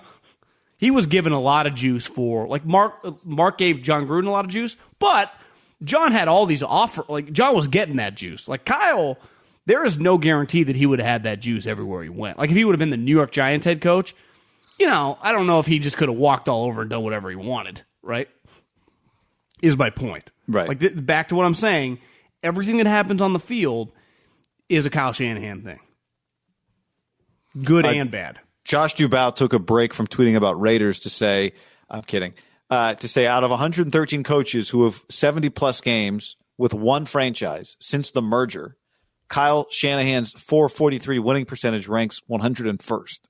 [0.76, 3.04] he was given a lot of juice for like Mark.
[3.26, 5.32] Mark gave Jon Gruden a lot of juice, but
[5.82, 7.02] John had all these offer.
[7.08, 8.46] Like John was getting that juice.
[8.46, 9.18] Like Kyle,
[9.66, 12.38] there is no guarantee that he would have had that juice everywhere he went.
[12.38, 14.14] Like if he would have been the New York Giants head coach,
[14.78, 17.02] you know, I don't know if he just could have walked all over and done
[17.02, 17.82] whatever he wanted.
[18.02, 18.28] Right?
[19.62, 20.30] Is my point.
[20.46, 20.68] Right.
[20.68, 21.98] Like th- back to what I'm saying.
[22.42, 23.92] Everything that happens on the field
[24.68, 25.80] is a Kyle Shanahan thing.
[27.64, 28.38] Good and bad.
[28.64, 31.54] Josh Dubow took a break from tweeting about Raiders to say,
[31.88, 32.34] I'm kidding,
[32.70, 37.76] uh, to say out of 113 coaches who have 70 plus games with one franchise
[37.80, 38.76] since the merger,
[39.28, 43.20] Kyle Shanahan's 443 winning percentage ranks 101st.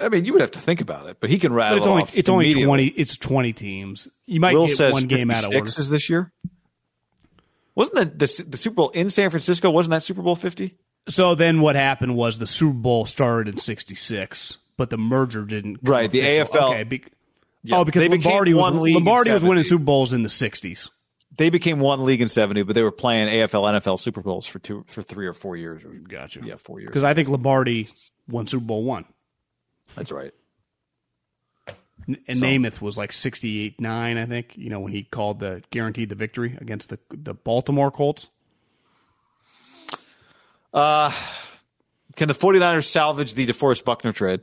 [0.00, 1.86] I mean, you would have to think about it, but he can But rattle it's
[1.86, 2.86] only it's only twenty.
[2.86, 4.08] It's twenty teams.
[4.26, 5.60] You might Will get one game out of order.
[5.60, 6.32] 56 is this year.
[7.74, 9.70] Wasn't the, the the Super Bowl in San Francisco?
[9.70, 10.76] Wasn't that Super Bowl fifty?
[11.08, 15.84] So then what happened was the Super Bowl started in '66, but the merger didn't.
[15.84, 16.60] come Right, the official.
[16.60, 17.04] AFL Okay, be,
[17.72, 20.28] oh, because they Lombardi was one league in Lombardi was winning Super Bowls in the
[20.28, 20.90] '60s.
[21.36, 24.58] They became one league in seventy, but they were playing AFL, NFL Super Bowls for
[24.58, 25.84] two for three or four years.
[25.84, 26.40] Or, Gotcha.
[26.44, 26.88] yeah, four years.
[26.88, 27.88] Because I think Lombardi
[28.28, 29.04] won Super Bowl one,
[29.94, 30.32] That's right.
[32.08, 34.16] N- and Namath was like '68 nine.
[34.18, 37.90] I think you know when he called the guaranteed the victory against the the Baltimore
[37.90, 38.28] Colts.
[40.72, 41.10] Uh,
[42.16, 44.40] can the 49ers salvage the DeForest Buckner trade?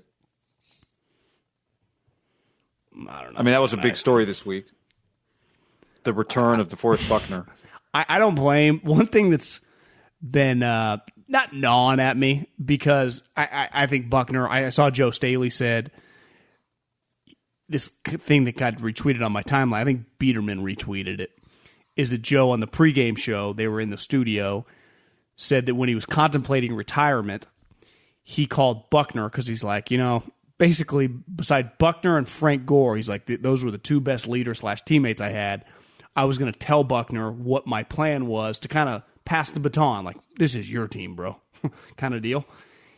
[3.09, 3.39] I don't know.
[3.39, 4.67] I mean, that was a big story this week.
[6.03, 7.45] The return of DeForest Buckner.
[7.93, 8.79] I, I don't blame.
[8.83, 9.61] One thing that's
[10.21, 10.97] been uh,
[11.27, 14.47] not gnawing at me because I, I, I think Buckner.
[14.47, 15.91] I saw Joe Staley said
[17.69, 19.77] this thing that got retweeted on my timeline.
[19.77, 21.31] I think Biederman retweeted it.
[21.95, 23.53] Is that Joe on the pregame show?
[23.53, 24.65] They were in the studio.
[25.35, 27.47] Said that when he was contemplating retirement,
[28.21, 30.23] he called Buckner because he's like, you know,
[30.63, 34.81] basically beside Buckner and Frank Gore, he's like, those were the two best leaders slash
[34.83, 35.65] teammates I had.
[36.15, 39.59] I was going to tell Buckner what my plan was to kind of pass the
[39.59, 41.35] baton, like this is your team, bro,
[41.97, 42.45] kind of deal.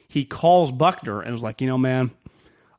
[0.08, 2.12] He calls Buckner and was like, you know, man,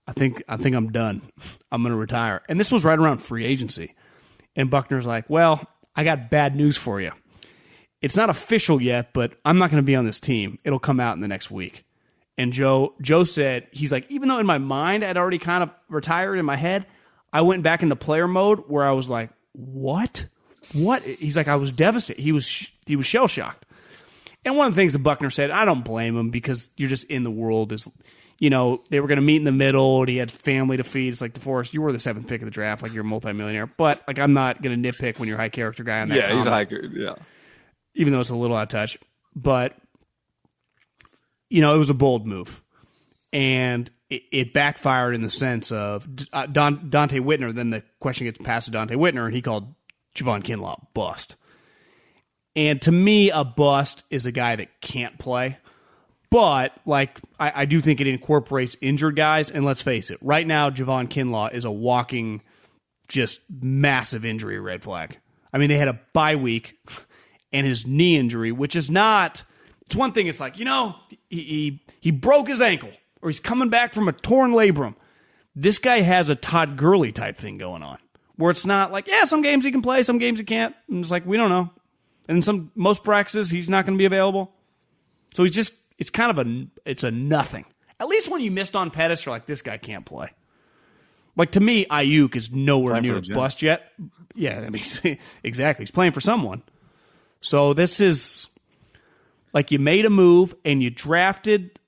[0.07, 1.33] I think I think I'm done.
[1.73, 2.43] I'm going to retire.
[2.49, 3.93] And this was right around free agency.
[4.55, 7.11] And Buckner's like, well, I got bad news for you.
[8.01, 10.61] It's not official yet, but I'm not going to be on this team.
[10.63, 11.86] It'll come out in the next week.
[12.39, 15.71] And Joe Joe said he's like, even though in my mind I'd already kind of
[15.89, 16.87] retired in my head,
[17.33, 20.27] I went back into player mode where I was like, what?
[20.73, 21.03] What?
[21.03, 22.21] He's like, I was devastated.
[22.21, 23.65] He was he was shell shocked.
[24.45, 27.05] And one of the things that Buckner said, I don't blame him because you're just
[27.05, 27.73] in the world.
[27.73, 27.89] Is
[28.39, 30.85] you know they were going to meet in the middle, and he had family to
[30.85, 31.13] feed.
[31.13, 33.67] It's like DeForest, you were the seventh pick of the draft, like you're a multimillionaire.
[33.67, 36.17] But like I'm not going to nitpick when you're a high character guy on that.
[36.17, 36.91] Yeah, he's a high character.
[36.95, 37.15] Yeah,
[37.95, 38.99] even though it's a little out of touch,
[39.35, 39.75] but
[41.49, 42.63] you know, it was a bold move,
[43.33, 47.55] and it, it backfired in the sense of uh, Don, Donte Whitner.
[47.55, 49.75] Then the question gets passed to Donte Whitner, and he called
[50.15, 51.37] Javon Kinlaw bust.
[52.55, 55.59] And to me, a bust is a guy that can't play.
[56.31, 59.51] But like, I, I do think it incorporates injured guys.
[59.51, 62.43] And let's face it, right now, Javon Kinlaw is a walking,
[63.09, 65.19] just massive injury red flag.
[65.53, 66.79] I mean, they had a bye week
[67.53, 69.45] and his knee injury, which is not
[69.87, 70.27] it's one thing.
[70.27, 70.97] It's like you know
[71.31, 72.91] he, he he broke his ankle
[73.23, 74.95] or he's coming back from a torn labrum.
[75.55, 77.99] This guy has a Todd Gurley type thing going on,
[78.37, 80.75] where it's not like yeah, some games he can play, some games he can't.
[80.89, 81.71] And it's like we don't know.
[82.29, 84.53] And some most practices he's not going to be available.
[85.35, 87.65] So he's just it's kind of a it's a nothing.
[87.99, 90.31] At least when you missed on Pettis, you're like this guy can't play.
[91.37, 93.93] Like to me, Aiyuk is nowhere near a bust yet.
[94.35, 94.71] Yeah, I
[95.05, 95.85] mean, exactly.
[95.85, 96.63] He's playing for someone.
[97.41, 98.49] So this is
[99.53, 101.79] like you made a move and you drafted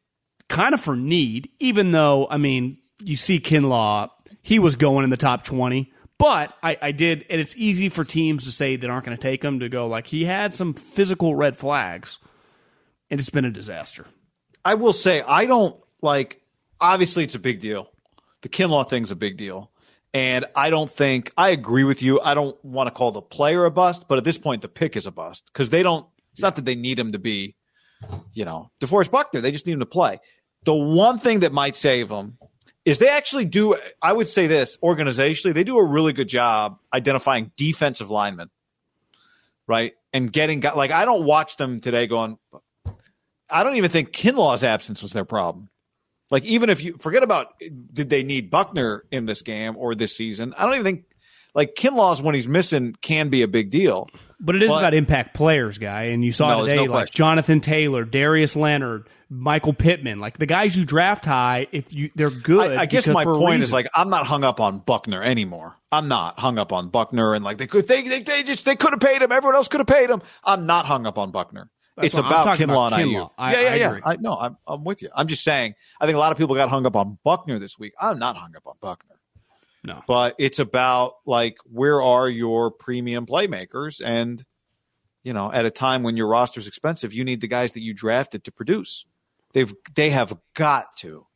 [0.49, 4.11] kind of for need, even though, I mean, you see Kinlaw,
[4.43, 5.93] he was going in the top 20.
[6.19, 9.23] But I, I did, and it's easy for teams to say that aren't going to
[9.23, 12.19] take him to go like he had some physical red flags,
[13.09, 14.05] and it's been a disaster.
[14.65, 16.43] I will say I don't like.
[16.81, 17.89] Obviously, it's a big deal.
[18.43, 19.71] The Kinlaw thing's a big deal,
[20.13, 22.21] and I don't think I agree with you.
[22.21, 24.97] I don't want to call the player a bust, but at this point, the pick
[24.97, 26.05] is a bust because they don't.
[26.39, 27.57] It's not that they need him to be
[28.33, 29.41] you know, DeForest Buckner.
[29.41, 30.21] They just need him to play.
[30.65, 32.39] The one thing that might save them
[32.85, 33.77] is they actually do.
[34.03, 38.51] I would say this organizationally, they do a really good job identifying defensive linemen,
[39.67, 42.39] right, and getting like I don't watch them today going.
[43.51, 45.71] I don't even think Kinlaw's absence was their problem.
[46.31, 47.55] Like even if you forget about
[47.93, 51.05] did they need Buckner in this game or this season, I don't even think
[51.55, 54.09] like Kinlaw's when he's missing can be a big deal.
[54.41, 56.05] But it is but, about impact players, guy.
[56.05, 57.17] And you saw no, today, no like question.
[57.17, 62.31] Jonathan Taylor, Darius Leonard, Michael Pittman, like the guys you draft high, if you they're
[62.31, 62.73] good.
[62.73, 65.77] I, I guess my point is like I'm not hung up on Buckner anymore.
[65.91, 68.77] I'm not hung up on Buckner and like they could they they, they just they
[68.77, 69.33] could have paid him.
[69.33, 70.23] Everyone else could have paid him.
[70.45, 71.71] I'm not hung up on Buckner.
[71.97, 73.31] That's it's about Kinlaw and Kinlaw.
[73.37, 74.01] I, yeah, yeah, I yeah.
[74.05, 75.11] I, no, I'm, I'm with you.
[75.15, 75.75] I'm just saying.
[76.01, 77.93] I think a lot of people got hung up on Buckner this week.
[78.01, 79.17] I'm not hung up on Buckner.
[79.89, 84.45] No, but it's about like where are your premium playmakers and
[85.23, 87.93] you know, at a time when your roster's expensive, you need the guys that you
[87.93, 89.05] drafted to produce.
[89.53, 91.27] They've they have got to,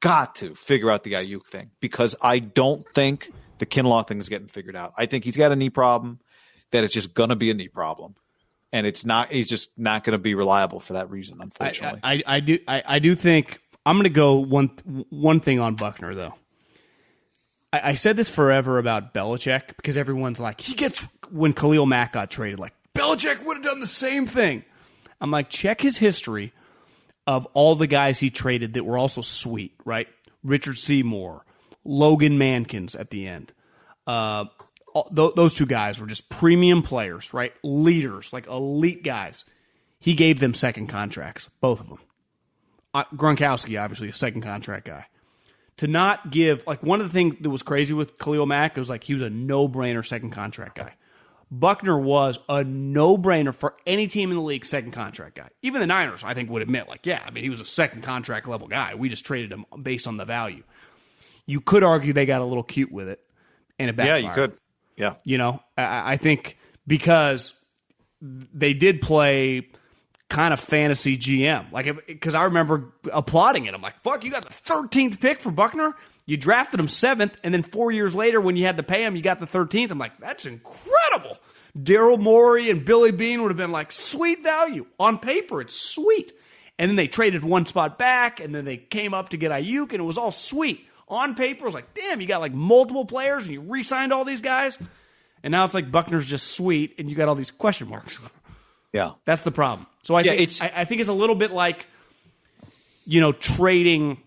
[0.00, 4.28] got to figure out the Aiyuk thing because I don't think the Kinlaw thing is
[4.28, 4.92] getting figured out.
[4.96, 6.20] I think he's got a knee problem,
[6.72, 8.14] that it's just gonna be a knee problem.
[8.72, 12.00] And it's not he's just not gonna be reliable for that reason, unfortunately.
[12.02, 14.68] I, I, I do I, I do think I'm gonna go one
[15.08, 16.34] one thing on Buckner though.
[17.76, 22.12] I, I said this forever about Belichick because everyone's like, he gets when Khalil Mack
[22.12, 24.64] got traded, like Belichick would have done the same thing.
[25.20, 26.52] I'm like, check his history
[27.26, 30.08] of all the guys he traded that were also sweet, right?
[30.44, 31.44] Richard Seymour,
[31.84, 33.52] Logan Mankins at the end.
[34.06, 34.44] Uh,
[35.14, 37.52] th- those two guys were just premium players, right?
[37.64, 39.44] Leaders, like elite guys.
[39.98, 41.98] He gave them second contracts, both of them.
[42.94, 45.06] Uh, Gronkowski, obviously, a second contract guy
[45.78, 48.88] to not give like one of the things that was crazy with Khalil Mack was
[48.90, 50.94] like he was a no brainer second contract guy.
[51.50, 55.48] Buckner was a no brainer for any team in the league, second contract guy.
[55.62, 58.02] Even the Niners, I think, would admit, like, yeah, I mean, he was a second
[58.02, 58.96] contract level guy.
[58.96, 60.64] We just traded him based on the value.
[61.46, 63.20] You could argue they got a little cute with it,
[63.78, 64.22] and it backfired.
[64.22, 64.58] Yeah, you could.
[64.96, 67.52] Yeah, you know, I, I think because
[68.20, 69.68] they did play
[70.28, 71.70] kind of fantasy GM.
[71.72, 73.74] Like, because I remember applauding it.
[73.74, 75.94] I'm like, fuck, you got the 13th pick for Buckner.
[76.26, 79.14] You drafted him seventh, and then four years later, when you had to pay him,
[79.14, 79.92] you got the 13th.
[79.92, 81.38] I'm like, that's incredible.
[81.78, 84.86] Daryl Morey and Billy Beane would have been like, sweet value.
[84.98, 86.32] On paper, it's sweet.
[86.78, 89.92] And then they traded one spot back, and then they came up to get Aiyuk,
[89.92, 90.86] and it was all sweet.
[91.08, 94.12] On paper, it was like, damn, you got like multiple players, and you re signed
[94.12, 94.78] all these guys.
[95.44, 98.18] And now it's like Buckner's just sweet, and you got all these question marks.
[98.96, 99.86] Yeah, that's the problem.
[100.02, 101.86] So I Yeah, think it's- I, I think it's a little bit like
[103.04, 104.18] you know trading.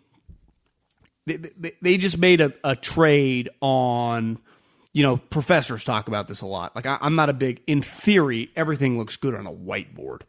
[1.25, 4.37] They, they, they just made a, a trade on.
[4.91, 6.75] You know, professors talk about this a lot.
[6.75, 7.61] Like I, I'm not a big.
[7.67, 10.21] In theory, everything looks good on a whiteboard,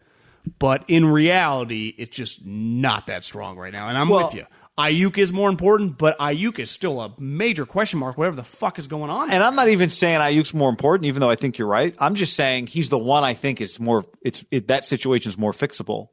[0.58, 3.88] but in reality, it's just not that strong right now.
[3.88, 4.46] And I'm Well- with you.
[4.81, 8.16] Aiyuk is more important, but Aiyuk is still a major question mark.
[8.16, 9.31] Whatever the fuck is going on.
[9.31, 11.94] and I'm not even saying Aiyuk's more important, even though I think you're right.
[11.98, 14.05] I'm just saying he's the one I think is more.
[14.23, 16.09] It's it, that situation is more fixable.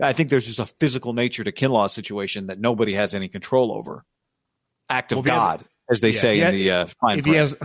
[0.00, 3.72] I think there's just a physical nature to Kinlaw's situation that nobody has any control
[3.72, 4.04] over.
[4.88, 6.86] Act of Well, if he has- God, as they Yeah, say he in the uh,
[7.00, 7.38] fine if he print.
[7.40, 7.56] has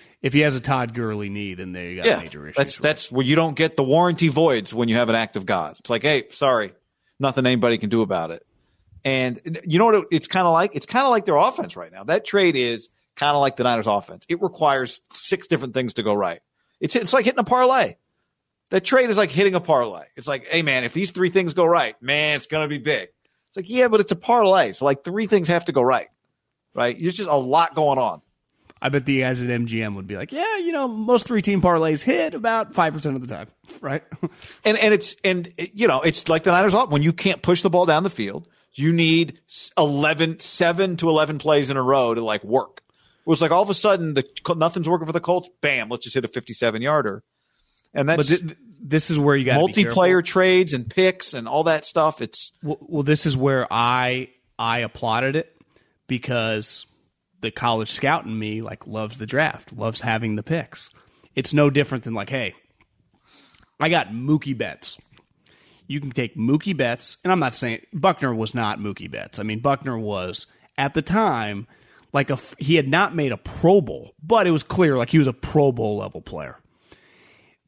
[0.22, 2.56] if he has a Todd Gurley knee, then there you got yeah, major issues.
[2.56, 2.82] that's right?
[2.82, 5.76] that's where you don't get the warranty voids when you have an act of God.
[5.80, 6.72] It's like, hey, sorry,
[7.18, 8.46] nothing anybody can do about it.
[9.04, 10.74] And you know what it's kind of like?
[10.74, 12.04] It's kind of like their offense right now.
[12.04, 14.24] That trade is kind of like the Niners' offense.
[14.28, 16.40] It requires six different things to go right.
[16.80, 17.96] It's it's like hitting a parlay.
[18.70, 20.06] That trade is like hitting a parlay.
[20.16, 23.08] It's like, hey man, if these three things go right, man, it's gonna be big.
[23.48, 26.08] It's like, yeah, but it's a parlay, so like three things have to go right,
[26.74, 26.98] right?
[26.98, 28.22] There's just a lot going on.
[28.80, 31.62] I bet the guys at MGM would be like, yeah, you know, most three team
[31.62, 33.46] parlays hit about five percent of the time,
[33.80, 34.02] right?
[34.64, 37.62] And and it's and you know it's like the Niners off when you can't push
[37.62, 39.40] the ball down the field, you need
[39.76, 42.82] 11, 7 to eleven plays in a row to like work.
[43.24, 44.24] It was like all of a sudden the
[44.56, 45.48] nothing's working for the Colts.
[45.60, 47.22] Bam, let's just hit a fifty-seven yarder,
[47.94, 51.64] and that's but th- this is where you got multiplayer trades and picks and all
[51.64, 52.20] that stuff.
[52.20, 55.56] It's Well, well, this is where I I applauded it
[56.08, 56.84] because
[57.42, 60.90] the college scout in me like loves the draft, loves having the picks.
[61.36, 62.54] It's no different than like, hey,
[63.78, 64.98] I got Mookie Betts.
[65.92, 69.38] You can take Mookie Betts, and I'm not saying Buckner was not Mookie Betts.
[69.38, 70.46] I mean, Buckner was
[70.78, 71.66] at the time
[72.12, 75.18] like a he had not made a Pro Bowl, but it was clear like he
[75.18, 76.58] was a Pro Bowl level player.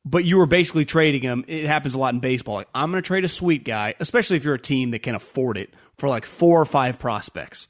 [0.06, 1.44] But you were basically trading him.
[1.48, 2.56] It happens a lot in baseball.
[2.56, 5.14] Like, I'm going to trade a sweet guy, especially if you're a team that can
[5.14, 7.68] afford it, for like four or five prospects.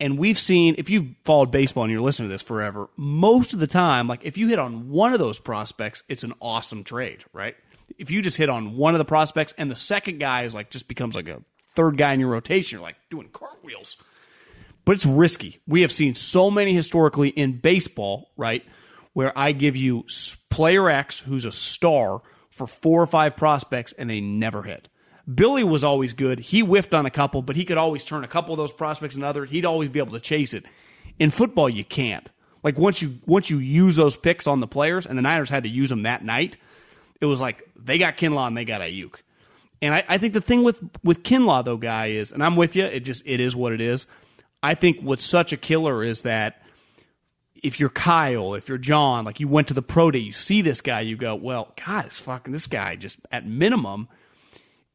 [0.00, 3.60] And we've seen, if you've followed baseball and you're listening to this forever, most of
[3.60, 7.24] the time, like if you hit on one of those prospects, it's an awesome trade,
[7.32, 7.54] right?
[7.98, 10.70] If you just hit on one of the prospects and the second guy is like
[10.70, 11.42] just becomes like a
[11.74, 13.96] third guy in your rotation, you're like doing cartwheels.
[14.84, 15.60] But it's risky.
[15.66, 18.64] We have seen so many historically in baseball, right?
[19.12, 20.04] Where I give you
[20.48, 24.88] player X who's a star for four or five prospects and they never hit.
[25.32, 26.40] Billy was always good.
[26.40, 29.14] He whiffed on a couple, but he could always turn a couple of those prospects
[29.14, 29.50] and others.
[29.50, 30.64] He'd always be able to chase it.
[31.18, 32.28] In football, you can't.
[32.62, 35.62] Like once you once you use those picks on the players, and the Niners had
[35.62, 36.56] to use them that night,
[37.20, 39.14] it was like they got Kinlaw and they got Aiyuk.
[39.82, 42.76] And I, I think the thing with with Kinlaw though, guy is, and I'm with
[42.76, 42.84] you.
[42.84, 44.06] It just it is what it is.
[44.62, 46.62] I think what's such a killer is that
[47.62, 50.62] if you're Kyle, if you're John, like you went to the pro day, you see
[50.62, 52.96] this guy, you go, well, God, it's fucking this guy.
[52.96, 54.08] Just at minimum,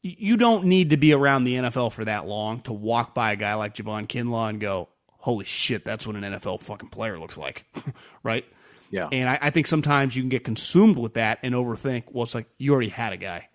[0.01, 3.35] you don't need to be around the NFL for that long to walk by a
[3.35, 7.37] guy like Javon Kinlaw and go, holy shit, that's what an NFL fucking player looks
[7.37, 7.65] like,
[8.23, 8.45] right?
[8.91, 9.09] Yeah.
[9.11, 12.03] And I, I think sometimes you can get consumed with that and overthink.
[12.11, 13.49] Well, it's like you already had a guy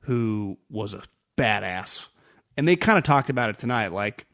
[0.00, 1.02] who was a
[1.36, 2.06] badass,
[2.56, 3.92] and they kind of talked about it tonight.
[3.92, 4.26] Like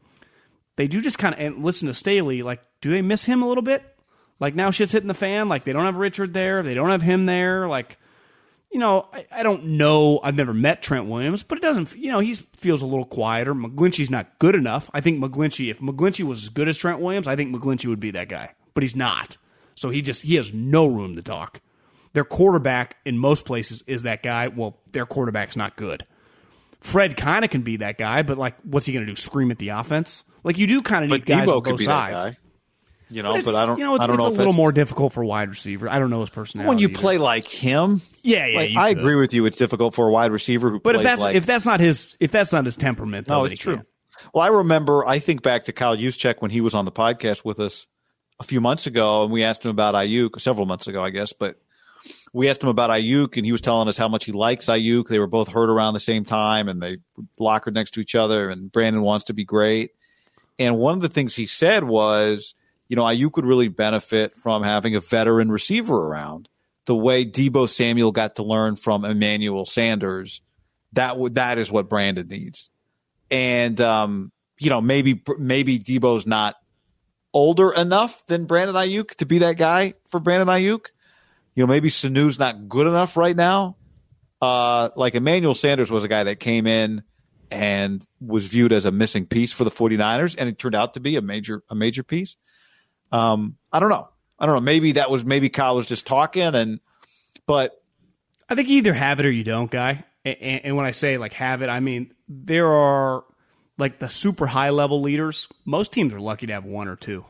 [0.75, 2.43] they do just kind of and listen to Staley.
[2.43, 3.83] Like, do they miss him a little bit?
[4.39, 5.49] Like now shit's hitting the fan.
[5.49, 6.63] Like they don't have Richard there.
[6.63, 7.67] They don't have him there.
[7.67, 7.97] Like
[8.71, 10.19] you know, I, I don't know.
[10.21, 11.95] I've never met Trent Williams, but it doesn't.
[11.95, 13.53] You know, he feels a little quieter.
[13.55, 14.89] McGlinchey's not good enough.
[14.93, 15.71] I think McGlinchey.
[15.71, 18.53] If McGlinchey was as good as Trent Williams, I think McGlinchey would be that guy.
[18.73, 19.37] But he's not.
[19.77, 21.61] So he just he has no room to talk.
[22.13, 24.47] Their quarterback in most places is that guy.
[24.47, 26.05] Well, their quarterback's not good.
[26.81, 29.15] Fred kind of can be that guy, but like, what's he going to do?
[29.15, 30.23] Scream at the offense?
[30.43, 32.37] Like you do kind of need but guys Deebo on both sides.
[33.09, 33.77] You know, But, but, I don't.
[33.77, 35.87] You know, it's, I don't it's know a little more difficult for wide receiver.
[35.89, 36.67] I don't know his personality.
[36.67, 36.99] when you either.
[36.99, 38.01] play like him.
[38.21, 38.99] Yeah, yeah, Like, I could.
[39.01, 39.45] agree with you.
[39.45, 41.79] It's difficult for a wide receiver who But plays if that's like if that's not
[41.79, 43.75] his if that's not his temperament, No, it's true.
[43.77, 43.87] can't.
[44.33, 47.45] Well, I remember, I think back to Kyle Juszczyk when he was on the podcast
[47.45, 47.85] with us
[48.39, 51.33] a few months ago, and we asked him about Aiyuk, several months ago, I guess,
[51.33, 51.59] but
[52.33, 55.07] we asked him about Aiyuk, and he was telling us how much he likes Aiyuk.
[55.07, 56.97] They were both hurt around the same time, and they
[57.39, 59.91] lockered next to each other, and Brandon wants to be great.
[60.59, 62.53] And one of the things he said was,
[62.87, 66.47] you know, Aiyuk would really benefit from having a veteran receiver around
[66.85, 70.41] the way Deebo Samuel got to learn from Emmanuel Sanders
[70.93, 72.69] That that is what Brandon needs,
[73.29, 76.55] and um, you know maybe maybe Deebo's not
[77.33, 80.87] older enough than Brandon Aiyuk to be that guy for Brandon Aiyuk.
[81.55, 83.77] You know maybe Sanu's not good enough right now.
[84.41, 87.03] Uh, like Emmanuel Sanders was a guy that came in
[87.49, 90.99] and was viewed as a missing piece for the 49ers and it turned out to
[90.99, 92.35] be a major a major piece.
[93.11, 94.09] Um, I don't know.
[94.37, 94.61] I don't know.
[94.61, 96.79] Maybe that was maybe Kyle was just talking and
[97.45, 97.81] but
[98.49, 100.05] I think you either have it or you don't, guy.
[100.23, 103.23] And, and, when I say like have it, I mean there are
[103.77, 105.47] like the super high level leaders.
[105.65, 107.25] Most teams are lucky to have one or two,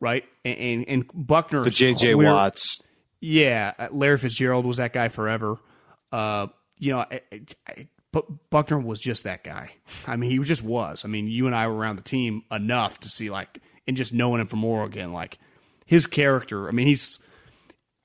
[0.00, 0.24] right?
[0.44, 2.80] And and, and Buckner, the JJ clear, Watts,
[3.20, 5.58] yeah, Larry Fitzgerald was that guy forever.
[6.10, 6.48] Uh,
[6.78, 7.20] you know, I,
[7.66, 9.70] I, but Buckner was just that guy.
[10.06, 11.04] I mean, he just was.
[11.04, 14.12] I mean, you and I were around the team enough to see like, and just
[14.12, 15.38] knowing him from Oregon, like
[15.86, 16.68] his character.
[16.68, 17.18] I mean, he's.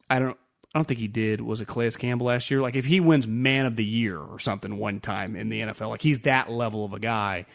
[0.10, 0.38] I don't.
[0.76, 1.40] I don't think he did.
[1.40, 2.60] Was it Calais Campbell last year?
[2.60, 5.88] Like, if he wins Man of the Year or something one time in the NFL,
[5.88, 7.46] like he's that level of a guy.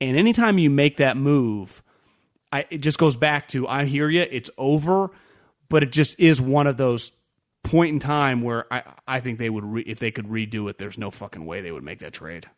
[0.00, 1.84] And anytime you make that move,
[2.50, 4.26] I, it just goes back to I hear you.
[4.28, 5.12] It's over,
[5.68, 7.12] but it just is one of those
[7.62, 10.78] point in time where I, I think they would re, if they could redo it,
[10.78, 12.50] there's no fucking way they would make that trade.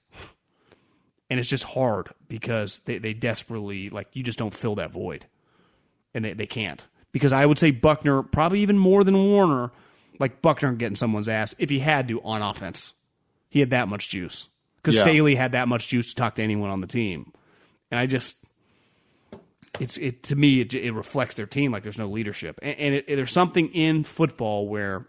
[1.28, 5.27] And it's just hard because they, they desperately like you just don't fill that void.
[6.15, 6.86] And they, they can't.
[7.12, 9.70] Because I would say Buckner, probably even more than Warner,
[10.18, 12.93] like Buckner getting someone's ass if he had to on offense.
[13.48, 14.48] He had that much juice.
[14.76, 15.02] Because yeah.
[15.02, 17.32] Staley had that much juice to talk to anyone on the team.
[17.90, 18.36] And I just
[19.80, 22.94] it's it to me it, it reflects their team like there's no leadership and, and
[22.94, 25.06] it, it, there's something in football where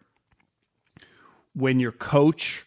[1.53, 2.65] when your coach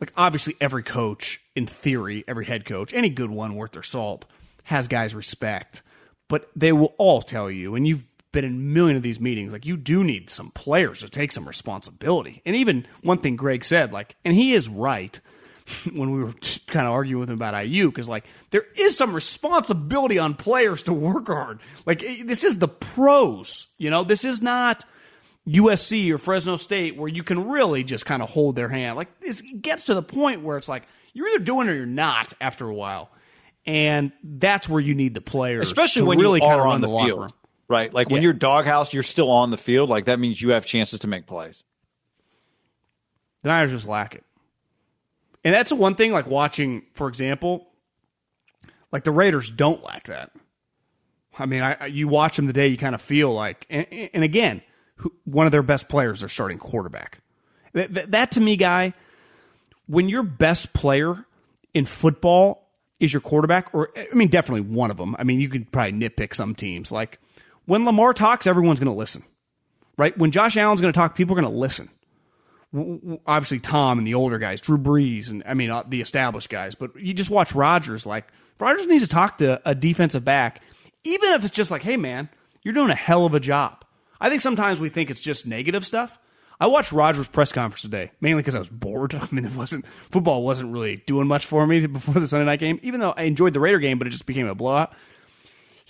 [0.00, 4.24] like obviously every coach in theory every head coach any good one worth their salt
[4.64, 5.82] has guys respect
[6.28, 9.52] but they will all tell you and you've been in a million of these meetings
[9.52, 13.64] like you do need some players to take some responsibility and even one thing greg
[13.64, 15.20] said like and he is right
[15.92, 16.34] when we were
[16.66, 20.82] kind of arguing with him about Aiyuk, because like there is some responsibility on players
[20.84, 21.60] to work hard.
[21.86, 24.04] Like eh, this is the pros, you know.
[24.04, 24.84] This is not
[25.46, 28.96] USC or Fresno State where you can really just kind of hold their hand.
[28.96, 31.86] Like it gets to the point where it's like you're either doing it or you're
[31.86, 33.10] not after a while,
[33.66, 36.98] and that's where you need the players, especially when really you are on the, the
[36.98, 37.20] field.
[37.20, 37.30] Room.
[37.68, 38.28] Right, like when yeah.
[38.28, 39.90] you're doghouse, you're still on the field.
[39.90, 41.64] Like that means you have chances to make plays.
[43.42, 44.24] The Niners just lack it.
[45.44, 47.68] And that's the one thing, like watching, for example,
[48.90, 50.32] like the Raiders don't lack that.
[51.38, 54.62] I mean, I, you watch them today, you kind of feel like, and, and again,
[54.96, 57.20] who, one of their best players, are starting quarterback.
[57.74, 58.94] That, that, that to me, guy,
[59.86, 61.24] when your best player
[61.74, 62.68] in football
[62.98, 65.14] is your quarterback, or I mean, definitely one of them.
[65.18, 66.90] I mean, you could probably nitpick some teams.
[66.90, 67.20] Like
[67.68, 69.22] when Lamar talks, everyone's going to listen,
[69.96, 70.16] right?
[70.16, 71.90] When Josh Allen's going to talk, people are going to listen
[73.26, 76.74] obviously Tom and the older guys, Drew Brees, and I mean uh, the established guys.
[76.74, 78.04] But you just watch Rodgers.
[78.04, 78.26] Like
[78.60, 80.60] Rodgers needs to talk to a defensive back,
[81.04, 82.28] even if it's just like, "Hey, man,
[82.62, 83.84] you're doing a hell of a job."
[84.20, 86.18] I think sometimes we think it's just negative stuff.
[86.60, 89.14] I watched Rodgers' press conference today mainly because I was bored.
[89.14, 92.60] I mean, it wasn't football wasn't really doing much for me before the Sunday night
[92.60, 92.80] game.
[92.82, 94.94] Even though I enjoyed the Raider game, but it just became a blowout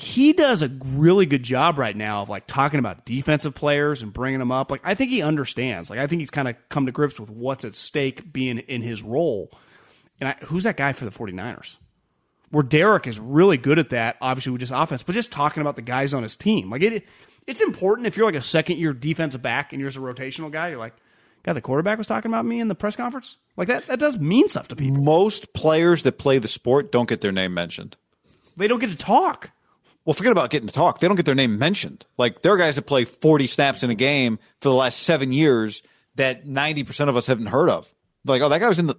[0.00, 4.12] he does a really good job right now of like talking about defensive players and
[4.12, 4.70] bringing them up.
[4.70, 5.90] Like I think he understands.
[5.90, 8.80] Like I think he's kind of come to grips with what's at stake being in
[8.80, 9.50] his role.
[10.20, 11.78] And I, who's that guy for the 49ers?
[12.50, 15.74] Where Derek is really good at that, obviously with just offense, but just talking about
[15.74, 16.70] the guys on his team.
[16.70, 17.04] Like it
[17.48, 20.52] it's important if you're like a second year defensive back and you're just a rotational
[20.52, 20.94] guy, you're like,
[21.42, 23.36] God, the quarterback was talking about me in the press conference?
[23.56, 25.02] Like that that does mean stuff to people.
[25.02, 27.96] Most players that play the sport don't get their name mentioned.
[28.56, 29.50] They don't get to talk.
[30.08, 31.00] Well, forget about getting to talk.
[31.00, 32.06] They don't get their name mentioned.
[32.16, 35.32] Like there are guys that play 40 snaps in a game for the last seven
[35.32, 35.82] years
[36.14, 37.92] that 90% of us haven't heard of.
[38.24, 38.96] Like, oh, that guy was in the,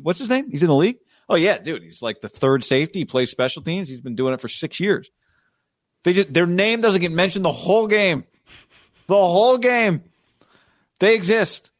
[0.00, 0.50] what's his name?
[0.50, 0.96] He's in the league?
[1.28, 1.82] Oh yeah, dude.
[1.82, 3.00] He's like the third safety.
[3.00, 3.90] He plays special teams.
[3.90, 5.10] He's been doing it for six years.
[6.04, 8.24] They just, their name doesn't get mentioned the whole game.
[9.08, 10.04] The whole game.
[11.00, 11.70] They exist.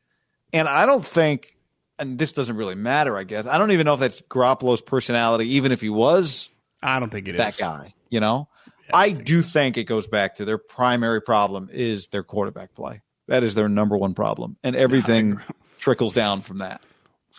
[0.53, 1.57] And I don't think,
[1.98, 3.47] and this doesn't really matter, I guess.
[3.47, 6.51] I don't even know if that's Garoppolo's personality, even if he was.
[6.82, 7.57] I don't think it that is.
[7.57, 8.51] guy, you know?
[8.93, 13.03] I do think it goes back to their primary problem is their quarterback play.
[13.29, 15.41] That is their number one problem, and everything
[15.79, 16.83] trickles down from that.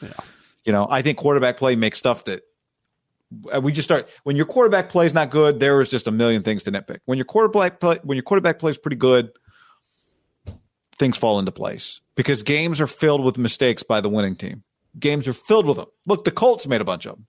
[0.01, 0.09] Yeah.
[0.65, 2.41] You know, I think quarterback play makes stuff that
[3.53, 5.59] uh, we just start when your quarterback play is not good.
[5.59, 6.99] There is just a million things to nitpick.
[7.05, 9.31] When your quarterback play, when your quarterback plays pretty good,
[10.97, 14.63] things fall into place because games are filled with mistakes by the winning team.
[14.99, 15.87] Games are filled with them.
[16.07, 17.27] Look, the Colts made a bunch of them.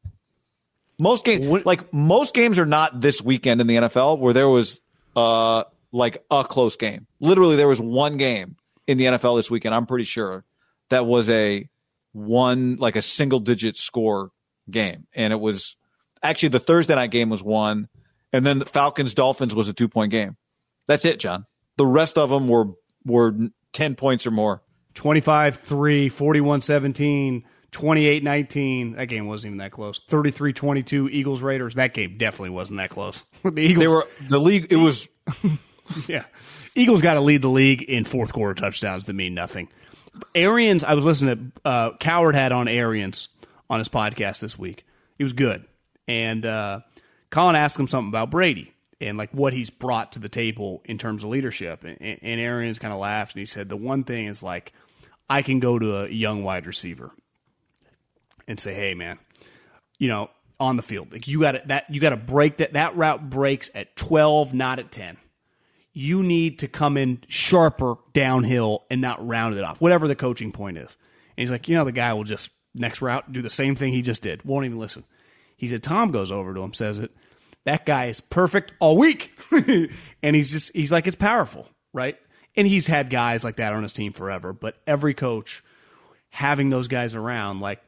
[0.98, 4.80] Most games, like most games, are not this weekend in the NFL where there was
[5.14, 7.06] uh like a close game.
[7.20, 8.56] Literally, there was one game
[8.86, 9.74] in the NFL this weekend.
[9.74, 10.44] I'm pretty sure
[10.90, 11.68] that was a
[12.12, 14.30] one like a single digit score
[14.70, 15.76] game, and it was
[16.22, 17.88] actually the Thursday night game was one,
[18.32, 20.36] and then the Falcons Dolphins was a two point game.
[20.86, 21.46] That's it, John.
[21.76, 22.66] The rest of them were
[23.04, 23.34] were
[23.72, 24.62] ten points or more.
[24.94, 26.10] 25-3,
[27.73, 28.97] 41-17, 28-19.
[28.97, 30.01] That game wasn't even that close.
[30.01, 31.74] 33-22 Eagles Raiders.
[31.74, 33.23] That game definitely wasn't that close.
[33.45, 34.69] the Eagles They were the league.
[34.70, 35.09] It was
[36.07, 36.24] Yeah.
[36.74, 39.69] Eagles got to lead the league in fourth quarter touchdowns that mean nothing.
[40.35, 43.28] Arians, I was listening to uh, Cowherd had on Arians
[43.70, 44.85] on his podcast this week.
[45.16, 45.65] He was good.
[46.07, 46.81] And uh,
[47.31, 50.99] Colin asked him something about Brady and like what he's brought to the table in
[50.99, 51.85] terms of leadership.
[51.85, 54.73] And, and Arians kind of laughed and he said, The one thing is like,
[55.28, 57.12] I can go to a young wide receiver
[58.48, 59.20] and say, Hey, man,
[59.98, 62.96] you know, on the field, like you got that you got to break that that
[62.96, 65.18] route breaks at 12, not at 10
[65.98, 70.52] you need to come in sharper downhill and not round it off, whatever the coaching
[70.52, 70.96] point is.
[71.36, 73.92] And he's like, you know, the guy will just next route do the same thing
[73.92, 75.02] he just did, won't even listen.
[75.56, 77.10] He said, Tom goes over to him, says it.
[77.64, 79.32] That guy is perfect all week.
[80.22, 82.16] and he's just, he's like, it's powerful, right?
[82.54, 85.64] And he's had guys like that on his team forever, but every coach
[86.30, 87.82] having those guys around, like,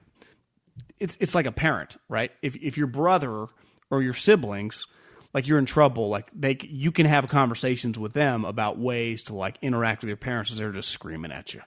[1.00, 2.30] it's, it's like a parent, right?
[2.42, 3.46] If, if your brother
[3.90, 4.86] or your siblings,
[5.32, 9.34] like you're in trouble like they you can have conversations with them about ways to
[9.34, 11.60] like interact with your parents as they're just screaming at you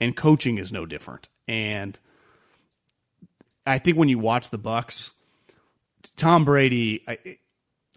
[0.00, 1.98] and coaching is no different and
[3.66, 5.10] i think when you watch the bucks
[6.16, 7.38] tom brady I,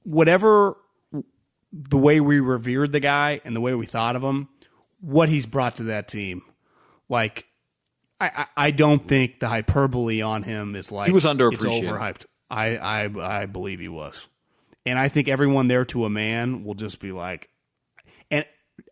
[0.03, 0.75] whatever
[1.71, 4.49] the way we revered the guy and the way we thought of him
[4.99, 6.41] what he's brought to that team
[7.09, 7.45] like
[8.23, 11.89] i i, don't think the hyperbole on him is like He was it's underappreciated.
[11.89, 14.27] overhyped i i i believe he was
[14.85, 17.49] and I think everyone there to a man will just be like,
[18.29, 18.45] and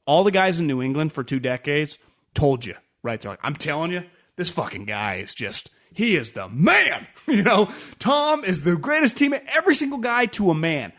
[0.05, 1.97] all the guys in New England for two decades
[2.33, 3.19] told you, right?
[3.19, 4.03] They're like, I'm telling you,
[4.37, 7.07] this fucking guy is just, he is the man.
[7.27, 9.45] You know, Tom is the greatest teammate.
[9.47, 10.91] Every single guy to a man.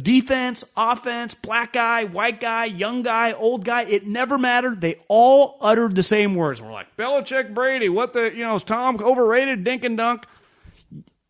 [0.00, 4.80] Defense, offense, black guy, white guy, young guy, old guy, it never mattered.
[4.80, 6.62] They all uttered the same words.
[6.62, 10.24] We're like, Belichick, Brady, what the, you know, is Tom overrated, dink and dunk?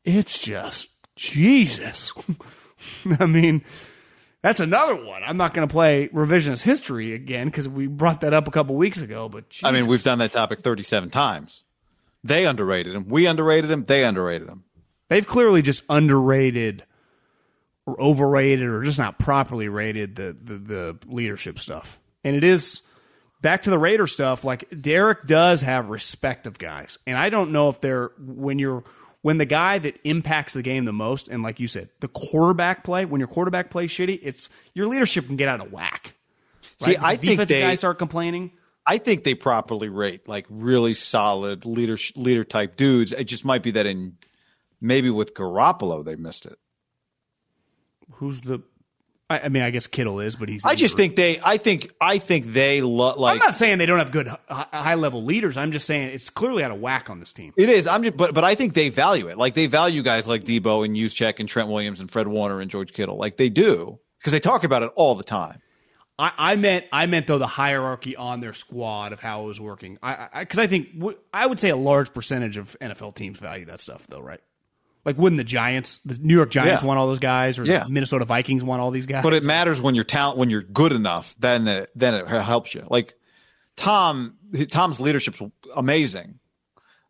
[0.05, 2.12] It's just, Jesus.
[3.18, 3.64] I mean,
[4.43, 5.22] that's another one.
[5.24, 8.74] I'm not going to play revisionist history again because we brought that up a couple
[8.74, 9.28] weeks ago.
[9.28, 11.62] But I mean, we've done that topic 37 times.
[12.24, 13.09] They underrated him.
[13.09, 13.84] We underrated him.
[13.84, 14.64] They underrated him.
[15.09, 16.84] they've clearly just underrated
[17.88, 21.98] overrated or just not properly rated the, the, the leadership stuff.
[22.24, 22.82] And it is
[23.40, 24.44] back to the Raider stuff.
[24.44, 28.84] Like Derek does have respect of guys, and I don't know if they're when you're
[29.22, 32.84] when the guy that impacts the game the most, and like you said, the quarterback
[32.84, 33.04] play.
[33.04, 36.14] When your quarterback plays shitty, it's your leadership can get out of whack.
[36.80, 38.52] See, I The think they, guys start complaining.
[38.84, 43.12] I think they properly rate like really solid leader leader type dudes.
[43.12, 44.16] It just might be that in
[44.80, 46.59] maybe with Garoppolo they missed it.
[48.16, 48.62] Who's the?
[49.30, 50.64] I, I mean, I guess Kittle is, but he's.
[50.64, 51.40] I just think they.
[51.43, 51.90] I think.
[52.01, 53.32] I think they lo- like.
[53.34, 55.56] I'm not saying they don't have good high level leaders.
[55.56, 57.52] I'm just saying it's clearly out of whack on this team.
[57.56, 57.86] It is.
[57.86, 59.39] I'm just, but but I think they value it.
[59.39, 62.70] Like they value guys like Deebo and Juszczyk and Trent Williams and Fred Warner and
[62.70, 63.16] George Kittle.
[63.16, 65.60] Like they do because they talk about it all the time.
[66.18, 69.60] I, I meant I meant though the hierarchy on their squad of how it was
[69.60, 69.98] working.
[70.02, 73.64] I because I, think w- I would say a large percentage of NFL teams value
[73.66, 74.40] that stuff though, right?
[75.04, 76.86] Like wouldn't the Giants, the New York Giants Yeah.
[76.86, 77.84] want all those guys, or Yeah.
[77.84, 79.22] the Minnesota Vikings want all these guys?
[79.24, 81.34] But it matters when you're talent when you're good enough.
[81.38, 82.86] Then it, then it helps you.
[82.88, 83.14] Like
[83.76, 84.36] Tom,
[84.70, 85.42] Tom's leadership's
[85.74, 86.38] amazing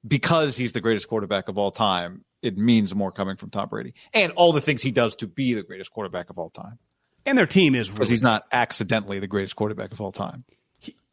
[0.07, 2.25] because he's the greatest quarterback of all time.
[2.41, 5.55] It means more coming from Tom Brady and all the things he does to be
[5.55, 6.79] the greatest quarterback of all time.
[7.25, 10.43] and their team is Because really he's not accidentally the greatest quarterback of all time.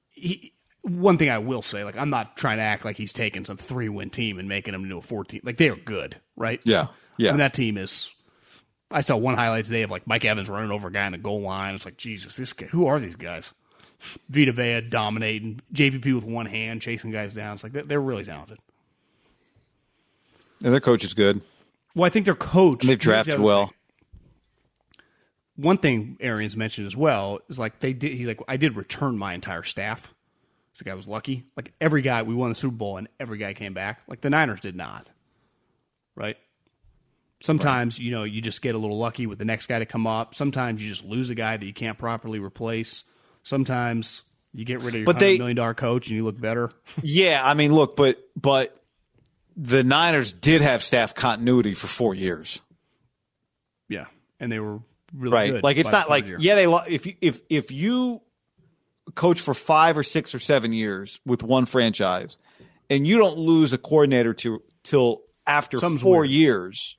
[0.10, 3.46] he, one thing I will say, like I'm not trying to act like he's taking
[3.46, 5.42] some three win team and making them into a 14.
[5.44, 6.60] Like they are good, right?
[6.64, 6.88] Yeah,
[7.18, 7.32] yeah.
[7.32, 8.10] Mean, that team is.
[8.92, 11.20] I saw one highlight today of like Mike Evans running over a guy in the
[11.20, 11.76] goal line.
[11.76, 12.66] It's like Jesus, this guy.
[12.68, 13.54] Who are these guys?
[14.30, 17.56] Vita Vea dominating, JPP with one hand chasing guys down.
[17.56, 18.58] It's like they're, really talented.
[20.64, 21.42] And their coach is good.
[21.96, 22.84] Well, I think their coach.
[22.84, 23.68] And They've drafted well.
[23.68, 23.76] thing.
[25.58, 28.14] One thing Arians mentioned as well is like they did.
[28.14, 30.14] He's like, I did return my entire staff.
[30.80, 31.44] This guy was lucky.
[31.58, 34.00] Like every guy, we won the Super Bowl, and every guy came back.
[34.08, 35.10] Like the Niners did not.
[36.16, 36.38] Right.
[37.42, 40.08] Sometimes you know you just get a little lucky with the next guy to come
[40.08, 40.36] up.
[40.36, 43.04] Sometimes you just lose a guy that you can't properly replace.
[43.44, 44.22] Sometimes
[44.54, 46.70] you get rid of your But they- million dollar coach and you look better.
[47.04, 48.82] Yeah, I mean, look, but but
[49.58, 52.60] the Niners did have staff continuity for four years,
[53.90, 54.06] yeah,
[54.40, 54.80] and they were
[55.14, 55.52] really right?
[55.52, 56.38] good Like it's not like year.
[56.40, 58.22] yeah, they lo- if you, if if you
[59.16, 62.38] coach for five or six or seven years with one franchise,
[62.90, 66.30] and you don't lose a coordinator to till after Something's four weird.
[66.30, 66.98] years,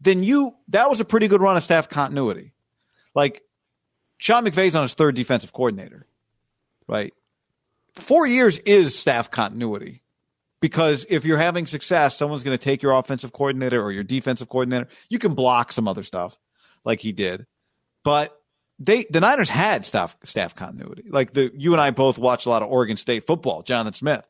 [0.00, 2.52] then you that was a pretty good run of staff continuity.
[3.14, 3.42] Like
[4.18, 6.06] Sean McVay's on his third defensive coordinator,
[6.88, 7.12] right?
[7.94, 10.02] Four years is staff continuity
[10.60, 14.48] because if you're having success, someone's going to take your offensive coordinator or your defensive
[14.48, 14.88] coordinator.
[15.08, 16.36] You can block some other stuff
[16.84, 17.46] like he did,
[18.04, 18.35] but
[18.78, 21.04] they the Niners had staff staff continuity.
[21.08, 23.62] Like the you and I both watched a lot of Oregon State football.
[23.62, 24.28] Jonathan Smith.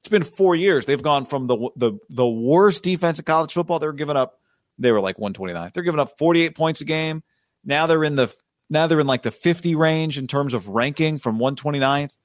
[0.00, 0.86] It's been four years.
[0.86, 3.78] They've gone from the the the worst defense in college football.
[3.78, 4.40] They were giving up.
[4.78, 5.72] They were like 129.
[5.74, 7.22] They're giving up 48 points a game.
[7.64, 8.34] Now they're in the
[8.70, 12.16] now they're in like the 50 range in terms of ranking from 129th.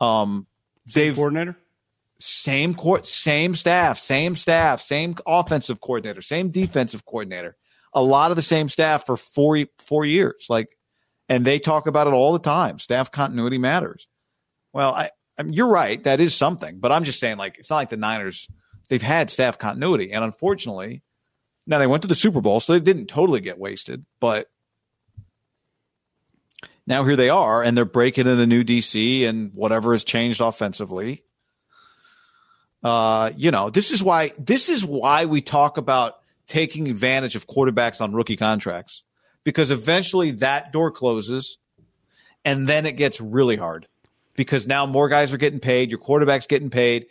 [0.00, 0.46] Um,
[0.92, 1.56] they've Coordinator?
[2.18, 7.56] same court, same staff, same staff, same offensive coordinator, same defensive coordinator.
[7.92, 10.46] A lot of the same staff for four four years.
[10.48, 10.75] Like,
[11.28, 12.78] and they talk about it all the time.
[12.78, 14.06] Staff continuity matters.
[14.72, 16.02] Well, I, I mean, you're right.
[16.04, 18.48] That is something, but I'm just saying, like, it's not like the Niners.
[18.88, 21.02] They've had staff continuity, and unfortunately,
[21.66, 24.48] now they went to the Super Bowl, so they didn't totally get wasted, but
[26.86, 30.40] now here they are, and they're breaking in a new DC, and whatever has changed
[30.40, 31.24] offensively.
[32.82, 37.48] Uh, you know, this is why this is why we talk about taking advantage of
[37.48, 39.02] quarterbacks on rookie contracts
[39.46, 41.56] because eventually that door closes,
[42.44, 43.86] and then it gets really hard
[44.34, 47.06] because now more guys are getting paid, your quarterback's getting paid.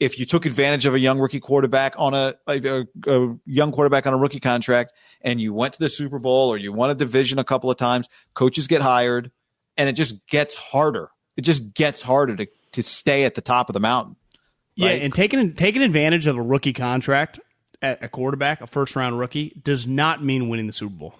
[0.00, 4.04] If you took advantage of a young rookie quarterback on a, a, a young quarterback
[4.04, 6.94] on a rookie contract and you went to the Super Bowl or you won a
[6.96, 9.30] division a couple of times, coaches get hired
[9.76, 11.10] and it just gets harder.
[11.36, 14.16] It just gets harder to, to stay at the top of the mountain.
[14.74, 17.38] Yeah, and taking taking advantage of a rookie contract
[17.80, 21.14] at a quarterback, a first round rookie, does not mean winning the Super Bowl.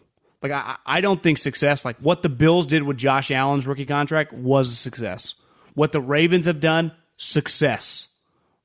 [0.48, 3.86] Like I, I don't think success, like what the Bills did with Josh Allen's rookie
[3.86, 5.34] contract, was a success.
[5.74, 8.08] What the Ravens have done, success.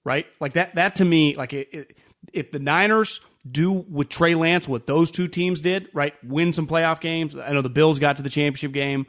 [0.03, 0.25] Right?
[0.39, 0.75] Like that.
[0.75, 1.97] That to me, like it, it,
[2.33, 6.13] if the Niners do with Trey Lance what those two teams did, right?
[6.23, 7.35] Win some playoff games.
[7.35, 9.07] I know the Bills got to the championship game.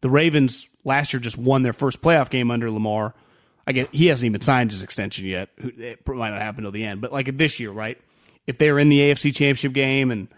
[0.00, 3.14] The Ravens last year just won their first playoff game under Lamar.
[3.66, 5.48] I guess he hasn't even signed his extension yet.
[5.56, 7.98] It might not happen till the end, but like this year, right?
[8.46, 10.28] If they're in the AFC Championship game, and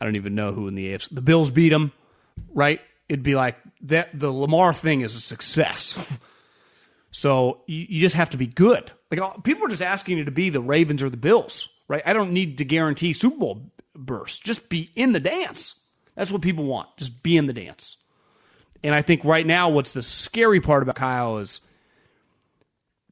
[0.00, 1.92] I don't even know who in the AFC, the Bills beat them,
[2.52, 2.80] right?
[3.08, 4.10] It'd be like that.
[4.18, 5.98] The Lamar thing is a success.
[7.10, 8.90] so you, you just have to be good.
[9.10, 12.02] Like uh, people are just asking you to be the Ravens or the Bills, right?
[12.04, 14.40] I don't need to guarantee Super Bowl bursts.
[14.40, 15.74] Just be in the dance.
[16.14, 16.88] That's what people want.
[16.96, 17.96] Just be in the dance.
[18.84, 21.60] And I think right now, what's the scary part about Kyle is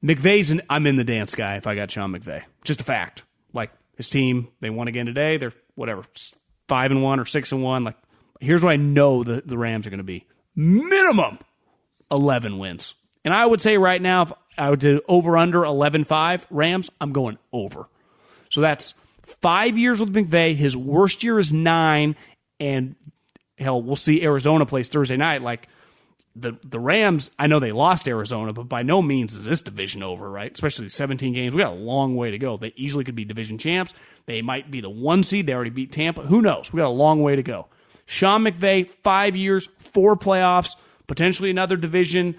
[0.02, 0.50] McVay's.
[0.50, 1.56] An, I'm in the dance guy.
[1.56, 3.22] If I got Sean McVay, just a fact.
[3.52, 5.36] Like his team, they won again today.
[5.36, 6.04] They're whatever
[6.70, 7.82] five and one or six and one.
[7.82, 7.96] Like
[8.38, 10.24] here's what I know the the Rams are going to be
[10.54, 11.38] minimum
[12.10, 12.94] eleven wins.
[13.24, 17.12] And I would say right now, if I would do over under 11-5 Rams, I'm
[17.12, 17.86] going over.
[18.48, 18.94] So that's
[19.42, 20.56] five years with McVay.
[20.56, 22.16] His worst year is nine,
[22.58, 22.96] and
[23.58, 25.42] hell, we'll see Arizona plays Thursday night.
[25.42, 25.68] Like
[26.36, 30.02] the the Rams, I know they lost Arizona, but by no means is this division
[30.02, 30.52] over, right?
[30.52, 31.54] Especially 17 games.
[31.54, 32.56] We got a long way to go.
[32.56, 33.94] They easily could be division champs.
[34.26, 35.46] They might be the one seed.
[35.46, 36.22] They already beat Tampa.
[36.22, 36.72] Who knows?
[36.72, 37.66] We got a long way to go.
[38.06, 40.76] Sean McVay, five years, four playoffs,
[41.06, 42.36] potentially another division,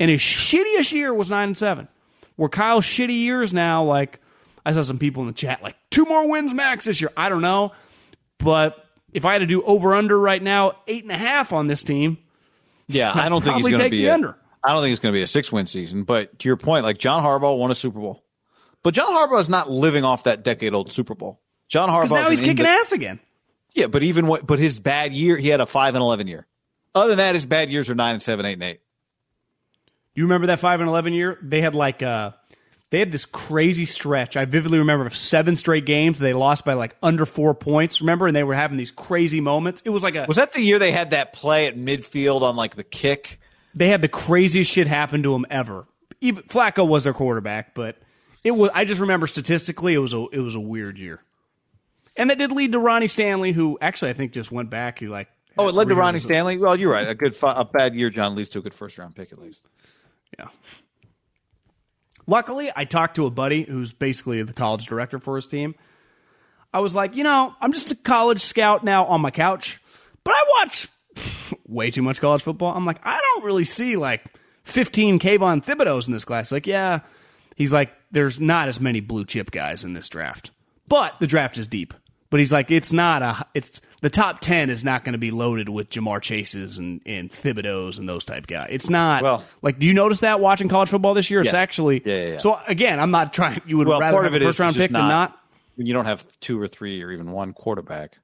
[0.00, 1.88] and his shittiest year was nine and seven.
[2.36, 4.20] Where Kyle's shitty years now, like
[4.66, 7.10] I saw some people in the chat, like two more wins max this year.
[7.16, 7.72] I don't know,
[8.38, 11.68] but if I had to do over under right now, eight and a half on
[11.68, 12.18] this team.
[12.88, 14.36] Yeah, I don't think he's going to be a, under.
[14.62, 16.04] I don't think it's going to be a six win season.
[16.04, 18.24] But to your point, like John Harbaugh won a Super Bowl,
[18.82, 21.40] but John Harbaugh is not living off that decade old Super Bowl.
[21.68, 23.20] John Harbaugh now he's kicking ass again.
[23.72, 26.46] Yeah, but even what, but his bad year, he had a five and eleven year.
[26.94, 28.80] Other than that, his bad years are nine and seven, eight and eight.
[30.14, 31.38] You remember that five and eleven year?
[31.42, 32.32] They had like uh
[32.94, 34.36] they had this crazy stretch.
[34.36, 38.00] I vividly remember of seven straight games they lost by like under four points.
[38.00, 39.82] Remember, and they were having these crazy moments.
[39.84, 42.54] It was like a Was that the year they had that play at midfield on
[42.54, 43.40] like the kick?
[43.74, 45.88] they had the craziest shit happen to them ever.
[46.20, 47.96] Even Flacco was their quarterback, but
[48.44, 48.70] it was.
[48.72, 51.20] I just remember statistically, it was a it was a weird year,
[52.16, 55.00] and that did lead to Ronnie Stanley, who actually I think just went back.
[55.00, 55.26] He like
[55.58, 56.58] Oh, it led to Ronnie Stanley.
[56.58, 57.08] Well, you're right.
[57.08, 59.62] A good, a bad year, John leads to a good first round pick at least.
[60.38, 60.46] Yeah.
[62.26, 65.74] Luckily, I talked to a buddy who's basically the college director for his team.
[66.72, 69.80] I was like, you know, I'm just a college scout now on my couch,
[70.24, 70.88] but I watch
[71.66, 72.74] way too much college football.
[72.74, 74.24] I'm like, I don't really see like
[74.64, 76.50] 15 Kayvon Thibodeaux in this class.
[76.50, 77.00] Like, yeah.
[77.56, 80.50] He's like, there's not as many blue chip guys in this draft,
[80.88, 81.94] but the draft is deep.
[82.30, 83.46] But he's like, it's not a.
[83.54, 87.30] It's the top ten is not going to be loaded with Ja'Marr Chases and and
[87.32, 88.68] Thibodeaux's and those type guys.
[88.70, 89.22] It's not.
[89.22, 91.40] Well- like, do you notice that watching college football this year?
[91.40, 92.02] It's actually.
[92.04, 92.38] Yeah, yeah, yeah.
[92.38, 93.62] So again, I'm not trying.
[93.64, 95.40] You would Well, rather have a first round just pick than not.
[95.78, 98.18] You don't have two or three or even one quarterback.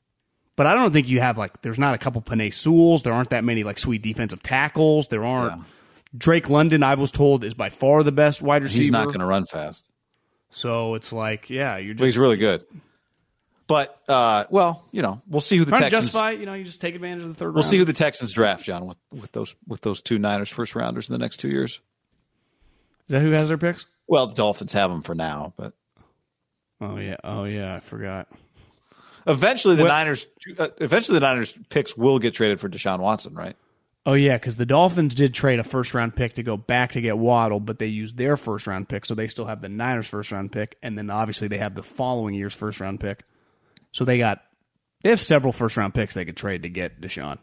[0.55, 1.63] But I don't think you have like.
[1.63, 3.03] There's not a couple Penei Sewells.
[3.03, 5.09] There aren't that many like sweet defensive tackles.
[5.09, 5.57] There aren't.
[5.57, 5.65] Yeah.
[6.15, 8.83] Drake London, I was told, is by far the best wide receiver.
[8.83, 9.89] He's not going to run fast.
[10.51, 12.67] So it's like, yeah, you're But he's just really good.
[13.71, 15.91] But uh, well, you know, we'll see who the Texans.
[16.07, 16.33] justify.
[16.33, 17.71] You know, you just take advantage of the third We'll round.
[17.71, 21.09] see who the Texans draft, John, with, with those with those two Niners first rounders
[21.09, 21.75] in the next two years.
[21.75, 21.81] Is
[23.13, 23.87] that who has their picks?
[24.09, 25.73] Well, the Dolphins have them for now, but
[26.81, 28.27] Oh yeah, oh yeah, I forgot.
[29.27, 30.27] eventually the Well- Niners
[30.59, 33.55] uh, eventually the Niners picks will get traded for Deshaun Watson, right?
[34.07, 37.01] Oh yeah, because the Dolphins did trade a first round pick to go back to
[37.01, 40.07] get Waddle, but they used their first round pick, so they still have the Niners
[40.07, 43.23] first round pick, and then obviously they have the following year's first round pick.
[43.93, 44.43] So they got
[45.03, 47.39] they have several first round picks they could trade to get Deshaun.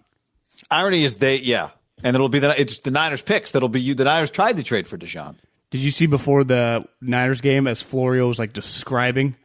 [0.69, 1.69] Irony is they yeah,
[2.03, 3.95] and it'll be the it's the Niners picks that'll be you.
[3.95, 5.35] The Niners tried to trade for Deshaun.
[5.69, 9.35] Did you see before the Niners game as Florio was like describing?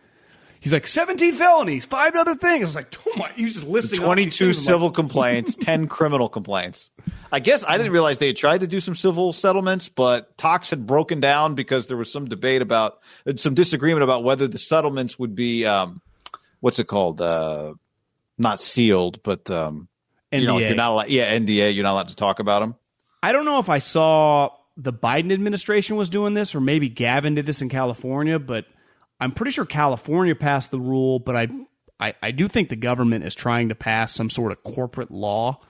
[0.60, 2.62] He's like seventeen felonies, five other things.
[2.62, 3.32] I was like, oh my!
[3.34, 4.40] He was just listing 22 things.
[4.40, 6.90] I'm like, civil complaints, 10 criminal complaints.
[7.32, 10.70] I guess I didn't realize they had tried to do some civil settlements, but talks
[10.70, 13.00] had broken down because there was some debate about
[13.36, 16.00] some disagreement about whether the settlements would be um,
[16.62, 17.20] what's it called?
[17.20, 17.74] Uh,
[18.39, 19.89] not sealed, but um,
[20.30, 20.68] you know, NDA.
[20.68, 21.09] you're not allowed.
[21.09, 21.74] Yeah, NDA.
[21.74, 22.76] You're not allowed to talk about them.
[23.22, 27.34] I don't know if I saw the Biden administration was doing this or maybe Gavin
[27.34, 28.64] did this in California, but
[29.20, 31.48] I'm pretty sure California passed the rule, but I,
[32.01, 35.60] I, I do think the government is trying to pass some sort of corporate law.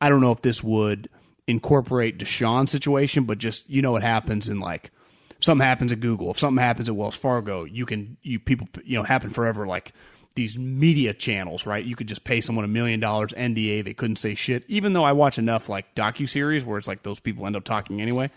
[0.00, 1.08] I don't know if this would
[1.46, 4.90] incorporate Deshaun's situation, but just you know what happens in like
[5.30, 8.68] if something happens at Google, if something happens at Wells Fargo, you can you people
[8.84, 9.92] you know happen forever like
[10.34, 11.84] these media channels, right?
[11.84, 14.64] You could just pay someone a million dollars NDA, they couldn't say shit.
[14.68, 17.64] Even though I watch enough like docu series where it's like those people end up
[17.64, 18.30] talking anyway.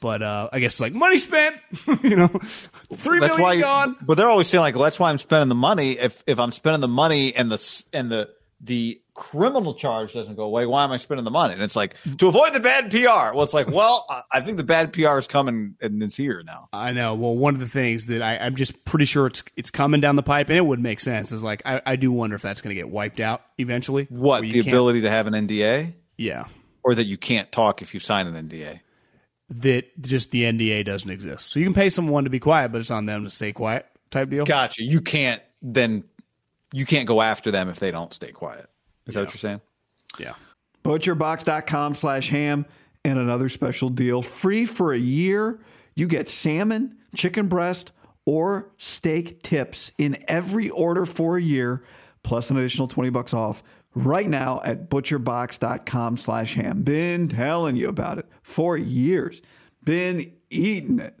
[0.00, 1.56] But uh, I guess it's like money spent,
[2.02, 2.28] you know,
[2.94, 3.60] three That's million why.
[3.60, 3.96] gone.
[4.02, 5.92] But they're always saying like, that's why I'm spending the money.
[5.98, 8.28] If if I'm spending the money and the s- and the
[8.64, 11.52] the criminal charge doesn't go away, why am I spending the money?
[11.52, 13.34] And it's like to avoid the bad PR.
[13.34, 16.68] Well, it's like, well, I- think the bad PR is coming and it's here now.
[16.72, 17.14] I know.
[17.14, 20.16] Well, one of the things that I, I'm just pretty sure it's it's coming down
[20.16, 21.30] the pipe, and it would make sense.
[21.30, 24.06] Is like I, I do wonder if that's going to get wiped out eventually.
[24.08, 26.46] What the ability to have an NDA, Yeah,
[26.82, 28.80] or that you can't talk if you sign an NDA.
[29.50, 31.52] that just the NDA doesn't exist.
[31.52, 33.86] So you can pay someone to be quiet, but it's on them to stay quiet.
[34.10, 34.44] Type deal.
[34.44, 34.82] Gotcha.
[34.82, 36.04] You can't then
[36.74, 38.68] you can't go after them if they don't stay quiet.
[39.06, 39.60] Is that what you're saying?
[40.18, 40.34] Yeah.
[40.82, 42.66] Butcherbox.com slash ham
[43.04, 44.22] and another special deal.
[44.22, 45.60] Free for a year.
[45.94, 47.92] You get salmon, chicken breast,
[48.26, 51.84] or steak tips in every order for a year,
[52.24, 53.62] plus an additional 20 bucks off
[53.94, 56.82] right now at butcherbox.com slash ham.
[56.82, 59.42] Been telling you about it for years.
[59.84, 61.20] Been eating it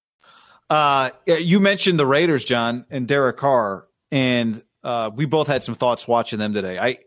[0.71, 5.75] Uh, you mentioned the Raiders, John, and Derek Carr, and uh, we both had some
[5.75, 6.79] thoughts watching them today.
[6.79, 6.99] I,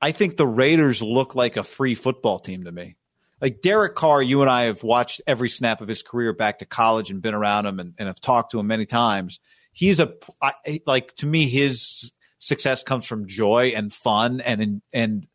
[0.00, 2.94] I think the Raiders look like a free football team to me.
[3.40, 6.64] Like Derek Carr, you and I have watched every snap of his career back to
[6.64, 9.40] college and been around him and, and have talked to him many times.
[9.72, 15.26] He's a I, like to me, his success comes from joy and fun and and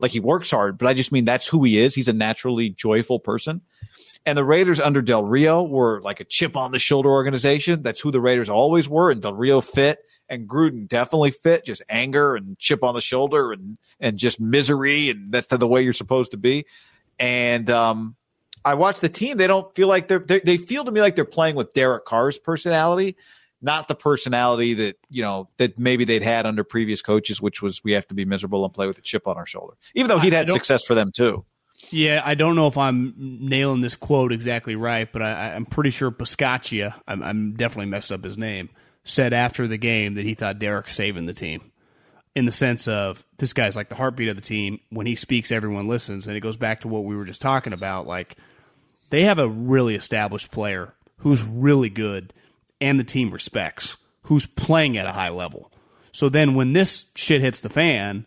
[0.00, 0.78] like he works hard.
[0.78, 1.94] But I just mean that's who he is.
[1.94, 3.60] He's a naturally joyful person.
[4.26, 7.82] And the Raiders under Del Rio were like a chip on the shoulder organization.
[7.82, 9.10] That's who the Raiders always were.
[9.10, 13.52] And Del Rio fit and Gruden definitely fit just anger and chip on the shoulder
[13.52, 15.10] and, and just misery.
[15.10, 16.66] And that's the way you're supposed to be.
[17.18, 18.16] And, um,
[18.64, 19.38] I watch the team.
[19.38, 22.04] They don't feel like they're, they, they feel to me like they're playing with Derek
[22.04, 23.16] Carr's personality,
[23.62, 27.82] not the personality that, you know, that maybe they'd had under previous coaches, which was
[27.84, 30.18] we have to be miserable and play with a chip on our shoulder, even though
[30.18, 31.44] he'd had success for them too.
[31.90, 35.90] Yeah, I don't know if I'm nailing this quote exactly right, but I, am pretty
[35.90, 38.68] sure Biscaccia, I'm, I'm, definitely messed up his name,
[39.04, 41.72] said after the game that he thought Derek saving the team.
[42.36, 44.78] In the sense of this guy's like the heartbeat of the team.
[44.90, 46.28] When he speaks, everyone listens.
[46.28, 48.06] And it goes back to what we were just talking about.
[48.06, 48.36] Like,
[49.08, 52.32] they have a really established player who's really good
[52.80, 55.70] and the team respects, who's playing at a high level.
[56.12, 58.26] So then when this shit hits the fan,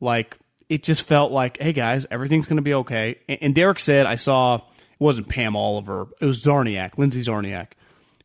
[0.00, 0.36] like
[0.68, 3.18] it just felt like, hey guys, everything's going to be okay.
[3.28, 4.62] And Derek said, I saw it
[4.98, 7.68] wasn't Pam Oliver, it was Czarniak, Lindsay Czarniak,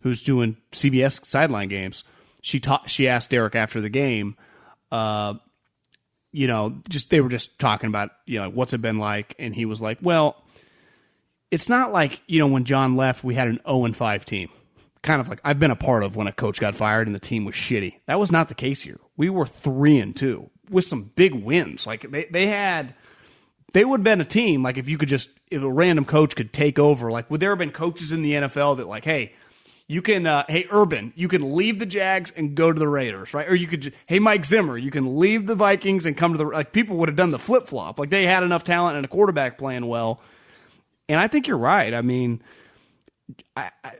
[0.01, 2.03] who's doing CBS sideline games.
[2.41, 4.35] She taught, she asked Derek after the game,
[4.91, 5.35] uh,
[6.31, 9.55] you know, just they were just talking about, you know, what's it been like, and
[9.55, 10.43] he was like, well,
[11.51, 14.25] it's not like you know when John left, we had an zero oh and five
[14.25, 14.49] team.
[15.05, 17.19] Kind of like I've been a part of when a coach got fired and the
[17.19, 17.99] team was shitty.
[18.07, 18.99] That was not the case here.
[19.15, 21.85] We were three and two with some big wins.
[21.85, 22.95] Like they, they had
[23.73, 26.35] they would have been a team like if you could just if a random coach
[26.35, 29.33] could take over like would there have been coaches in the NFL that like hey
[29.87, 33.33] you can uh, hey Urban you can leave the Jags and go to the Raiders
[33.33, 36.37] right or you could hey Mike Zimmer you can leave the Vikings and come to
[36.37, 39.05] the like people would have done the flip flop like they had enough talent and
[39.05, 40.21] a quarterback playing well
[41.09, 42.41] and I think you're right I mean
[43.57, 43.91] I, I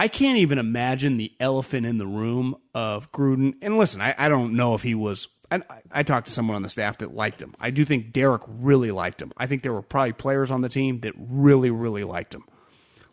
[0.00, 3.56] I can't even imagine the elephant in the room of Gruden.
[3.60, 5.60] And listen, I, I don't know if he was I,
[5.92, 7.54] I talked to someone on the staff that liked him.
[7.60, 9.30] I do think Derek really liked him.
[9.36, 12.44] I think there were probably players on the team that really, really liked him.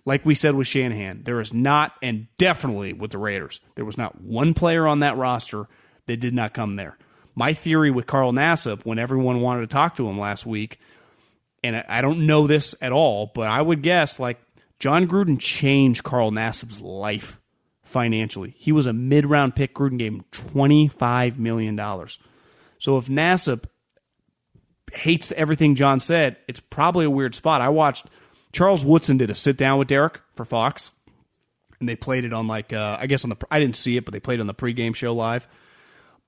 [0.05, 3.97] Like we said with Shanahan, there is not, and definitely with the Raiders, there was
[3.97, 5.67] not one player on that roster
[6.05, 6.97] that did not come there.
[7.35, 10.79] My theory with Carl Nassib, when everyone wanted to talk to him last week,
[11.65, 14.39] and I don't know this at all, but I would guess like
[14.79, 17.39] Jon Gruden changed Carl Nassib's life
[17.83, 18.53] financially.
[18.57, 19.73] He was a mid round pick.
[19.73, 21.77] Gruden gave him $25 million.
[22.79, 23.65] So if Nassib
[24.93, 27.61] hates everything John said, it's probably a weird spot.
[27.61, 28.05] I watched
[28.51, 30.91] Charles Woodson did a sit down with Derek for Fox,
[31.79, 34.05] and they played it on like uh, I guess on the I didn't see it,
[34.05, 35.47] but they played it on the pregame show live.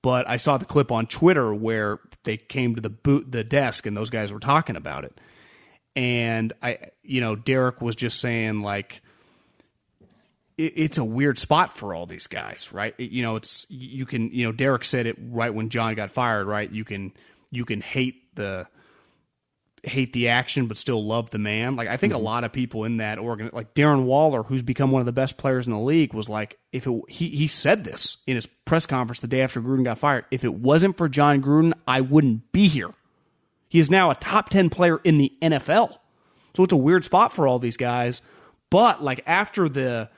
[0.02, 3.86] But I saw the clip on Twitter where they came to the boot the desk
[3.86, 5.18] and those guys were talking about it.
[6.00, 9.02] And I you know, Derek was just saying like
[10.56, 12.98] it's a weird spot for all these guys, right?
[12.98, 16.46] You know, it's you can you know Derek said it right when John got fired,
[16.46, 16.70] right?
[16.70, 17.12] You can
[17.50, 18.66] you can hate the
[19.82, 21.76] hate the action but still love the man.
[21.76, 22.24] Like I think a mm-hmm.
[22.24, 25.36] lot of people in that organ, like Darren Waller, who's become one of the best
[25.36, 28.86] players in the league, was like, if it, he he said this in his press
[28.86, 30.24] conference the day after Gruden got fired.
[30.30, 32.94] If it wasn't for Jon Gruden, I wouldn't be here.
[33.70, 35.96] He is now a top ten player in the NFL.
[36.54, 38.20] So it's a weird spot for all these guys.
[38.68, 40.10] But like after the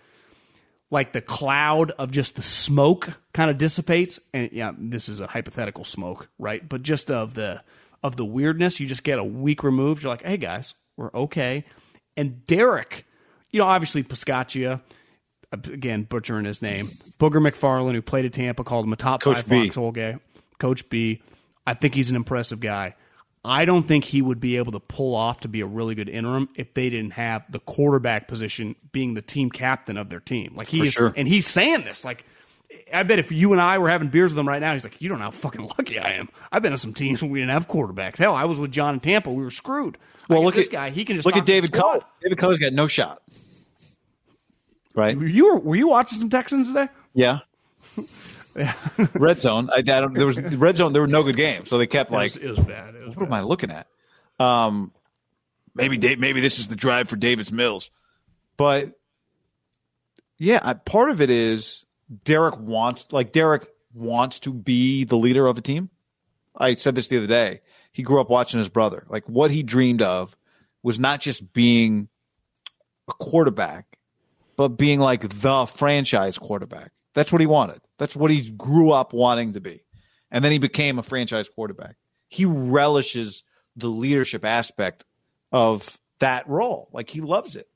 [0.92, 5.26] like the cloud of just the smoke kind of dissipates and yeah this is a
[5.26, 7.62] hypothetical smoke right but just of the
[8.02, 11.64] of the weirdness you just get a week removed you're like hey guys we're okay
[12.16, 13.06] and derek
[13.50, 14.82] you know obviously piscaccia
[15.50, 16.88] uh, again butchering his name
[17.18, 19.70] booger mcfarland who played at tampa called him a top Coach five B.
[19.92, 20.18] guy
[20.58, 21.22] coach b
[21.66, 22.94] i think he's an impressive guy
[23.44, 26.08] I don't think he would be able to pull off to be a really good
[26.08, 30.54] interim if they didn't have the quarterback position being the team captain of their team.
[30.54, 31.14] Like he For is, sure.
[31.16, 32.04] and he's saying this.
[32.04, 32.24] Like,
[32.94, 35.00] I bet if you and I were having beers with him right now, he's like,
[35.00, 36.28] "You don't know how fucking lucky I am.
[36.52, 38.16] I've been on some teams where we didn't have quarterbacks.
[38.18, 39.32] Hell, I was with John in Tampa.
[39.32, 39.98] We were screwed.
[40.28, 40.90] Well, got look at this guy.
[40.90, 41.72] He can just look at David.
[41.72, 42.00] Culley.
[42.22, 43.22] David Culley's got no shot.
[44.94, 45.16] Right?
[45.16, 46.88] Were you were you watching some Texans today?
[47.14, 47.40] Yeah.
[49.14, 49.70] red zone.
[49.70, 50.92] I, I don't, there was red zone.
[50.92, 52.94] There were no good games, so they kept It like, was, it was bad.
[52.94, 53.86] It was what am I looking at?
[54.38, 54.92] Um,
[55.74, 57.90] maybe Dave, maybe this is the drive for Davis Mills,
[58.56, 58.92] but
[60.38, 61.84] yeah, I, part of it is
[62.24, 65.90] Derek wants like Derek wants to be the leader of a team.
[66.56, 67.60] I said this the other day.
[67.92, 69.04] He grew up watching his brother.
[69.08, 70.36] Like what he dreamed of
[70.82, 72.08] was not just being
[73.08, 73.98] a quarterback,
[74.56, 76.90] but being like the franchise quarterback.
[77.14, 77.80] That's what he wanted.
[77.98, 79.84] That's what he grew up wanting to be.
[80.30, 81.96] And then he became a franchise quarterback.
[82.28, 83.44] He relishes
[83.76, 85.04] the leadership aspect
[85.50, 86.88] of that role.
[86.92, 87.68] Like he loves it.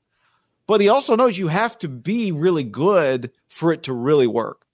[0.65, 4.65] But he also knows you have to be really good for it to really work.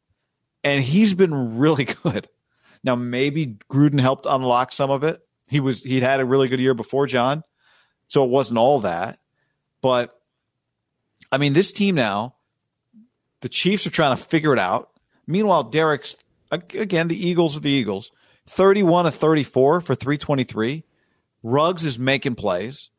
[0.64, 2.30] And he's been really good.
[2.84, 5.22] Now maybe Gruden helped unlock some of it.
[5.48, 7.44] He was he'd had a really good year before John.
[8.07, 9.19] So it wasn't all that.
[9.81, 10.18] But
[11.31, 12.32] I mean, this team now,
[13.44, 14.90] the Chiefs are trying to figure it out.
[15.28, 16.15] Meanwhile, Derek's
[16.49, 18.10] again, the Eagles are the Eagles.
[18.48, 20.84] 31 to 34 for 323.
[21.44, 22.90] Ruggs is making plays.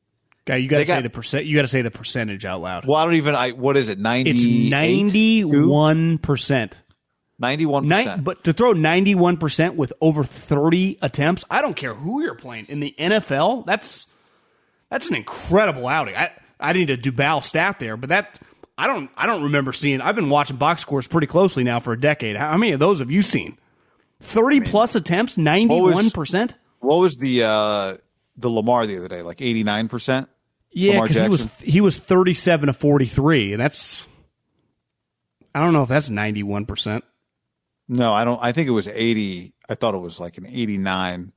[0.44, 1.46] Guy, you got to They say the percent.
[1.46, 2.84] You got to say the percentage out loud.
[2.84, 3.98] Well, I don't even I what is it?
[3.98, 6.80] 90 It's ninety one percent.
[7.42, 7.84] 91%.
[7.84, 12.66] Nine, but to throw 91% with over 30 attempts, I don't care who you're playing.
[12.68, 14.06] In the NFL, that's
[14.88, 16.14] that's an incredible outing.
[16.14, 16.30] I,
[16.60, 18.38] I need a Dubow stat there, but that
[18.76, 20.00] I don't I don't remember seeing.
[20.00, 22.36] I've been watching box scores pretty closely now for a decade.
[22.36, 23.58] How, many of those have you seen?
[24.20, 26.54] 30 plus attempts, 91%?
[26.80, 27.96] what was the uh
[28.36, 29.22] the Lamar the other day?
[29.22, 30.26] Like 89%?
[30.72, 34.06] Yeah, because he was he was 37 to 43, and that's
[35.54, 37.02] I don't know if that's 91%.
[37.88, 39.54] No, I don't I think it was 80.
[39.68, 41.32] I thought it was like an 89.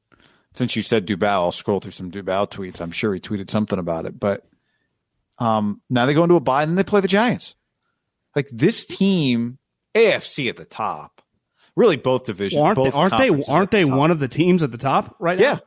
[0.55, 2.81] Since you said Dubow, I'll scroll through some Dubow tweets.
[2.81, 4.43] I'm sure he tweeted something about it, but
[5.39, 7.55] um now they go into a bye and then they play the Giants.
[8.35, 9.57] Like this team,
[9.95, 11.21] AFC at the top.
[11.75, 12.57] Really both divisions.
[12.57, 14.77] Well, aren't both they, aren't they aren't the they one of the teams at the
[14.77, 15.53] top right Yeah.
[15.53, 15.59] now?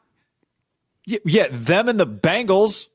[1.06, 1.18] yeah.
[1.24, 2.86] Yeah, them and the Bengals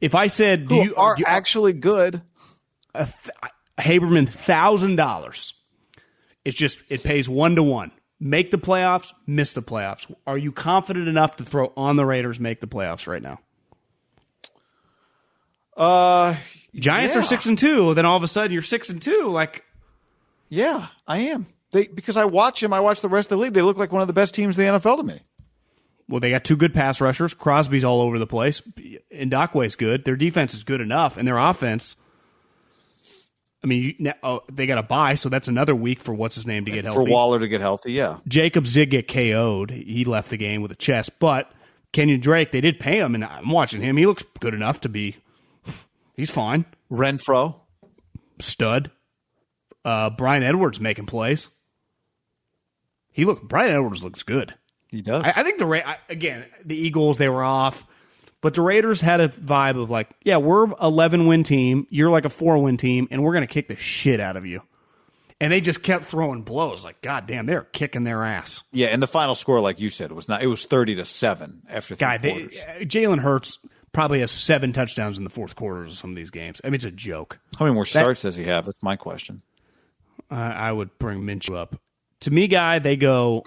[0.00, 2.22] If I said, who you are you- actually good.
[3.78, 5.54] Haberman thousand dollars.
[6.44, 7.90] It's just it pays one to one.
[8.20, 10.12] Make the playoffs, miss the playoffs.
[10.26, 13.40] Are you confident enough to throw on the Raiders make the playoffs right now?
[15.76, 16.36] Uh
[16.74, 17.94] Giants are six and two.
[17.94, 19.28] Then all of a sudden you're six and two.
[19.28, 19.64] Like
[20.48, 21.46] Yeah, I am.
[21.72, 23.54] They because I watch them, I watch the rest of the league.
[23.54, 25.20] They look like one of the best teams in the NFL to me.
[26.08, 27.34] well, they got two good pass rushers.
[27.34, 28.62] Crosby's all over the place.
[29.10, 30.04] And Ngakoue's good.
[30.04, 31.96] Their defense is good enough, and their offense.
[33.62, 36.46] I mean, you, oh, they got a bye, so that's another week for what's his
[36.46, 37.06] name to get healthy.
[37.06, 37.10] For.
[37.10, 38.18] Waller to get healthy, yeah.
[38.28, 39.70] Jacobs did get KO'd.
[39.70, 41.50] He left the game with a chest, but
[41.94, 43.96] Kenyan Drake, they did pay him, and I'm watching him.
[43.96, 45.16] He looks good enough to be.
[46.14, 46.64] He's fine.
[46.90, 47.56] Renfrow.
[48.40, 48.90] Stud.
[49.84, 51.48] Uh, Bryan Edwards making plays.
[53.12, 53.42] He look.
[53.42, 54.54] Bryan Edwards looks good.
[54.88, 55.24] He does.
[55.24, 57.84] I, I think the Ra- I, again the Eagles they were off,
[58.40, 61.86] but the Raiders had a vibe of like, yeah, we're 11 win team.
[61.90, 64.62] You're like a four win team, and we're gonna kick the shit out of you.
[65.40, 66.84] And they just kept throwing blows.
[66.84, 68.62] Like, god damn, they're kicking their ass.
[68.72, 70.42] yeah, and the final score, like you said, was not.
[70.42, 73.58] It was thirty to seven after three Guy, they, uh, Jalen Hurts
[73.94, 76.60] probably has seven touchdowns in the fourth quarters of some of these games.
[76.62, 77.38] I mean, it's a joke.
[77.58, 78.66] How many more starts does he have?
[78.66, 79.40] That's my question.
[80.30, 81.80] I I would bring Minshew up.
[82.20, 83.44] To me, guy, they go,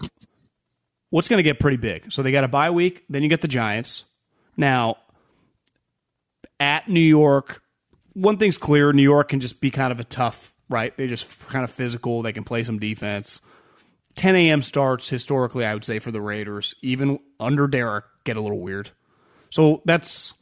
[1.10, 2.12] what's going to get pretty big?
[2.12, 4.06] So they got a bye week, then you get the Giants.
[4.56, 4.98] Now,
[6.60, 7.62] at New York,
[8.14, 10.96] one thing's clear New York can just be kind of a tough, right?
[10.98, 12.22] They're just kind of physical.
[12.22, 13.42] They can play some defense.
[14.16, 14.62] 10 a.m.
[14.64, 18.90] starts historically, I would say for the Raiders, even under Derek, get a little weird.
[19.50, 20.34] So that's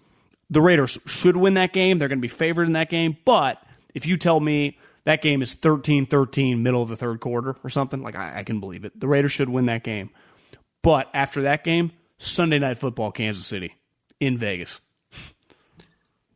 [0.55, 1.97] the Raiders should win that game.
[1.97, 3.17] They're going to be favored in that game.
[3.25, 3.61] But
[3.93, 7.69] if you tell me that game is 13 13, middle of the third quarter or
[7.69, 8.97] something, like I, I can believe it.
[8.97, 10.11] The Raiders should win that game.
[10.81, 13.75] But after that game, Sunday night football, Kansas City
[14.21, 14.79] in Vegas.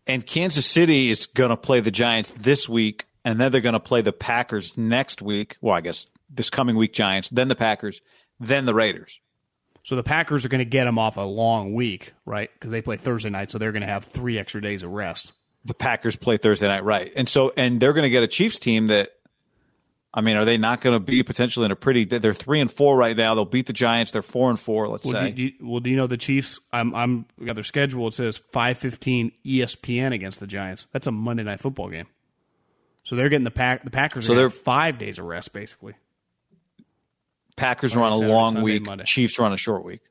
[0.05, 3.71] And Kansas City is going to play the Giants this week, and then they're going
[3.71, 5.55] to play the Packers next week.
[5.61, 8.01] Well, I guess this coming week, Giants, then the Packers,
[8.37, 9.21] then the Raiders.
[9.83, 12.49] So the Packers are going to get them off a long week, right?
[12.53, 15.33] Because they play Thursday night, so they're going to have three extra days of rest.
[15.65, 17.11] The Packers play Thursday night, right?
[17.15, 19.09] And so, and they're going to get a Chiefs team that,
[20.13, 22.05] I mean, are they not going to be potentially in a pretty?
[22.05, 23.35] They're three and four right now.
[23.35, 24.11] They'll beat the Giants.
[24.11, 24.87] They're four and four.
[24.87, 25.31] Let's Well, say.
[25.31, 26.59] do you, well, do you know the Chiefs?
[26.73, 28.07] I'm I'm got their schedule.
[28.07, 30.87] It says five fifteen ESPN against the Giants.
[30.91, 32.07] That's a Monday night football game.
[33.03, 33.83] So they're getting the pack.
[33.83, 34.25] The Packers.
[34.25, 35.93] So they're- five days of rest, basically.
[37.59, 38.83] Packers Monday, are on a Saturday, long Sunday, week.
[38.83, 39.03] Monday.
[39.03, 40.01] Chiefs are on a short week.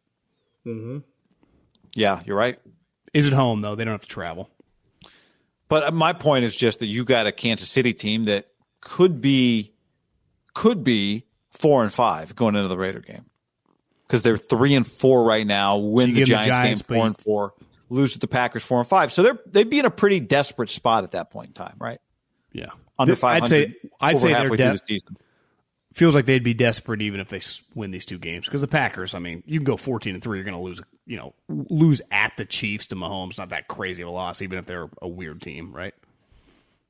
[0.67, 0.99] Mm-hmm.
[1.95, 2.59] Yeah, you're right.
[3.15, 3.75] Is it home though?
[3.75, 4.51] They don't have to travel.
[5.69, 8.49] But my point is just that you got a Kansas City team that
[8.81, 9.73] could be
[10.55, 13.25] could be four and five going into the Raider game
[14.07, 15.79] because they're three and four right now.
[15.79, 17.55] Win you the give them the Giants, Giants, game but four and four,
[17.91, 19.13] lose to the Packers four and five.
[19.13, 22.01] So they're they'd be in a pretty desperate spot at that point in time, right?
[22.53, 23.75] Yeah, Under Th- five I'd say.
[24.01, 25.17] I'd say they're halfway through de- the season.
[25.99, 27.41] Feels like they'd be desperate even if they
[27.75, 29.15] win these two games because the Packers.
[29.15, 30.39] I mean, you can go fourteen and three.
[30.39, 30.81] You're going to lose.
[31.07, 33.39] You know, lose at the Chiefs to Mahomes.
[33.39, 35.95] Not that crazy of a loss, even if they're a weird team, right?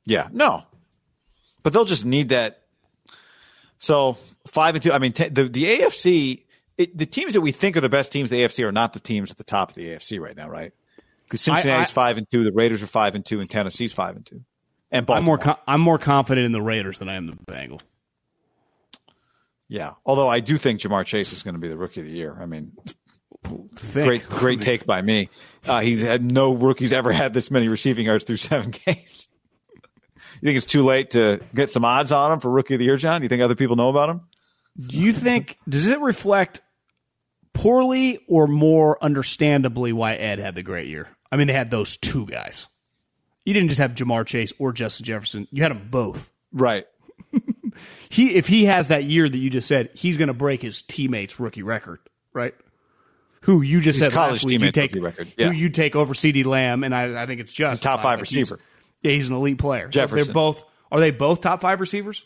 [0.05, 0.64] Yeah, no,
[1.62, 2.62] but they'll just need that.
[3.78, 4.93] So five and two.
[4.93, 6.44] I mean, t- the the AFC,
[6.76, 8.93] it, the teams that we think are the best teams, in the AFC, are not
[8.93, 10.72] the teams at the top of the AFC right now, right?
[11.24, 14.16] Because Cincinnati's I- five and two, the Raiders are five and two, and Tennessee's five
[14.16, 14.43] and two,
[14.90, 17.82] and I'm more com- I'm more confident in the Raiders than I am the Bengals.
[19.68, 22.12] Yeah, although I do think Ja'Marr Chase is going to be the rookie of the
[22.12, 22.36] year.
[22.40, 22.72] I mean,
[23.76, 24.06] Think.
[24.06, 25.28] great great take by me.
[25.66, 29.28] Uh, he had no rookies ever had this many receiving yards through seven games.
[30.40, 32.84] You think it's too late to get some odds on him for rookie of the
[32.84, 33.20] year, John?
[33.20, 34.20] Do You think other people know about him?
[34.78, 36.62] Do you think does it reflect
[37.52, 41.08] poorly or more understandably why Ed had the great year?
[41.30, 42.66] I mean, they had those two guys.
[43.44, 45.48] You didn't just have Ja'Marr Chase or Justin Jefferson.
[45.50, 46.30] You had them both.
[46.52, 46.86] Right.
[48.09, 50.82] He if he has that year that you just said, he's going to break his
[50.82, 52.00] teammates' rookie record,
[52.32, 52.55] right?
[53.42, 55.46] Who you just His said college last week you take rookie record, yeah.
[55.48, 58.32] who you take over CeeDee Lamb, and I, I think it's just top five He's-
[58.34, 58.60] receiver.
[59.02, 59.90] yeah, he's an elite player.
[59.92, 60.64] So they're both.
[60.90, 62.24] Are they both top five receivers?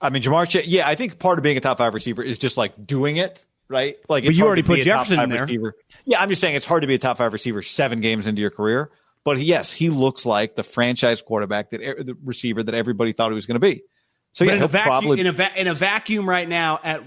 [0.00, 2.38] I mean, Ja'Marr Chase, yeah, I think part of being a top five receiver is
[2.38, 3.96] just like doing it, right?
[4.08, 5.42] Like, you already put Jefferson in there.
[5.42, 5.74] Receiver.
[6.04, 8.40] Yeah, I'm just saying it's hard to be a top five receiver seven games into
[8.40, 8.90] your career.
[9.24, 13.34] But yes, he looks like the franchise quarterback that the receiver that everybody thought he
[13.34, 13.82] was going to be.
[14.32, 16.80] So yeah, in, a he'll vacuum, probably in, a va- in a vacuum right now,
[16.82, 17.02] at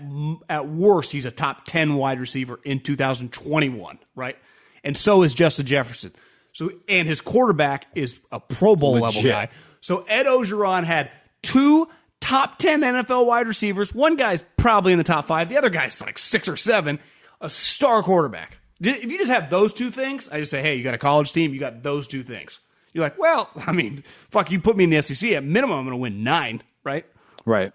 [0.48, 4.38] at worst, he's a top ten wide receiver in 2021, right?
[4.84, 6.14] And so is Justin Jefferson.
[6.52, 9.50] So and his quarterback is a Pro Bowl level guy.
[9.82, 11.12] So Ed Orgeron had
[11.42, 11.90] two
[12.22, 13.94] top ten NFL wide receivers.
[13.94, 15.50] One guy's probably in the top five.
[15.50, 17.00] The other guy's like six or seven.
[17.42, 18.60] A star quarterback.
[18.82, 21.32] If you just have those two things, I just say, hey, you got a college
[21.32, 22.60] team, you got those two things.
[22.94, 25.32] You're like, well, I mean, fuck, you put me in the SEC.
[25.32, 27.06] At minimum, I'm going to win nine, right?
[27.46, 27.72] right.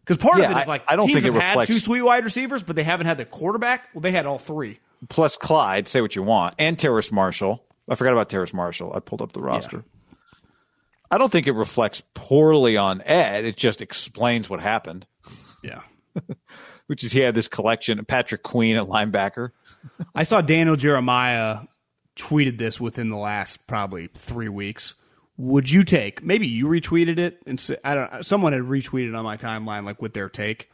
[0.00, 1.74] Because part Yeah, of it is like I don't teams think it have had two
[1.78, 3.88] sweet wide receivers, but they haven't had the quarterback.
[3.94, 4.80] Well, they had all three.
[5.08, 7.64] Plus Clyde, say what you want, and Terrace Marshall.
[7.88, 8.92] I forgot about Terrace Marshall.
[8.94, 9.84] I pulled up the roster.
[11.10, 13.44] I don't think it reflects poorly on Ed.
[13.44, 15.06] It just explains what happened,
[15.62, 15.82] Yeah.
[16.90, 18.04] which is he had this collection.
[18.04, 19.50] Patrick Queen a linebacker.
[20.12, 21.60] I saw Daniel Jeremiah
[22.16, 24.96] tweeted this within the last probably three weeks.
[25.36, 26.24] Would you take?
[26.24, 28.26] Maybe you retweeted it, and I don't.
[28.26, 30.68] Someone had retweeted on my timeline like with their take.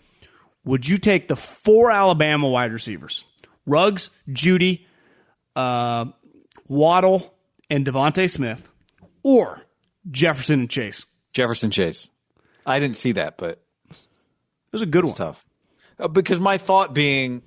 [0.65, 3.27] Would you take the four Alabama wide receivers,
[3.67, 4.87] Ruggs, Jeudy,
[5.55, 6.07] uh,
[6.67, 7.35] Waddle,
[7.69, 8.67] and DeVonta Smith,
[9.23, 9.61] or
[10.11, 11.05] Jefferson and Chase?
[11.35, 12.09] Jefferson Chase.
[12.65, 13.97] I didn't see that, but It
[14.73, 15.15] was a good one.
[15.15, 15.46] tough.
[15.99, 17.43] Uh, because my thought being,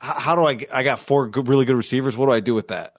[0.00, 0.64] how do I?
[0.72, 2.16] I got four good, really good receivers.
[2.16, 2.94] What do I do with that?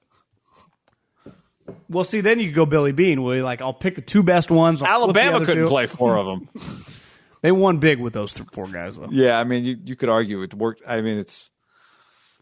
[1.88, 3.21] Well, see, then you could go Billy Beane.
[3.23, 4.81] Where you're like, I'll pick the two best ones.
[4.81, 5.69] I'll Alabama couldn't two.
[5.69, 6.49] play four of them.
[7.41, 9.07] They won big with those th- four guys, though.
[9.11, 10.81] yeah, I mean, you, you could argue it worked.
[10.85, 11.49] I mean, it's.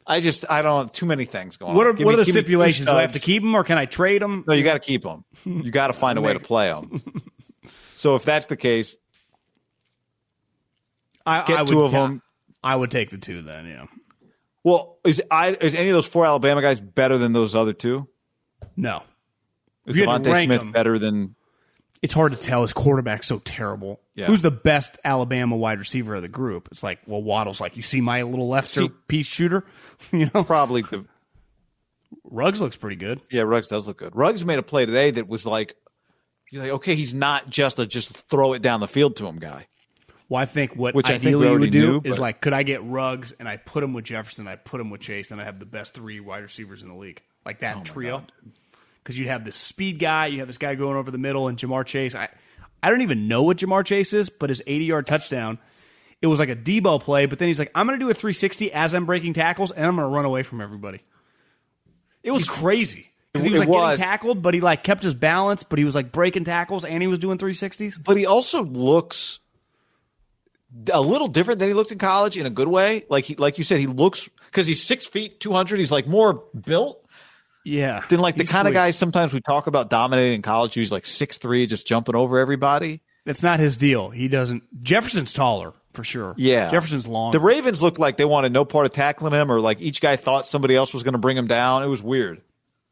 [0.07, 1.95] I just I don't too many things going What are on.
[1.97, 2.87] Give what me- are the give me two stipulations?
[2.87, 4.43] Do I have to keep them or can I trade them?
[4.47, 5.23] No, you got to keep them.
[5.45, 7.03] You got to find a way to play them.
[7.95, 8.95] So if that's the case,
[11.25, 12.21] I, get I would, two of them.
[12.63, 13.65] I would take the two then.
[13.65, 13.85] Yeah.
[14.63, 18.07] well, is I is any of those four Alabama guys better than those other two?
[18.75, 19.03] No.
[19.85, 21.35] Is you DeVonta Smith them- better than
[22.01, 22.61] it's hard to tell.
[22.61, 23.99] His quarterback's so terrible.
[24.13, 24.27] Yeah.
[24.27, 26.67] Who's the best Alabama wide receiver of the group?
[26.71, 29.65] It's like, well, Waddle's like, you see my little left See- piece shooter?
[30.11, 31.05] you know, Probably the
[32.23, 33.21] Ruggs looks pretty good.
[33.31, 33.41] yeah.
[33.43, 34.15] Ruggs does look good.
[34.15, 35.75] Ruggs made a play today that was like,
[36.51, 39.37] you're like, okay, he's not just a just throw it down the field to him
[39.39, 39.67] guy.
[40.29, 42.41] Well, I think what Which I think we you would do knew, is but- like,
[42.41, 45.29] could I get Ruggs and I put him with Jefferson, I put him with Chase,
[45.29, 48.23] then I have the best three wide receivers in the league, like Oh that trio.
[49.03, 51.57] Because you'd have this speed guy, you have this guy going over the middle, and
[51.57, 52.13] Ja'Marr Chase.
[52.13, 52.27] I,
[52.83, 55.59] I don't even know what Ja'Marr Chase is, but his 80 yard touchdown,
[56.21, 57.25] it was like a Deebo play.
[57.25, 59.85] But then he's like, I'm going to do a 360 as I'm breaking tackles, and
[59.85, 60.99] I'm going to run away from everybody.
[62.21, 63.11] It was crazy.
[63.31, 63.97] Because he was like was.
[63.99, 67.01] getting tackled, but he like kept his balance, but he was like breaking tackles, and
[67.01, 68.03] he was doing 360s.
[68.03, 69.39] But he also looks
[70.91, 73.05] a little different than he looked in college in a good way.
[73.09, 75.79] Like he, like you said, he looks because he's six feet two hundred.
[75.79, 77.05] He's like more built
[77.63, 78.03] Yeah.
[78.09, 80.73] than like the kind of guys sometimes we talk about dominating in college.
[80.73, 83.01] He's like six three, just jumping over everybody.
[83.25, 84.09] That's not his deal.
[84.09, 84.63] He doesn't.
[84.83, 86.33] Jefferson's taller for sure.
[86.37, 87.31] Yeah, Jefferson's long.
[87.31, 90.15] The Ravens looked like they wanted no part of tackling him, or like each guy
[90.15, 91.83] thought somebody else was going to bring him down.
[91.83, 92.41] It was weird.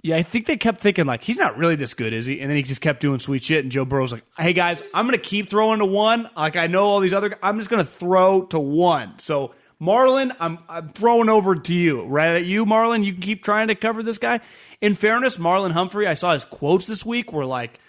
[0.05, 2.39] Yeah, I think they kept thinking like he's not really this good, is he?
[2.39, 3.63] And then he just kept doing sweet shit.
[3.63, 6.29] And Joe Burrow's like, "Hey guys, I'm gonna keep throwing to one.
[6.37, 7.35] Like I know all these other.
[7.41, 9.17] I'm just gonna throw to one.
[9.17, 12.03] So Marlon, I'm I'm throwing over to you.
[12.03, 13.03] Right at you, Marlon.
[13.03, 14.41] You can keep trying to cover this guy.
[14.79, 17.79] In fairness, Marlon Humphrey, I saw his quotes this week were like,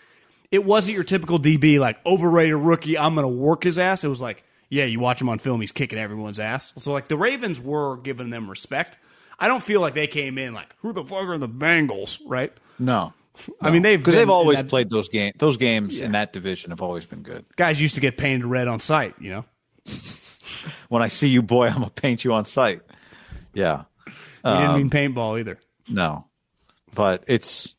[0.50, 2.96] it wasn't your typical DB like overrated rookie.
[2.96, 4.04] I'm gonna work his ass.
[4.04, 6.72] It was like, yeah, you watch him on film, he's kicking everyone's ass.
[6.78, 8.96] So like the Ravens were giving them respect.
[9.38, 12.52] I don't feel like they came in like, who the fuck are the Bengals, right?
[12.78, 13.12] No,
[13.60, 15.34] I mean they've because they've always that- played those games.
[15.38, 17.44] Those games in that division have always been good.
[17.56, 19.44] guys used to get painted red on sight, you know.
[20.88, 22.80] When I see you, boy, I'm gonna paint you on sight.
[23.52, 23.84] Yeah.
[24.06, 24.12] He
[24.52, 25.58] didn't mean um, paintball either.
[25.88, 26.26] No,
[26.94, 27.74] but it's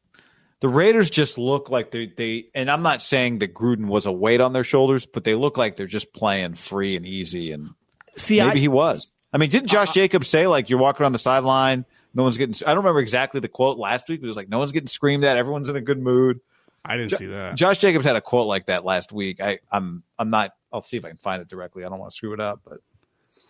[0.59, 2.45] the Raiders just look like they they.
[2.53, 5.57] And I'm not saying that Gruden was a weight on their shoulders, but they look
[5.57, 7.51] like they're just playing free and easy.
[7.53, 7.69] And
[8.17, 9.09] See, maybe I, he was.
[9.33, 9.93] I mean, didn't Josh uh-huh.
[9.93, 12.55] Jacobs say like you're walking around the sideline, no one's getting?
[12.65, 14.21] I don't remember exactly the quote last week.
[14.21, 16.39] But it was like no one's getting screamed at, everyone's in a good mood.
[16.83, 17.55] I didn't see that.
[17.55, 19.41] Josh Jacobs had a quote like that last week.
[19.41, 20.51] I, I'm I'm not.
[20.71, 21.83] I'll see if I can find it directly.
[21.83, 22.79] I don't want to screw it up, but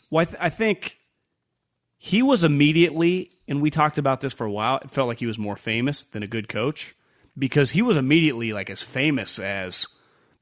[0.10, 0.98] Well, I, th- I think
[1.98, 4.78] he was immediately, and we talked about this for a while.
[4.78, 6.96] It felt like he was more famous than a good coach
[7.38, 9.88] because he was immediately like as famous as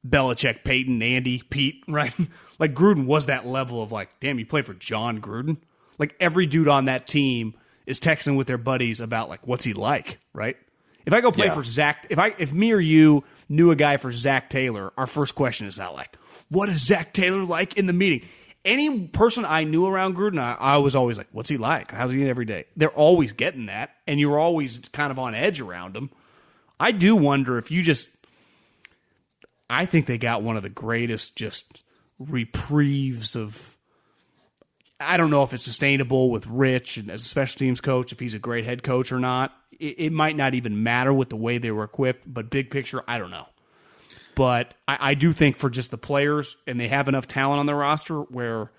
[0.07, 2.13] Belichick, Peyton, Andy, Pete, right?
[2.59, 5.57] like Gruden was that level of like, damn, you play for Jon Gruden.
[5.97, 7.55] Like every dude on that team
[7.85, 10.57] is texting with their buddies about like what's he like, right?
[11.05, 11.53] If I go play Yeah.
[11.53, 15.07] for Zac, if I if me or you knew a guy for Zac Taylor, our
[15.07, 16.17] first question is not like,
[16.49, 18.27] what is Zac Taylor like in the meeting?
[18.63, 21.91] Any person I knew around Gruden, I, I was always like, what's he like?
[21.91, 22.65] How's he every day?
[22.75, 26.09] They're always getting that, and you're always kind of on edge around him.
[26.79, 28.09] I do wonder if you just.
[29.69, 31.83] I think they got one of the greatest just
[32.19, 33.77] reprieves of.
[34.99, 38.19] I don't know if it's sustainable with Rich and as a special teams coach, if
[38.19, 39.53] he's a great head coach or not.
[39.77, 43.03] It, it might not even matter with the way they were equipped, but big picture,
[43.05, 43.47] I don't know.
[44.35, 47.65] But I, I do think for just the players, and they have enough talent on
[47.65, 48.71] their roster where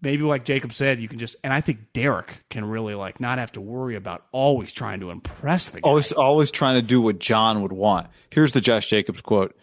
[0.00, 3.38] maybe like Jacob said, you can just and I think Derek can really like not
[3.38, 5.88] have to worry about always trying to impress the guy.
[5.88, 8.08] always always trying to do what John would want.
[8.30, 9.56] Here's the Josh Jacobs quote.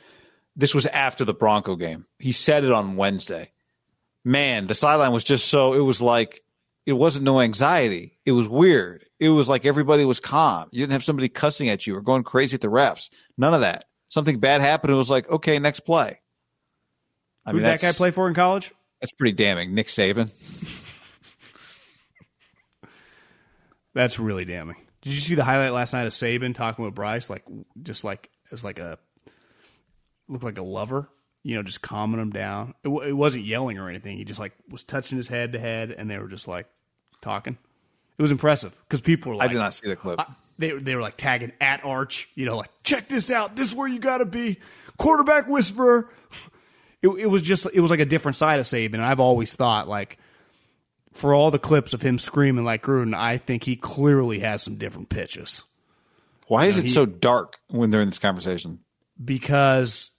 [0.55, 2.05] This was after the Bronco game.
[2.17, 3.51] He said it on Wednesday.
[4.23, 6.41] Man, the sideline was just so it was like
[6.85, 8.17] it wasn't no anxiety.
[8.25, 9.05] It was weird.
[9.19, 10.69] It was like everybody was calm.
[10.71, 13.09] You didn't have somebody cussing at you or going crazy at the refs.
[13.37, 13.85] None of that.
[14.09, 14.93] Something bad happened.
[14.93, 16.19] It was like, okay, next play.
[17.45, 18.71] I Who did that guy play for in college?
[19.05, 19.75] That's pretty damning.
[19.75, 20.31] Nick Saban.
[23.93, 24.77] That's really damning.
[25.03, 27.43] Did you see the highlight last night of Saban talking with Bryce, like
[27.83, 28.97] just like as like a
[30.27, 31.07] looked like a lover,
[31.43, 32.73] you know, just calming him down.
[32.83, 34.17] It, w- it wasn't yelling or anything.
[34.17, 36.65] He just like was touching his head to head, and they were just like
[37.21, 37.59] talking.
[38.17, 39.51] It was impressive because people were like...
[39.51, 40.19] I did not see the clip.
[40.57, 43.55] they they were like tagging at Arch, you know, like check this out.
[43.55, 44.57] This is where you got to be,
[44.97, 46.09] quarterback whisperer.
[47.05, 48.95] It, it was just it was like a different side of Saban.
[48.95, 50.17] And I've always thought like
[51.13, 54.75] for all the clips of him screaming like Gruden, I think he clearly has some
[54.75, 55.63] different pitches
[56.47, 58.79] Why is it so dark when they're in this conversation?
[59.23, 60.11] because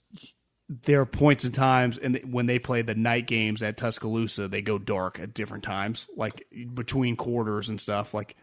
[0.69, 4.61] there are points and times and when they play the night games at Tuscaloosa, they
[4.61, 8.13] go dark at different times, like between quarters and stuff.
[8.13, 8.35] Like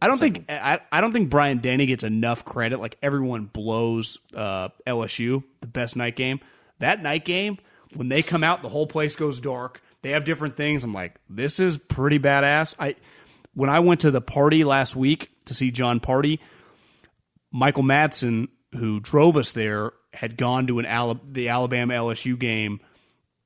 [0.00, 2.80] I don't think I, I don't think Bryant-Denny gets enough credit.
[2.80, 6.40] Like everyone blows uh, LSU the best night game.
[6.78, 7.58] That night game
[7.94, 9.80] when they come out, the whole place goes dark.
[10.02, 10.84] They have different things.
[10.84, 12.74] I'm like, this is pretty badass.
[12.78, 12.96] I
[13.54, 16.40] when I went to the party last week to see John Party,
[17.52, 22.80] Michael Madsen, who drove us there, had gone to an the Alabama LSU game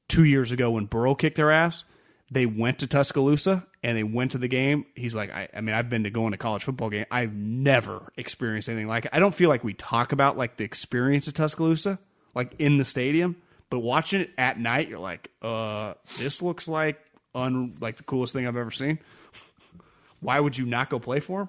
[0.09, 1.85] two years ago when Burrow kicked their ass.
[2.31, 4.85] They went to Tuscaloosa and they went to the game.
[4.95, 7.07] He's like, I, I mean, I've been to going to college football game.
[7.11, 9.11] I've never experienced anything like it.
[9.15, 11.99] I don't feel like we talk about like the experience of Tuscaloosa,
[12.39, 13.35] like in the stadium,
[13.69, 16.97] but watching it at night, you're like, uh, this looks like
[17.35, 19.01] un like the coolest thing I've ever seen.
[20.20, 21.48] Why would you not go play for him?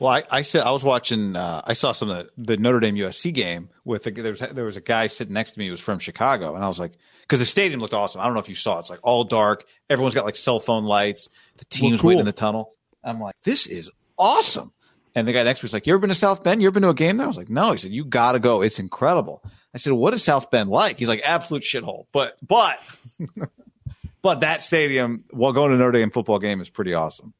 [0.00, 1.36] Well, I, I said I was watching.
[1.36, 4.40] Uh, I saw some of the, the Notre Dame USC game with the, there was
[4.40, 6.80] there was a guy sitting next to me who was from Chicago, and I was
[6.80, 8.20] like, because the stadium looked awesome.
[8.20, 8.80] I don't know if you saw it.
[8.80, 9.66] It's like all dark.
[9.88, 11.28] Everyone's got like cell phone lights.
[11.58, 12.08] The team's cool.
[12.08, 12.74] waiting in the tunnel.
[13.04, 13.88] I'm like, this is
[14.18, 14.72] awesome.
[15.14, 16.60] And the guy next to me was like, "You ever been to South Bend?
[16.60, 18.32] You ever been to a game there?" I was like, "No." He said, "You got
[18.32, 18.62] to go.
[18.62, 22.80] It's incredible." I said, "What is South Bend like?" He's like, "Absolute shithole." But but
[24.22, 27.34] but that stadium, while going to Notre Dame football game, is pretty awesome.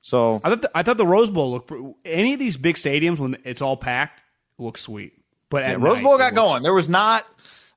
[0.00, 1.72] So I thought the, I thought the Rose Bowl looked
[2.04, 4.22] any of these big stadiums when it's all packed
[4.58, 5.14] looks sweet.
[5.48, 6.62] But Yeah, Rose Bowl got going.
[6.62, 7.26] There was not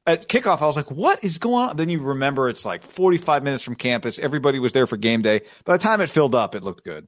[0.05, 0.61] at kickoff.
[0.61, 3.75] I was like, "What is going on?" Then you remember it's like 45 minutes from
[3.75, 4.19] campus.
[4.19, 5.41] Everybody was there for game day.
[5.63, 7.07] By the time it filled up, it looked good.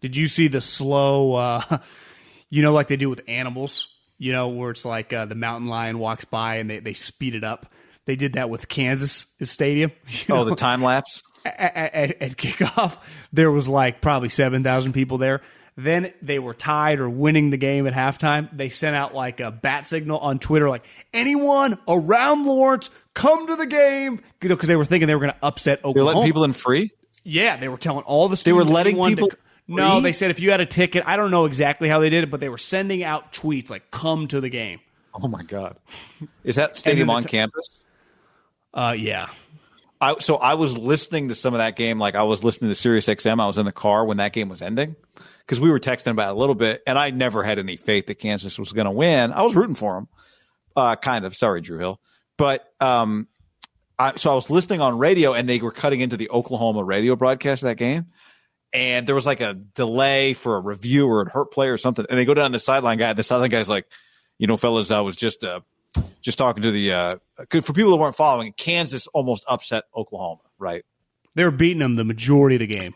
[0.00, 1.34] Did you see the slow?
[1.34, 1.78] Uh,
[2.48, 3.88] you know, like they do with animals.
[4.20, 7.34] You know, where it's like uh, the mountain lion walks by and they, they speed
[7.34, 7.72] it up.
[8.04, 9.90] They did that with Kansas Stadium.
[10.28, 11.22] Oh, know, the time lapse.
[11.44, 12.98] at, at, at kickoff,
[13.32, 15.40] there was like probably 7,000 people there.
[15.76, 18.54] Then they were tied or winning the game at halftime.
[18.54, 20.84] They sent out like a bat signal on Twitter, like
[21.14, 24.20] anyone around Lawrence, come to the game.
[24.42, 26.10] You know, because they were thinking they were going to upset They're Oklahoma.
[26.18, 26.90] letting people in free.
[27.24, 29.38] yeah, they were telling all the They were letting anyone to- people
[29.76, 32.24] no, they said if you had a ticket, I don't know exactly how they did
[32.24, 34.80] it, but they were sending out tweets like "Come to the game."
[35.14, 35.76] Oh my god,
[36.44, 37.78] is that stadium on t- campus?
[38.72, 39.28] Uh, yeah,
[40.00, 42.74] I, so I was listening to some of that game, like I was listening to
[42.74, 43.40] Sirius XM.
[43.40, 44.96] I was in the car when that game was ending
[45.40, 48.06] because we were texting about it a little bit, and I never had any faith
[48.06, 49.32] that Kansas was going to win.
[49.32, 50.08] I was rooting for them,
[50.74, 51.36] uh, kind of.
[51.36, 52.00] Sorry, Drew Hill,
[52.38, 53.28] but um,
[53.98, 57.14] I, so I was listening on radio, and they were cutting into the Oklahoma radio
[57.14, 58.06] broadcast of that game,
[58.72, 62.06] and there was like a delay for a review or a hurt play or something,
[62.08, 63.86] and they go down the sideline guy, and the sideline guy's like,
[64.38, 65.60] "You know, fellas, I was just uh,
[66.22, 67.16] just talking to the uh,
[67.62, 70.84] for people that weren't following, Kansas almost upset Oklahoma, right?"
[71.34, 72.92] they were beating them the majority of the game.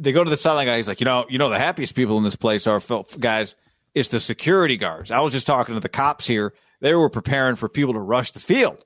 [0.00, 0.76] they go to the sideline guy.
[0.76, 2.80] He's like, you know, you know, the happiest people in this place are
[3.18, 3.54] guys.
[3.94, 5.10] It's the security guards.
[5.10, 6.54] I was just talking to the cops here.
[6.80, 8.84] They were preparing for people to rush the field,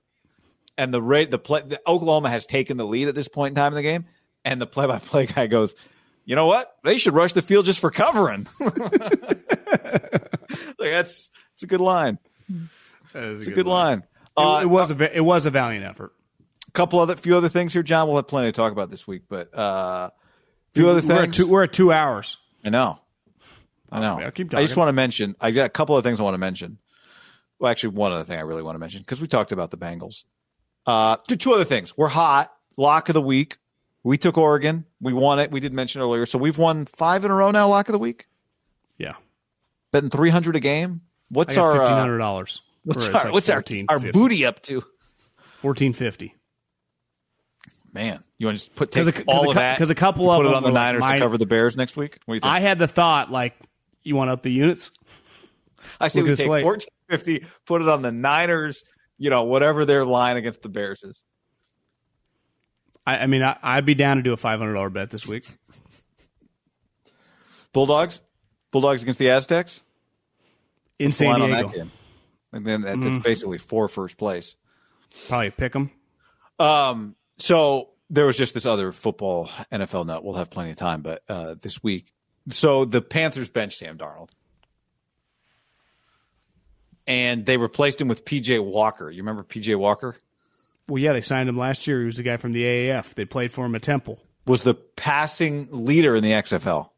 [0.78, 1.62] and the rate the play.
[1.62, 4.06] The, Oklahoma has taken the lead at this point in time in the game,
[4.44, 5.74] and the play-by-play guy goes,
[6.24, 6.76] "You know what?
[6.84, 8.70] They should rush the field just for covering." like
[10.78, 12.18] that's it's a good line.
[13.14, 13.98] It's a good line.
[13.98, 14.04] It,
[14.36, 16.12] Uh, it was a it was a valiant effort.
[16.68, 18.08] A couple other few other things here, John.
[18.08, 20.12] We'll have plenty to talk about this week, but uh, a
[20.74, 21.36] few other We're at things.
[21.36, 22.38] two, we're at two hours.
[22.64, 22.98] I know.
[23.90, 24.18] I know.
[24.20, 25.36] I'll keep I just want to mention.
[25.38, 26.78] I got a couple of things I want to mention.
[27.58, 29.76] Well, actually, one other thing I really want to mention because we talked about the
[29.76, 30.24] Bengals.
[30.86, 31.96] Uh, two, two other things.
[31.96, 32.50] We're hot.
[32.78, 33.58] Lock of the week.
[34.04, 34.84] We took Oregon.
[35.00, 35.50] We won it.
[35.50, 36.26] We did mention earlier.
[36.26, 37.68] So we've won five in a row now.
[37.68, 38.26] Lock of the week.
[38.98, 39.14] Yeah,
[39.92, 41.02] Betting three hundred a game.
[41.28, 42.62] What's our fifteen uh, hundred dollars.
[42.84, 44.82] what's our what's our, our booty up to?
[45.60, 46.34] Fourteen fifty.
[47.94, 50.30] Man, you want to just put take a- all a of that 'cause a couple
[50.30, 52.18] of put it on the were like Niners to cover the Bears next week.
[52.24, 52.50] What do you think?
[52.52, 53.54] I had the thought like,
[54.02, 54.90] you want up the units?
[56.00, 58.82] I Look we take fourteen fifty, put it on the Niners.
[59.18, 61.22] You know, whatever their line against the Bears is.
[63.06, 65.26] I, I mean, I, I'd be down to do a five hundred dollar bet this
[65.26, 65.44] week.
[67.72, 68.20] Bulldogs,
[68.70, 69.82] Bulldogs against the Aztecs.
[70.98, 71.68] in What's San on Diego.
[71.68, 71.90] that game?
[72.52, 73.14] And then that- Mm.
[73.14, 74.56] that's basically for first place.
[75.28, 75.90] Probably pick them.
[76.58, 80.22] Um, so there was just this other football NFL note.
[80.22, 82.12] We'll have plenty of time, but uh, this week,
[82.50, 84.28] so the Panthers bench Sam Darnold,
[87.06, 89.10] and they replaced him with PJ Walker.
[89.10, 90.16] You remember PJ Walker
[90.88, 92.00] Well, yeah, they signed him last year.
[92.00, 93.14] He was the guy from the AAF.
[93.14, 94.18] They played for him at Temple.
[94.46, 96.90] was the passing leader in the XFL.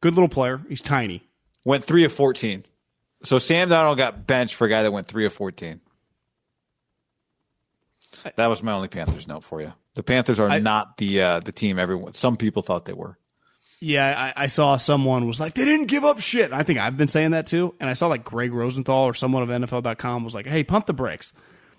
[0.00, 0.60] Good little player.
[0.68, 1.22] He's tiny.
[1.64, 2.64] Went three of fourteen.
[3.22, 5.80] So Sam Darnold got benched for a guy that went three of fourteen.
[8.36, 9.72] That was my only Panthers note for you.
[9.94, 12.14] The Panthers are I- not the uh, the team everyone.
[12.14, 13.18] Some people thought they were.
[13.80, 16.52] Yeah, I, I saw someone was like, they didn't give up shit.
[16.54, 17.74] I think I've been saying that too.
[17.80, 20.94] And I saw like Gregg Rosenthal or someone of NFL.com was like, hey, pump the
[20.94, 21.34] brakes.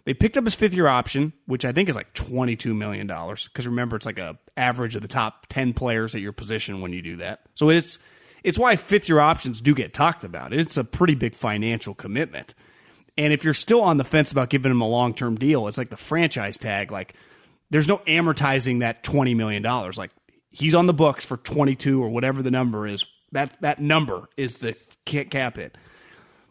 [0.06, 3.08] They picked up his fifth year option, which I think is like $22 million.
[3.08, 6.94] Because remember, it's like a average of the top 10 players at your position when
[6.94, 7.48] you do that.
[7.56, 8.00] So it's,
[8.44, 10.54] it's why fifth year options do get talked about.
[10.54, 12.54] It's a pretty big financial commitment.
[13.18, 15.78] And if you're still on the fence about giving him a long term deal, it's
[15.78, 16.92] like the franchise tag.
[16.92, 17.16] Like,
[17.70, 19.98] there's no amortizing that twenty million dollars.
[19.98, 20.12] Like,
[20.52, 23.06] he's on the books for twenty two or whatever the number is.
[23.32, 24.76] That that number is the
[25.06, 25.78] cap hit.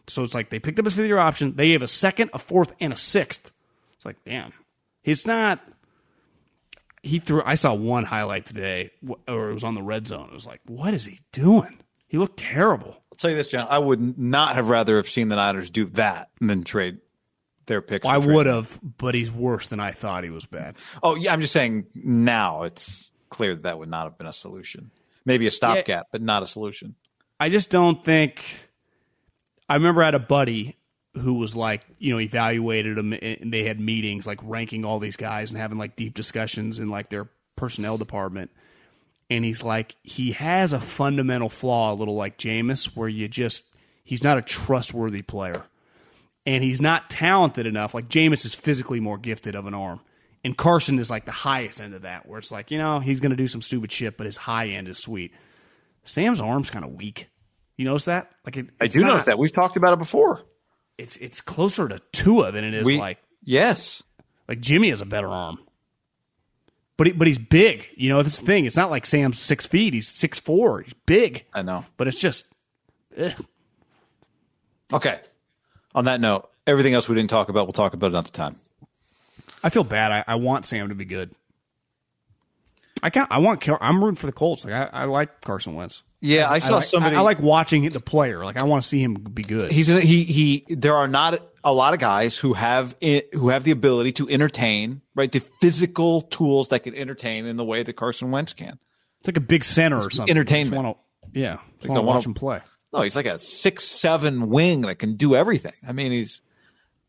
[0.07, 1.55] So it's like they picked up his fifth year option.
[1.55, 3.51] They gave a second, a fourth, and a sixth.
[3.95, 4.53] It's like, damn.
[5.01, 5.59] He's not.
[7.03, 7.41] He threw.
[7.45, 8.91] I saw one highlight today,
[9.27, 10.29] or it was on the red zone.
[10.31, 11.77] It was like, what is he doing?
[12.07, 13.03] He looked terrible.
[13.11, 13.67] I'll tell you this, John.
[13.69, 16.99] I would not have rather have seen the Niners do that than trade
[17.67, 18.05] their picks.
[18.05, 18.33] I trade.
[18.33, 20.75] would have, but he's worse than I thought he was bad.
[21.03, 24.33] Oh yeah, I'm just saying now it's clear that that would not have been a
[24.33, 24.91] solution.
[25.25, 26.95] Maybe a stopgap, but not a solution.
[27.39, 28.43] I just don't think.
[29.69, 30.77] I remember I had a buddy
[31.15, 34.99] who was like, you know, evaluated them eh, and they had meetings like ranking all
[34.99, 38.51] these guys and having like deep discussions in like their personnel department.
[39.29, 43.63] And he's like, he has a fundamental flaw, a little like Jameis, where you just,
[44.03, 45.63] he's not a trustworthy player.
[46.45, 47.95] And he's not talented enough.
[47.95, 50.01] Like Jameis is physically more gifted of an arm.
[50.43, 53.19] And Carson is like the highest end of that, where it's like, you know, he's
[53.19, 55.33] going to do some stupid shit, but his high end is sweet.
[56.03, 57.29] Sam's arm's kind of weak.
[57.77, 58.31] You notice that?
[58.45, 59.37] Like it, I do not- notice that.
[59.39, 60.41] We've talked about it before.
[60.97, 64.01] It's it's closer to Tua than it is We like yes.
[64.47, 65.59] like Jimmy has a better arm.
[66.97, 67.89] But he, but he's big.
[67.97, 68.63] You know, the thing.
[68.65, 69.93] It's not like Sam's six feet.
[69.93, 70.81] He's six four.
[70.81, 71.43] He's big.
[71.53, 71.83] I know.
[71.97, 72.45] But it's just
[73.17, 73.33] eh.
[74.93, 75.19] Okay.
[75.93, 78.55] On that note, everything else we didn't talk about, we'll talk about another time.
[79.63, 80.11] I feel bad.
[80.11, 81.31] I, I want Sam to be good.
[83.03, 83.29] I can't.
[83.31, 83.59] I want.
[83.61, 84.63] Car- I'm rooting for the Colts.
[84.63, 86.01] Like I, I like Carson Wentz.
[86.25, 87.15] Yeah, I saw like, somebody.
[87.15, 88.43] I, I like watching the player.
[88.43, 89.71] Like I want to see him be good.
[89.71, 90.65] he's in, he he.
[90.69, 94.29] There are not a lot of guys who have it, who have the ability to
[94.29, 95.31] entertain, right?
[95.31, 98.79] The physical tools that can entertain in the way that Carson Wentz can.
[99.19, 100.29] It's like a big center or something.
[100.29, 100.75] entertainment.
[100.75, 100.95] Wanna-
[101.33, 102.61] yeah, I to wanna- watch him play.
[102.93, 105.73] No, he's like a six seven wing that can do everything.
[105.87, 106.41] I mean, he's.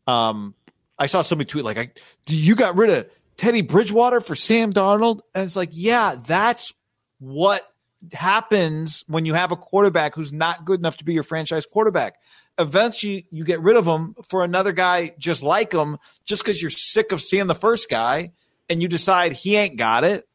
[0.05, 0.53] Um,
[0.99, 1.91] I saw somebody tweet like, I,
[2.27, 6.73] "You got rid of Teddy Bridgewater for Sam Darnold," and it's like, yeah, that's
[7.19, 7.65] what
[8.13, 12.15] happens when you have a quarterback who's not good enough to be your franchise quarterback.
[12.57, 16.71] Eventually, you get rid of him for another guy just like him, just because you're
[16.71, 18.31] sick of seeing the first guy,
[18.69, 20.27] and you decide he ain't got it.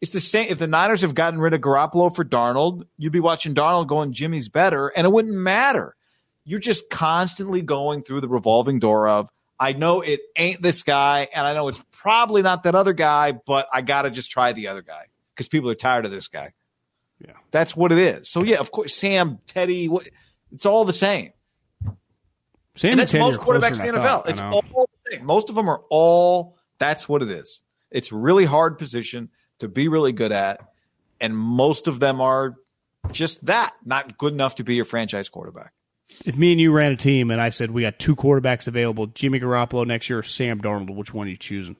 [0.00, 0.48] It's the same.
[0.50, 4.12] If the Niners have gotten rid of Garoppolo for Darnold, you'd be watching Darnold going,
[4.12, 5.94] Jimmy's better, and it wouldn't matter.
[6.44, 9.28] You're just constantly going through the revolving door of,
[9.58, 13.32] I know it ain't this guy, and I know it's probably not that other guy,
[13.32, 16.28] but I got to just try the other guy because people are tired of this
[16.28, 16.52] guy.
[17.20, 17.32] Yeah.
[17.50, 18.28] That's what it is.
[18.28, 20.08] So, yeah, of course, Sam, Teddy, what,
[20.52, 21.32] it's all the same.
[22.76, 24.02] Sam And that's Teddy most quarterbacks in the NFL.
[24.02, 24.30] thought.
[24.30, 25.26] It's all the same.
[25.26, 27.60] Most of them are all, that's what it is.
[27.90, 29.28] It's really hard position
[29.58, 30.60] to be really good at.
[31.20, 32.56] And most of them are
[33.12, 35.72] just that, not good enough to be your franchise quarterback.
[36.24, 39.06] If me and you ran a team and I said we got two quarterbacks available,
[39.06, 41.76] Jimmy Garoppolo next year or Sam Darnold, which one are you choosing?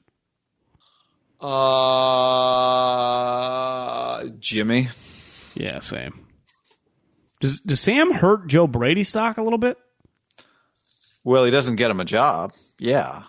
[1.39, 1.49] Uh,
[4.39, 4.89] Jimmy.
[5.61, 6.25] Yeah, same.
[7.39, 9.77] Does does Sam hurt Joe Brady stock a little bit?
[11.23, 12.53] Well, he doesn't get him a job.
[12.79, 13.23] Yeah.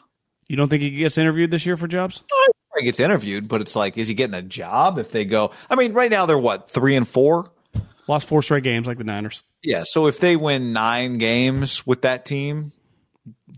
[0.48, 2.22] You don't think he gets interviewed this year for jobs?
[2.78, 5.50] He gets interviewed, but it's like, is he getting a job if they go?
[5.68, 7.52] I mean, right now they're what, three and four?
[8.08, 9.42] Lost four straight games like the Niners.
[9.62, 9.84] Yeah.
[9.84, 12.72] So if they win nine games with that team,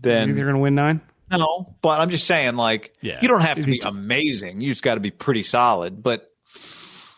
[0.01, 0.21] then.
[0.21, 1.01] You think they're going to win nine?
[1.31, 1.75] no.
[1.81, 3.19] But I'm just saying, like, Yeah.
[3.21, 4.59] you don't have to be be amazing.
[4.61, 6.03] You just got to be pretty solid.
[6.03, 6.29] But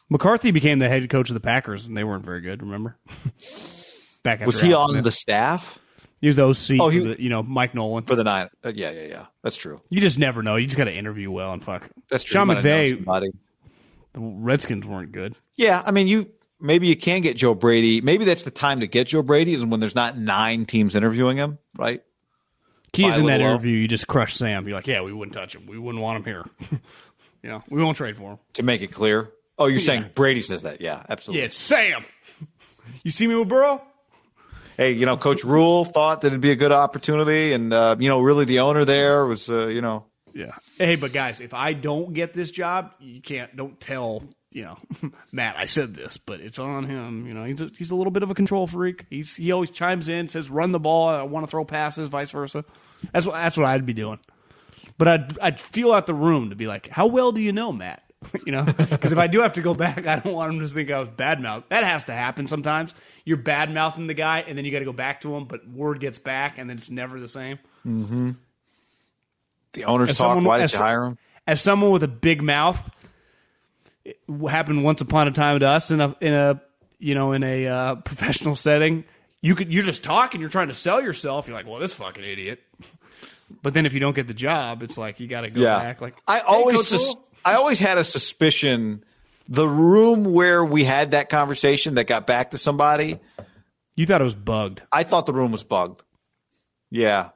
[0.09, 2.61] McCarthy became the head coach of the Packers, and they weren't very good.
[2.61, 2.97] Remember?
[4.23, 5.03] Back was he Alex on Smith.
[5.03, 5.79] the staff
[6.19, 6.79] He was the OC.
[6.81, 8.03] Oh, he- for the, you know Mike Nolan.
[8.05, 8.49] for the nine?
[8.63, 9.25] Uh, yeah, yeah, yeah.
[9.43, 9.81] That's true.
[9.89, 10.55] You just never know.
[10.55, 11.89] You just got to interview well and fuck.
[12.09, 12.34] That's true.
[12.34, 13.31] Sean You might have McVay,
[14.13, 15.35] the Redskins weren't good.
[15.55, 18.01] Yeah, I mean, you maybe you can get Joe Brady.
[18.01, 21.38] Maybe that's the time to get Joe Brady is when there's not nine teams interviewing
[21.38, 22.01] him, right?
[22.93, 23.49] Key is in that low.
[23.49, 24.67] interview, you just crush Sam.
[24.67, 25.67] You're like, yeah, we wouldn't touch him.
[25.67, 26.45] We wouldn't want him here.
[27.43, 28.39] you know, we won't trade for him.
[28.53, 29.29] To make it clear.
[29.57, 30.81] Oh, you're saying Brady says that?
[30.81, 31.39] Yeah, absolutely.
[31.41, 32.05] Yeah, it's Sam.
[33.03, 33.81] You see me with Burrow?
[34.77, 38.07] hey, you know, Coach Rhule thought that it'd be a good opportunity, and uh, you
[38.09, 40.51] know, really the owner there was, uh, you know, Yeah.
[40.77, 43.55] Hey, but guys, if I don't get this job, you can't.
[43.55, 44.23] Don't tell.
[44.53, 44.77] You know,
[45.31, 47.27] Matt, I said this, but it's on him.
[47.27, 49.05] You know, he's a, he's a little bit of a control freak.
[49.09, 51.09] He's he always chimes in, says run the ball.
[51.09, 52.63] I want to throw passes, vice versa.
[53.11, 54.19] That's what that's what I'd be doing.
[54.97, 57.73] But I'd I'd feel out the room to be like, how well do you know
[57.73, 58.03] Matt?
[58.45, 60.68] you know, because if I do have to go back, I don't want him to
[60.68, 61.64] think I was bad mouth.
[61.70, 62.94] That has to happen sometimes.
[63.26, 65.68] You're bad mouthing the guy, and then you got to go back to him, but
[65.68, 67.60] word gets back, and then it's never the same.
[67.86, 68.32] Mm-hmm.
[69.74, 70.30] the owners As talk.
[70.34, 71.18] someone- Why did as- you hire him?
[71.45, 72.78] as someone with a big mouth,
[74.04, 76.62] it happened once upon a time to us in a in a
[76.99, 79.06] you know in a uh, professional setting.
[79.41, 81.48] You could you're just talking, you're trying to sell yourself.
[81.48, 82.62] You're like, well, this fucking idiot.
[83.64, 86.02] But then if you don't get the job, it's like you got to go back.
[86.02, 89.06] Like I "Hey, always, Rhule." I always had a suspicion.
[89.48, 93.22] The room where we had that conversation that got back to somebody,
[93.95, 94.82] you thought it was bugged.
[94.91, 96.03] I thought the room was bugged.
[96.91, 97.30] Yeah,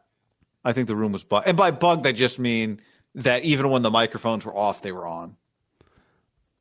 [0.66, 1.48] I think the room was bugged.
[1.48, 2.82] And by bugged, I just mean
[3.16, 5.38] that even when the microphones were off, they were on.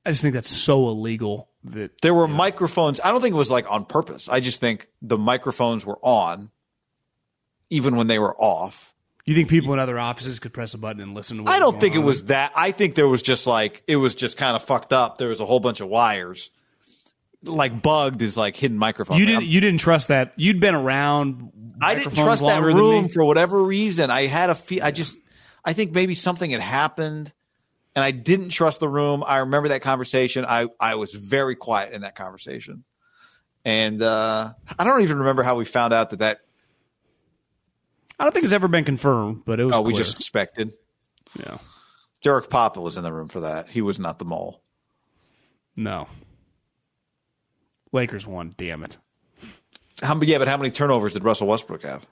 [0.06, 3.00] I just think that's so illegal that There were microphones.
[3.02, 4.28] I don't think it was like on purpose.
[4.28, 6.50] I just think the microphones were on,
[7.68, 8.94] even when they were off.
[9.30, 11.44] You think people in other offices could press a button and listen to.
[11.44, 12.50] What I don't think it was that.
[12.56, 15.18] I think there was just like it was just kind of fucked up.
[15.18, 16.50] There was a whole bunch of wires.
[17.44, 19.20] Like bugged is like hidden microphones.
[19.20, 19.44] You didn't.
[19.44, 20.32] You didn't trust that.
[20.34, 21.52] You'd been around.
[21.80, 24.10] I didn't trust that room for whatever reason.
[24.10, 24.82] I had a feel.
[24.82, 25.16] I just,
[25.64, 27.32] I think maybe something had happened,
[27.94, 29.22] and I didn't trust the room.
[29.24, 30.44] I remember that conversation.
[30.44, 32.82] I I was very quiet in that conversation,
[33.64, 36.40] and uh, I don't even remember how we found out that that.
[38.20, 39.74] I don't think it's ever been confirmed, but it was.
[39.74, 40.74] Oh, we just expected.
[41.38, 41.56] yeah.
[42.22, 43.70] Derek Papa was in the room for that.
[43.70, 44.60] He was not the mole.
[45.74, 46.06] No.
[47.92, 48.54] Lakers won.
[48.58, 48.98] Damn it.
[50.02, 52.06] How, yeah, but how many turnovers did Russell Westbrook have?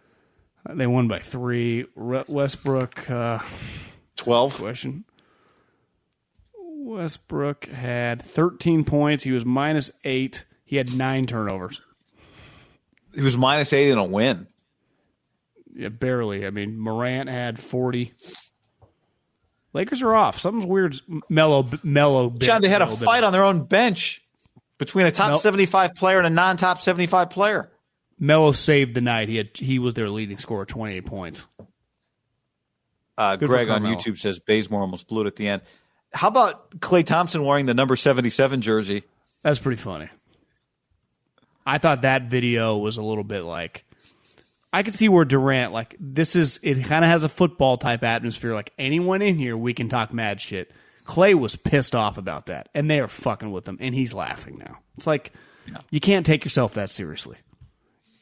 [0.66, 1.84] They won by three.
[1.94, 3.10] Westbrook.
[3.10, 3.40] Uh,
[4.16, 4.54] Twelve.
[4.54, 5.04] question.
[6.54, 9.24] Westbrook had 13 points.
[9.24, 10.46] He was minus eight.
[10.64, 11.82] He had nine turnovers.
[13.14, 14.46] He was minus eight in a win.
[15.74, 16.46] Yeah, barely.
[16.46, 18.12] I mean, Morant had 40.
[19.72, 20.40] Lakers are off.
[20.40, 20.96] Something's weird.
[21.28, 22.30] Melo, Melo.
[22.30, 24.22] John, they had a fight on their own bench
[24.78, 25.40] between a top Nope.
[25.42, 27.70] seventy-five player and a non-top seventy-five player.
[28.18, 29.28] Melo saved the night.
[29.28, 31.46] He had he was their leading scorer, 28 points.
[33.16, 35.62] Uh, Greg on YouTube says Bazemore almost blew it at the end.
[36.12, 39.04] How about Klay Thompson wearing the number 77 jersey?
[39.42, 40.08] That's pretty funny.
[41.66, 43.84] I thought that video was a little bit like
[44.72, 48.02] I could see where Durant like this is it kind of has a football type
[48.04, 50.70] atmosphere like anyone in here we can talk mad shit.
[51.06, 54.58] Klay was pissed off about that and they are fucking with him and he's laughing
[54.58, 54.78] now.
[54.98, 55.32] It's like
[55.90, 57.38] you can't take yourself that seriously.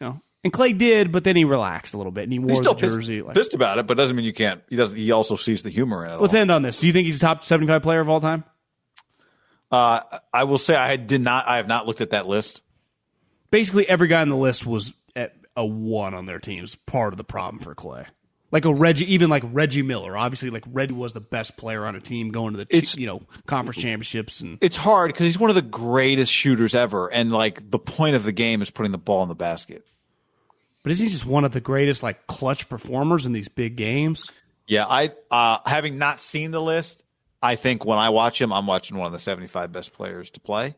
[0.01, 0.21] You know?
[0.45, 2.75] And Klay did, but then he relaxed a little bit and he wore He's still
[2.75, 3.23] the pissed, jersey.
[3.23, 4.63] like- pissed about it, but doesn't mean you can't.
[4.71, 4.97] He doesn't.
[4.97, 6.21] He also sees the humor in it.
[6.21, 6.41] Let's all.
[6.41, 6.79] end on this.
[6.79, 8.45] Do you think he's a top 75 player of all time?
[9.71, 10.01] Uh,
[10.33, 11.49] I will say I did not.
[11.49, 12.63] I have not looked at that list.
[13.51, 14.93] basically every guy on the list was
[15.57, 16.75] a one on their teams.
[16.75, 18.07] Part of the problem for Klay,
[18.53, 20.17] like a Reggie, even like Reggie Miller.
[20.17, 23.07] Obviously, like Reggie was the best player on a team going to the It's- you
[23.07, 27.33] know conference championships and It's hard because he's one of the greatest shooters ever, and
[27.33, 29.85] like the point of the game is putting the ball in the basket.
[30.83, 34.31] but isn't he just one of the greatest like clutch performers in these big games?
[34.69, 37.03] Yeah, I uh, having not seen the list,
[37.43, 40.41] I think when I watch him, I'm watching one of the 75 best players to
[40.41, 40.75] play.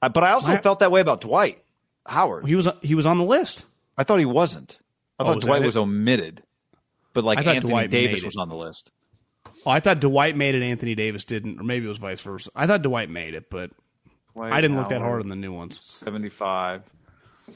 [0.00, 1.62] Uh, but I also My- felt that way about Dwight
[2.08, 2.46] Howard.
[2.46, 3.64] He was he was on the list.
[3.96, 4.78] I thought he wasn't.
[5.18, 6.42] I Oh, thought was Dwight was omitted,
[7.12, 8.90] but like I thought Anthony Dwight Davis was on the list.
[9.66, 10.62] Oh, I thought Dwight made it.
[10.62, 12.50] Anthony Davis didn't, or maybe it was vice versa.
[12.54, 13.70] I thought Dwight made it, but
[14.34, 15.80] Dwight I didn't look that hard on the new ones.
[15.82, 16.82] 75.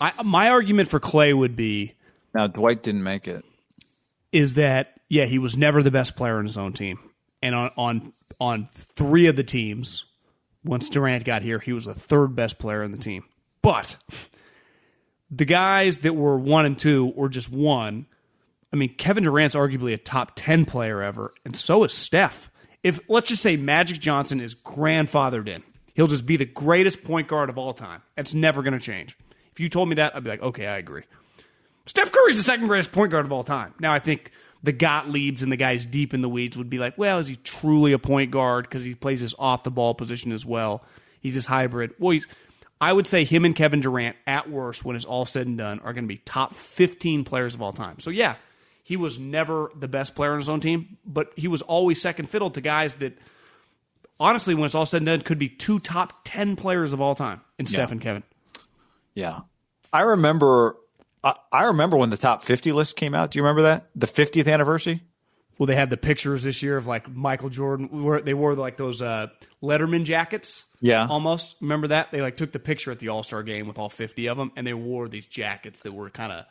[0.00, 1.94] I, my argument for Klay would be
[2.34, 3.44] Now Dwight didn't make it.
[4.32, 6.98] is that yeah, he was never the best player in his own team,
[7.42, 10.04] and on on on three of the teams,
[10.64, 13.24] once Durant got here, he was the third best player in the team.
[13.60, 13.96] But
[15.32, 18.06] the guys that were one and two or just one,
[18.72, 22.50] I mean, Kevin Durant's arguably a top ten player ever, and so is Steph.
[22.82, 25.62] If let's just say Magic Johnson is grandfathered in,
[25.94, 28.02] he'll just be the greatest point guard of all time.
[28.16, 29.16] It's never going to change.
[29.52, 31.02] If you told me that, I'd be like, okay, I agree.
[31.86, 33.74] Steph Curry's the second greatest point guard of all time.
[33.80, 34.30] Now, I think
[34.62, 37.36] the Gottliebs and the guys deep in the weeds would be like, well, is he
[37.36, 40.84] truly a point guard because he plays his off the ball position as well?
[41.20, 41.94] He's this hybrid.
[41.98, 42.26] Well, he's,
[42.82, 45.78] I would say him and Kevin Durant, at worst, when it's all said and done,
[45.84, 48.00] are going to be top 15 players of all time.
[48.00, 48.34] So, yeah,
[48.82, 52.28] he was never the best player on his own team, but he was always second
[52.28, 53.16] fiddle to guys that,
[54.18, 57.14] honestly, when it's all said and done, could be two top 10 players of all
[57.14, 58.24] time in Steph and Kevin.
[59.14, 59.42] Yeah,
[59.92, 60.76] I remember.
[61.22, 63.30] I, I remember when the top 50 list came out.
[63.30, 63.86] Do you remember that?
[63.94, 65.02] The 50th anniversary.
[65.62, 68.02] Well, they had the pictures this year of like Michael Jordan.
[68.02, 69.28] Where they wore like those uh,
[69.62, 70.64] Letterman jackets.
[70.80, 71.06] Yeah.
[71.06, 71.54] almost.
[71.60, 72.10] Remember that?
[72.10, 74.50] They like took the picture at the All Star game with all fifty of them,
[74.56, 76.46] and they wore these jackets that were kind of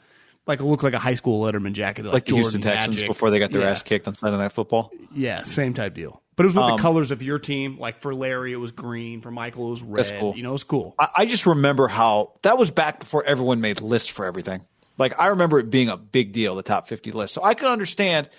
[0.48, 3.10] like looked like a high school Letterman jacket, Like the Houston Texans Magic.
[3.10, 3.72] before they got their yeah.
[3.72, 4.94] ass kicked on Sunday Night Football.
[5.14, 6.22] Yeah, same type deal.
[6.38, 7.78] But it was with Um, the colors of your team.
[7.78, 9.20] Like for Larry, it was green.
[9.20, 10.06] For Michael, it was red.
[10.06, 10.38] That's cool.
[10.38, 10.96] You know, it was cool.
[10.98, 14.62] I, I just remember how that was back before everyone made lists for everything.
[14.98, 17.34] Like I remember it being a big deal, the top 50 list.
[17.34, 18.30] So I could understand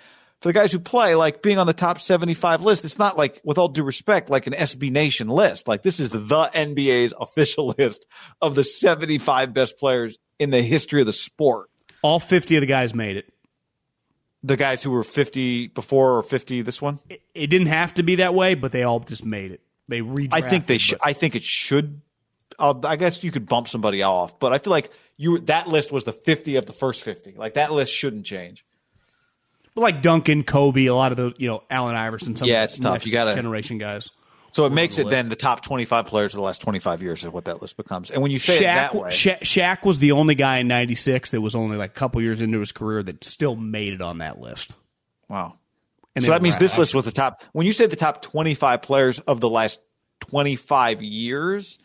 [0.43, 2.83] for the guys who play, like being on the top 75 list.
[2.83, 5.69] It's not like, with all due respect, like an SB Nation list.
[5.69, 8.05] Like this is the NBA's official list
[8.41, 11.69] of the 75 best players in the history of the sport.
[12.01, 13.33] All fifty of the guys made it.
[14.43, 16.99] The guys who were 50 before or 50 this one.
[17.07, 19.61] It, it didn't have to be that way, but they all just made it.
[19.87, 20.33] They redrafted.
[20.33, 20.99] I think they should.
[21.01, 22.01] I think it should.
[22.59, 25.93] I'll, I guess you could bump somebody off, but I feel like you that list
[25.93, 27.35] was the 50 of the first 50.
[27.37, 28.65] Like that list shouldn't change.
[29.75, 32.65] But like Duncan, Kobe, a lot of those, you know, Allen Iverson, some Yeah, of
[32.65, 32.93] it's the tough.
[32.93, 34.09] next You gotta- generation guys.
[34.51, 37.23] So it makes the it then the top 25 players of the last 25 years
[37.23, 38.11] is what that list becomes.
[38.11, 41.31] And when you say Shaq, that way, Sha- Shaq was the only guy in '96
[41.31, 44.19] that was only like a couple years into his career that still made it on
[44.19, 44.75] that list.
[45.27, 45.55] wow.
[46.15, 47.41] And so that means this list was the top.
[47.53, 49.79] When you say the top 25 players of the last
[50.19, 51.79] 25 years,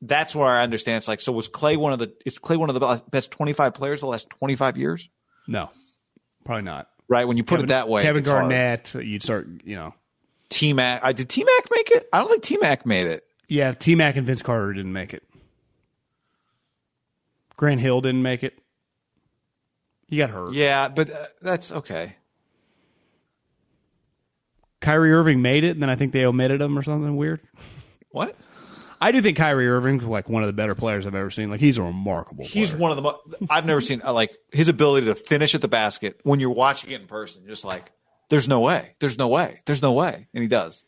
[0.00, 0.96] that's where I understand.
[0.96, 3.74] It's like, so was Klay one of the, is Klay one of the best 25
[3.74, 5.08] players the last 25 years?
[5.46, 5.70] No,
[6.44, 6.88] probably not.
[7.12, 7.28] Right.
[7.28, 8.44] When you put Kevin, it that way, Kevin it's hard.
[8.44, 9.94] Garnett, you'd start, you know,
[10.48, 11.04] T Mac.
[11.04, 12.08] I did T Mac make it?
[12.12, 13.24] I don't think T Mac made it.
[13.48, 13.72] yeah.
[13.72, 15.22] T Mac and Vince Carter didn't make it.
[17.58, 18.58] Grant Hill didn't make it.
[20.08, 20.54] He got hurt.
[20.54, 22.16] Yeah, but uh, that's okay.
[24.80, 27.40] Kyrie Irving made it, and then I think they omitted him or something weird.
[28.10, 28.34] What?
[29.02, 31.50] I do think Kyrie Irving's like one of the better players I've ever seen.
[31.50, 32.44] Like he's a remarkable.
[32.44, 32.80] He's player.
[32.80, 33.02] one of the.
[33.02, 36.50] Mo- I've never seen uh, like his ability to finish at the basket when you're
[36.50, 37.42] watching it in person.
[37.42, 37.90] You're just like,
[38.30, 38.94] there's no way.
[39.00, 39.60] There's no way.
[39.66, 40.84] There's no way, and he does.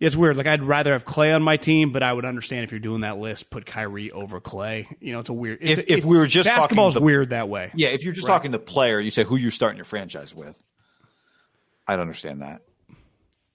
[0.00, 0.36] It's weird.
[0.36, 3.00] Like I'd rather have Klay on my team, but I would understand if you're doing
[3.02, 4.86] that list, put Kyrie over Klay.
[5.00, 5.58] You know, it's a weird.
[5.60, 7.72] It's, If- if we were just talking basketball's the- weird that way.
[7.74, 10.56] Yeah, if you're just talking the player, you say who you're starting your franchise with.
[11.88, 12.62] I'd understand that.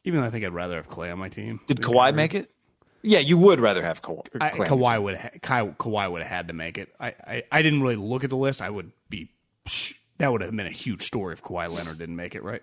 [0.04, 1.60] Even though I think I'd rather have Klay on my team.
[1.68, 2.12] Did than Kawhi Kyrie.
[2.14, 2.51] make it?
[3.04, 4.28] Yeah, you would rather have Kawhi.
[4.40, 6.94] I, Kawhi would ha- Ka- Kawhi would have had to make it.
[7.00, 8.62] I, I, I didn't really look at the list.
[8.62, 9.32] I would be
[10.18, 12.44] that would have been a huge story if Kawhi Leonard didn't make it.
[12.44, 12.62] Right?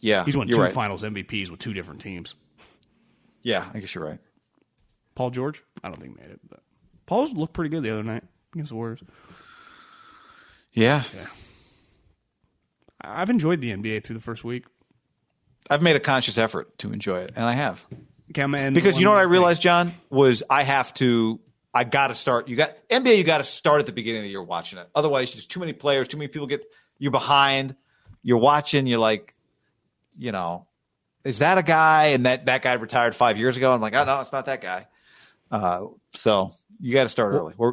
[0.00, 0.72] Yeah, He's won two right.
[0.72, 2.34] Finals MVPs with two different teams.
[3.42, 4.18] Yeah, I guess you're right.
[5.14, 6.60] Paul George, I don't think made it, but
[7.04, 8.22] Paul's looked pretty good the other night
[8.54, 9.00] against the Warriors.
[10.72, 11.26] Yeah, yeah.
[13.02, 14.64] I've enjoyed the NBA through the first week.
[15.68, 17.84] I've made a conscious effort to enjoy it, and I have.
[18.30, 21.40] Okay, I'm gonna end Because you know what I realized, John, was I have to.
[21.72, 22.48] I got to start.
[22.48, 23.16] You got NBA.
[23.16, 24.88] You got to start at the beginning of the year watching it.
[24.94, 26.08] Otherwise, there's too many players.
[26.08, 26.62] Too many people get.
[26.98, 27.76] You're behind.
[28.22, 28.86] You're watching.
[28.86, 29.34] You're like,
[30.14, 30.66] you know,
[31.24, 32.06] is that a guy?
[32.06, 33.72] And that that guy retired five years ago.
[33.72, 34.86] I'm like, oh no, it's not that guy.
[35.50, 37.54] Uh, so you got to start early.
[37.56, 37.72] We're,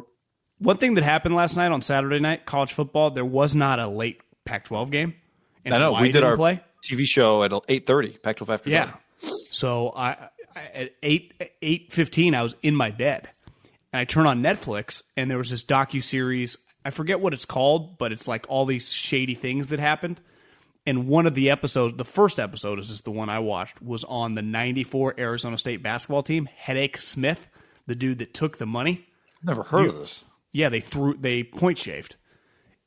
[0.58, 3.86] One thing that happened last night on Saturday night, college football, there was not a
[3.86, 5.14] late Pac-12 game.
[5.64, 6.60] And I know we did our play.
[6.84, 8.22] TV show at 8:30.
[8.22, 8.70] Pac-12 after.
[8.70, 8.92] Yeah.
[9.50, 10.28] So I
[10.74, 13.28] at eight eight fifteen, I was in my bed,
[13.92, 16.56] and I turn on Netflix, and there was this docu series.
[16.84, 20.20] I forget what it's called, but it's like all these shady things that happened.
[20.86, 24.04] And one of the episodes, the first episode is just the one I watched, was
[24.04, 26.48] on the '94 Arizona State basketball team.
[26.64, 27.48] Hedake Smith,
[27.86, 29.06] the dude that took the money.
[29.42, 30.24] Never heard of this.
[30.52, 32.16] Yeah, they threw they point shaved.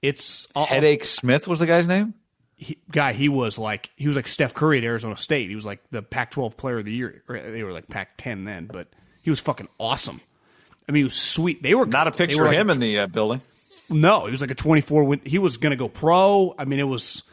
[0.02, 2.16] It's all, Hedake Smith was the guy's name.
[2.62, 5.50] He, guy, he was like he was like Steph Curry at Arizona State.
[5.50, 7.24] He was like the Pac-12 Player of the Year.
[7.28, 8.88] They were like Pac-10 then, but
[9.24, 10.22] he was fucking awesome.
[10.88, 11.64] I mean, he was sweet.
[11.64, 13.42] They were Not a picture of like him a- in the uh, building.
[13.90, 15.22] no, he was like a 24 win.
[15.26, 16.54] He was going to go pro.
[16.58, 17.24] I mean, it was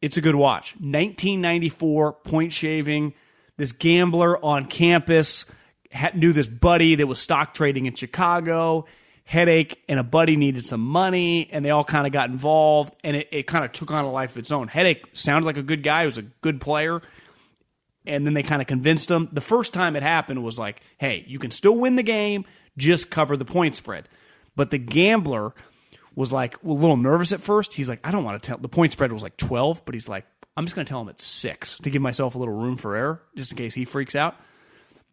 [0.00, 0.74] it's a good watch.
[0.80, 3.12] 1994 point shaving.
[3.58, 5.44] This gambler on campus
[5.90, 8.86] had, knew this buddy that was stock trading in Chicago.
[9.30, 13.16] Hedake and a buddy needed some money, and they all kind of got involved, and
[13.16, 14.68] it, it kind of took on a life of its own.
[14.68, 17.02] Hedake sounded like a good guy; was a good player,
[18.06, 19.28] and then they kind of convinced him.
[19.32, 22.44] The first time it happened was like, "Hey, you can still win the game,
[22.76, 24.08] just cover the point spread."
[24.54, 25.54] But the gambler
[26.14, 27.74] was like a little nervous at first.
[27.74, 30.08] He's like, "I don't want to tell." The point spread was like twelve, but he's
[30.08, 30.24] like,
[30.56, 32.94] "I'm just going to tell him it's six to give myself a little room for
[32.94, 34.36] error, just in case he freaks out."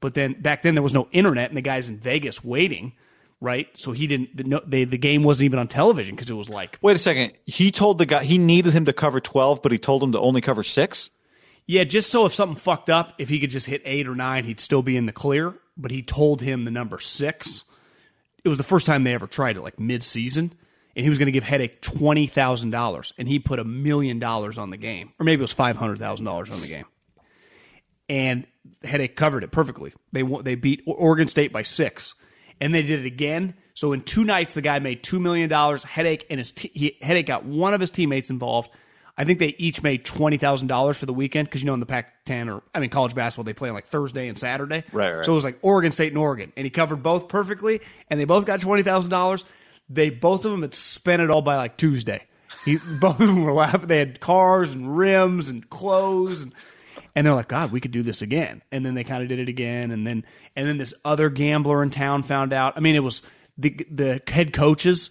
[0.01, 2.93] But then back then there was no internet, and the guy's in Vegas waiting,
[3.43, 3.67] right?
[3.75, 4.35] So he didn't.
[4.37, 6.99] The, no, they, the game wasn't even on television because it was like Wait a
[6.99, 7.33] second.
[7.45, 10.19] He told the guy he needed him to cover 12, but he told him to
[10.19, 11.09] only cover six.
[11.65, 14.45] Yeah, just so if something fucked up, if he could just hit eight or nine,
[14.45, 15.53] he'd still be in the clear.
[15.77, 17.65] But he told him the number six.
[18.43, 20.53] It was the first time they ever tried it, like mid season.
[20.95, 24.19] And he was going to give Hedake twenty thousand dollars, and he put a million
[24.19, 26.85] dollars on the game, or maybe it was five hundred thousand dollars on the game.
[28.07, 28.45] And
[28.83, 29.93] Hedake covered it perfectly.
[30.11, 32.13] They they beat Oregon State by six,
[32.61, 33.55] and they did it again.
[33.73, 35.83] So in two nights, the guy made two million dollars.
[35.83, 38.71] Hedake and his te- he, Hedake got one of his teammates involved.
[39.17, 41.79] I think they each made twenty thousand dollars for the weekend because you know in
[41.79, 44.83] the Pac-10 or I mean college basketball they play on like Thursday and Saturday.
[44.91, 45.25] Right, right.
[45.25, 48.25] So it was like Oregon State and Oregon, and he covered both perfectly, and they
[48.25, 49.45] both got twenty thousand dollars.
[49.89, 52.23] They both of them had spent it all by like Tuesday.
[52.65, 53.87] He, both of them were laughing.
[53.87, 56.53] They had cars and rims and clothes, and
[57.15, 58.61] and they're like, God, we could do this again.
[58.71, 60.25] And then they kind of did it again, and then
[60.55, 62.73] and then this other gambler in town found out.
[62.75, 63.21] I mean, it was
[63.57, 65.09] the the head coaches.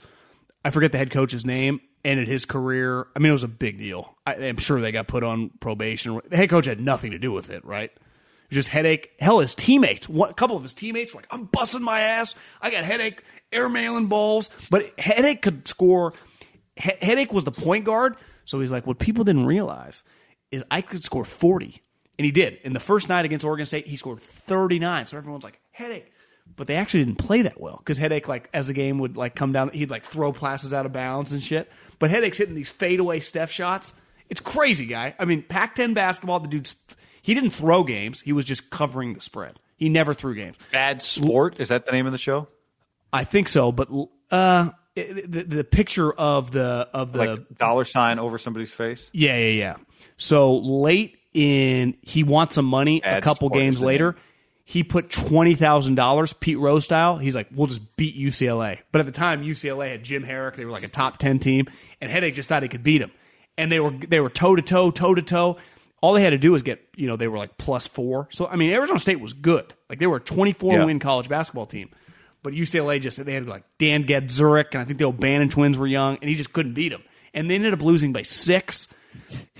[0.65, 1.81] I forget the head coach's name.
[2.05, 3.07] Ended his career.
[3.15, 4.17] I mean, it was a big deal.
[4.27, 6.21] I, I'm sure they got put on probation.
[6.29, 7.93] The head coach had nothing to do with it, right?
[8.51, 9.07] Just Hedake.
[9.21, 12.35] Hell, his teammates, one, a couple of his teammates were like, I'm busting my ass.
[12.61, 13.21] I got Hedake,
[13.53, 14.51] airmailing balls.
[14.69, 16.13] But Hedake could score.
[16.77, 18.17] He- Hedake was the point guard.
[18.45, 20.03] So he's like, what people didn't realize
[20.51, 21.81] is I could score 40.
[22.23, 22.61] And he did.
[22.63, 25.07] In the first night against Oregon State, he scored 39.
[25.07, 26.05] So everyone's like, Hedake.
[26.55, 29.35] But they actually didn't play that well because Hedake, like as the game would like
[29.35, 31.69] come down, he'd like throw passes out of bounds and shit.
[31.99, 33.93] But Hedake's hitting these fadeaway Steph shots.
[34.29, 35.17] It's crazy, guy.
[35.19, 36.39] I mean, Pac-10 basketball.
[36.39, 36.77] The dude's
[37.23, 38.21] he didn't throw games.
[38.21, 39.59] He was just covering the spread.
[39.75, 40.55] He never threw games.
[40.71, 42.47] Bad sport is that the name of the show?
[43.13, 43.89] I think so, but
[44.31, 49.11] uh, the, the picture of the of the Like dollar sign over somebody's face.
[49.13, 49.77] Yeah, yeah, yeah.
[50.19, 53.01] So late in, he wants some money.
[53.05, 54.17] a couple games later,
[54.65, 57.19] he put twenty thousand dollars, Pete Rose style.
[57.19, 60.55] He's like, "We'll just beat UCLA." But at the time, UCLA had Jim Harrick.
[60.57, 61.67] They were like a top ten team,
[62.01, 63.11] and Hedake just thought he could beat him.
[63.59, 65.57] And they were they were toe to toe, toe to toe.
[66.01, 68.27] All they had to do was get, you know, they were like plus four.
[68.31, 69.73] So I mean, Arizona State was good.
[69.89, 70.85] Like they were a twenty four Yeah.
[70.85, 71.91] win college basketball team.
[72.43, 75.87] But UCLA just they had like Dan Gedzurek and I think the O'Bannon twins were
[75.87, 77.03] young, and he just couldn't beat them.
[77.35, 78.89] And they ended up losing by six.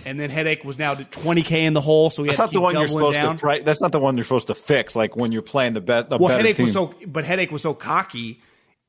[0.05, 2.49] And then Hedake was now to twenty k in the hole, so he That's not
[2.49, 3.37] to the one you're supposed down.
[3.37, 3.47] to.
[3.47, 4.95] Right, that's not the one you're supposed to fix.
[4.97, 6.11] Like when you're playing the bet.
[6.11, 6.65] The Well, Hedake team.
[6.65, 8.41] was so, but Hedake was so cocky,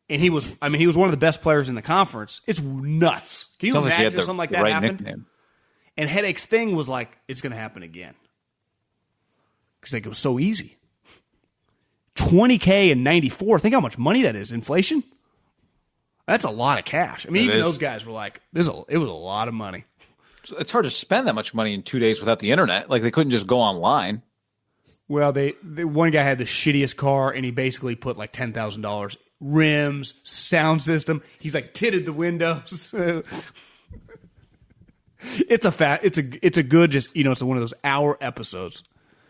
[0.10, 0.48] and he was.
[0.62, 2.42] I mean, he was one of the best players in the conference.
[2.48, 3.48] It's nuts.
[3.60, 5.02] Can you Sounds imagine if something like that right happened?
[5.02, 5.26] nickname.
[5.96, 8.16] And Hedake's thing was like, it's going to happen again
[9.80, 10.78] because like it was so easy.
[12.16, 13.60] Twenty k and ninety four.
[13.60, 14.52] Think how much money that is.
[14.52, 15.04] Inflation.
[16.28, 17.26] That's a lot of cash.
[17.28, 17.64] I mean, It even is.
[17.64, 19.84] those guys were like, "This, a, it was a lot of money."
[20.58, 22.90] It's hard to spend that much money in two days without the internet.
[22.90, 24.22] Like they couldn't just go online.
[25.08, 28.54] Well, they, they one guy had the shittiest car, and he basically put like ten
[28.54, 31.22] thousand dollars rims, sound system.
[31.40, 32.94] He's like titted the windows.
[35.22, 36.02] it's a fat.
[36.04, 38.84] It's a it's a good just you know it's one of those hour episodes.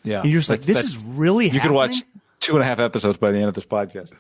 [0.04, 1.50] Yeah, And you're just like, this is really.
[1.50, 1.96] You could watch
[2.42, 4.12] two and a half episodes by the end of this podcast.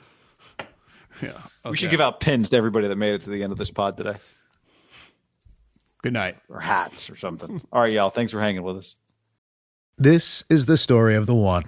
[1.22, 1.34] Yeah.
[1.70, 3.72] We should give out pins to everybody that made it to the end of this
[3.72, 4.16] pod today,
[6.03, 6.38] Good night.
[6.49, 7.61] or hats or something.
[7.72, 8.09] All right, y'all.
[8.09, 8.95] Thanks for hanging with us.
[9.98, 11.64] This is the story of the one.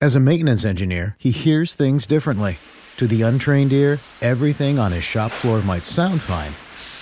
[0.00, 2.58] As a maintenance engineer, he hears things differently.
[2.98, 6.52] To the untrained ear, everything on his shop floor might sound fine,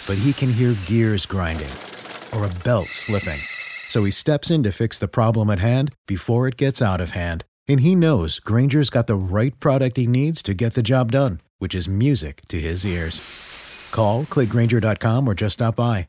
[0.07, 1.69] but he can hear gears grinding
[2.35, 3.39] or a belt slipping.
[3.89, 7.11] So he steps in to fix the problem at hand before it gets out of
[7.11, 7.45] hand.
[7.69, 11.41] And he knows Grainger's got the right product he needs to get the job done,
[11.59, 13.21] which is music to his ears.
[13.91, 16.09] Call, clickgrainger.com, or just stop by.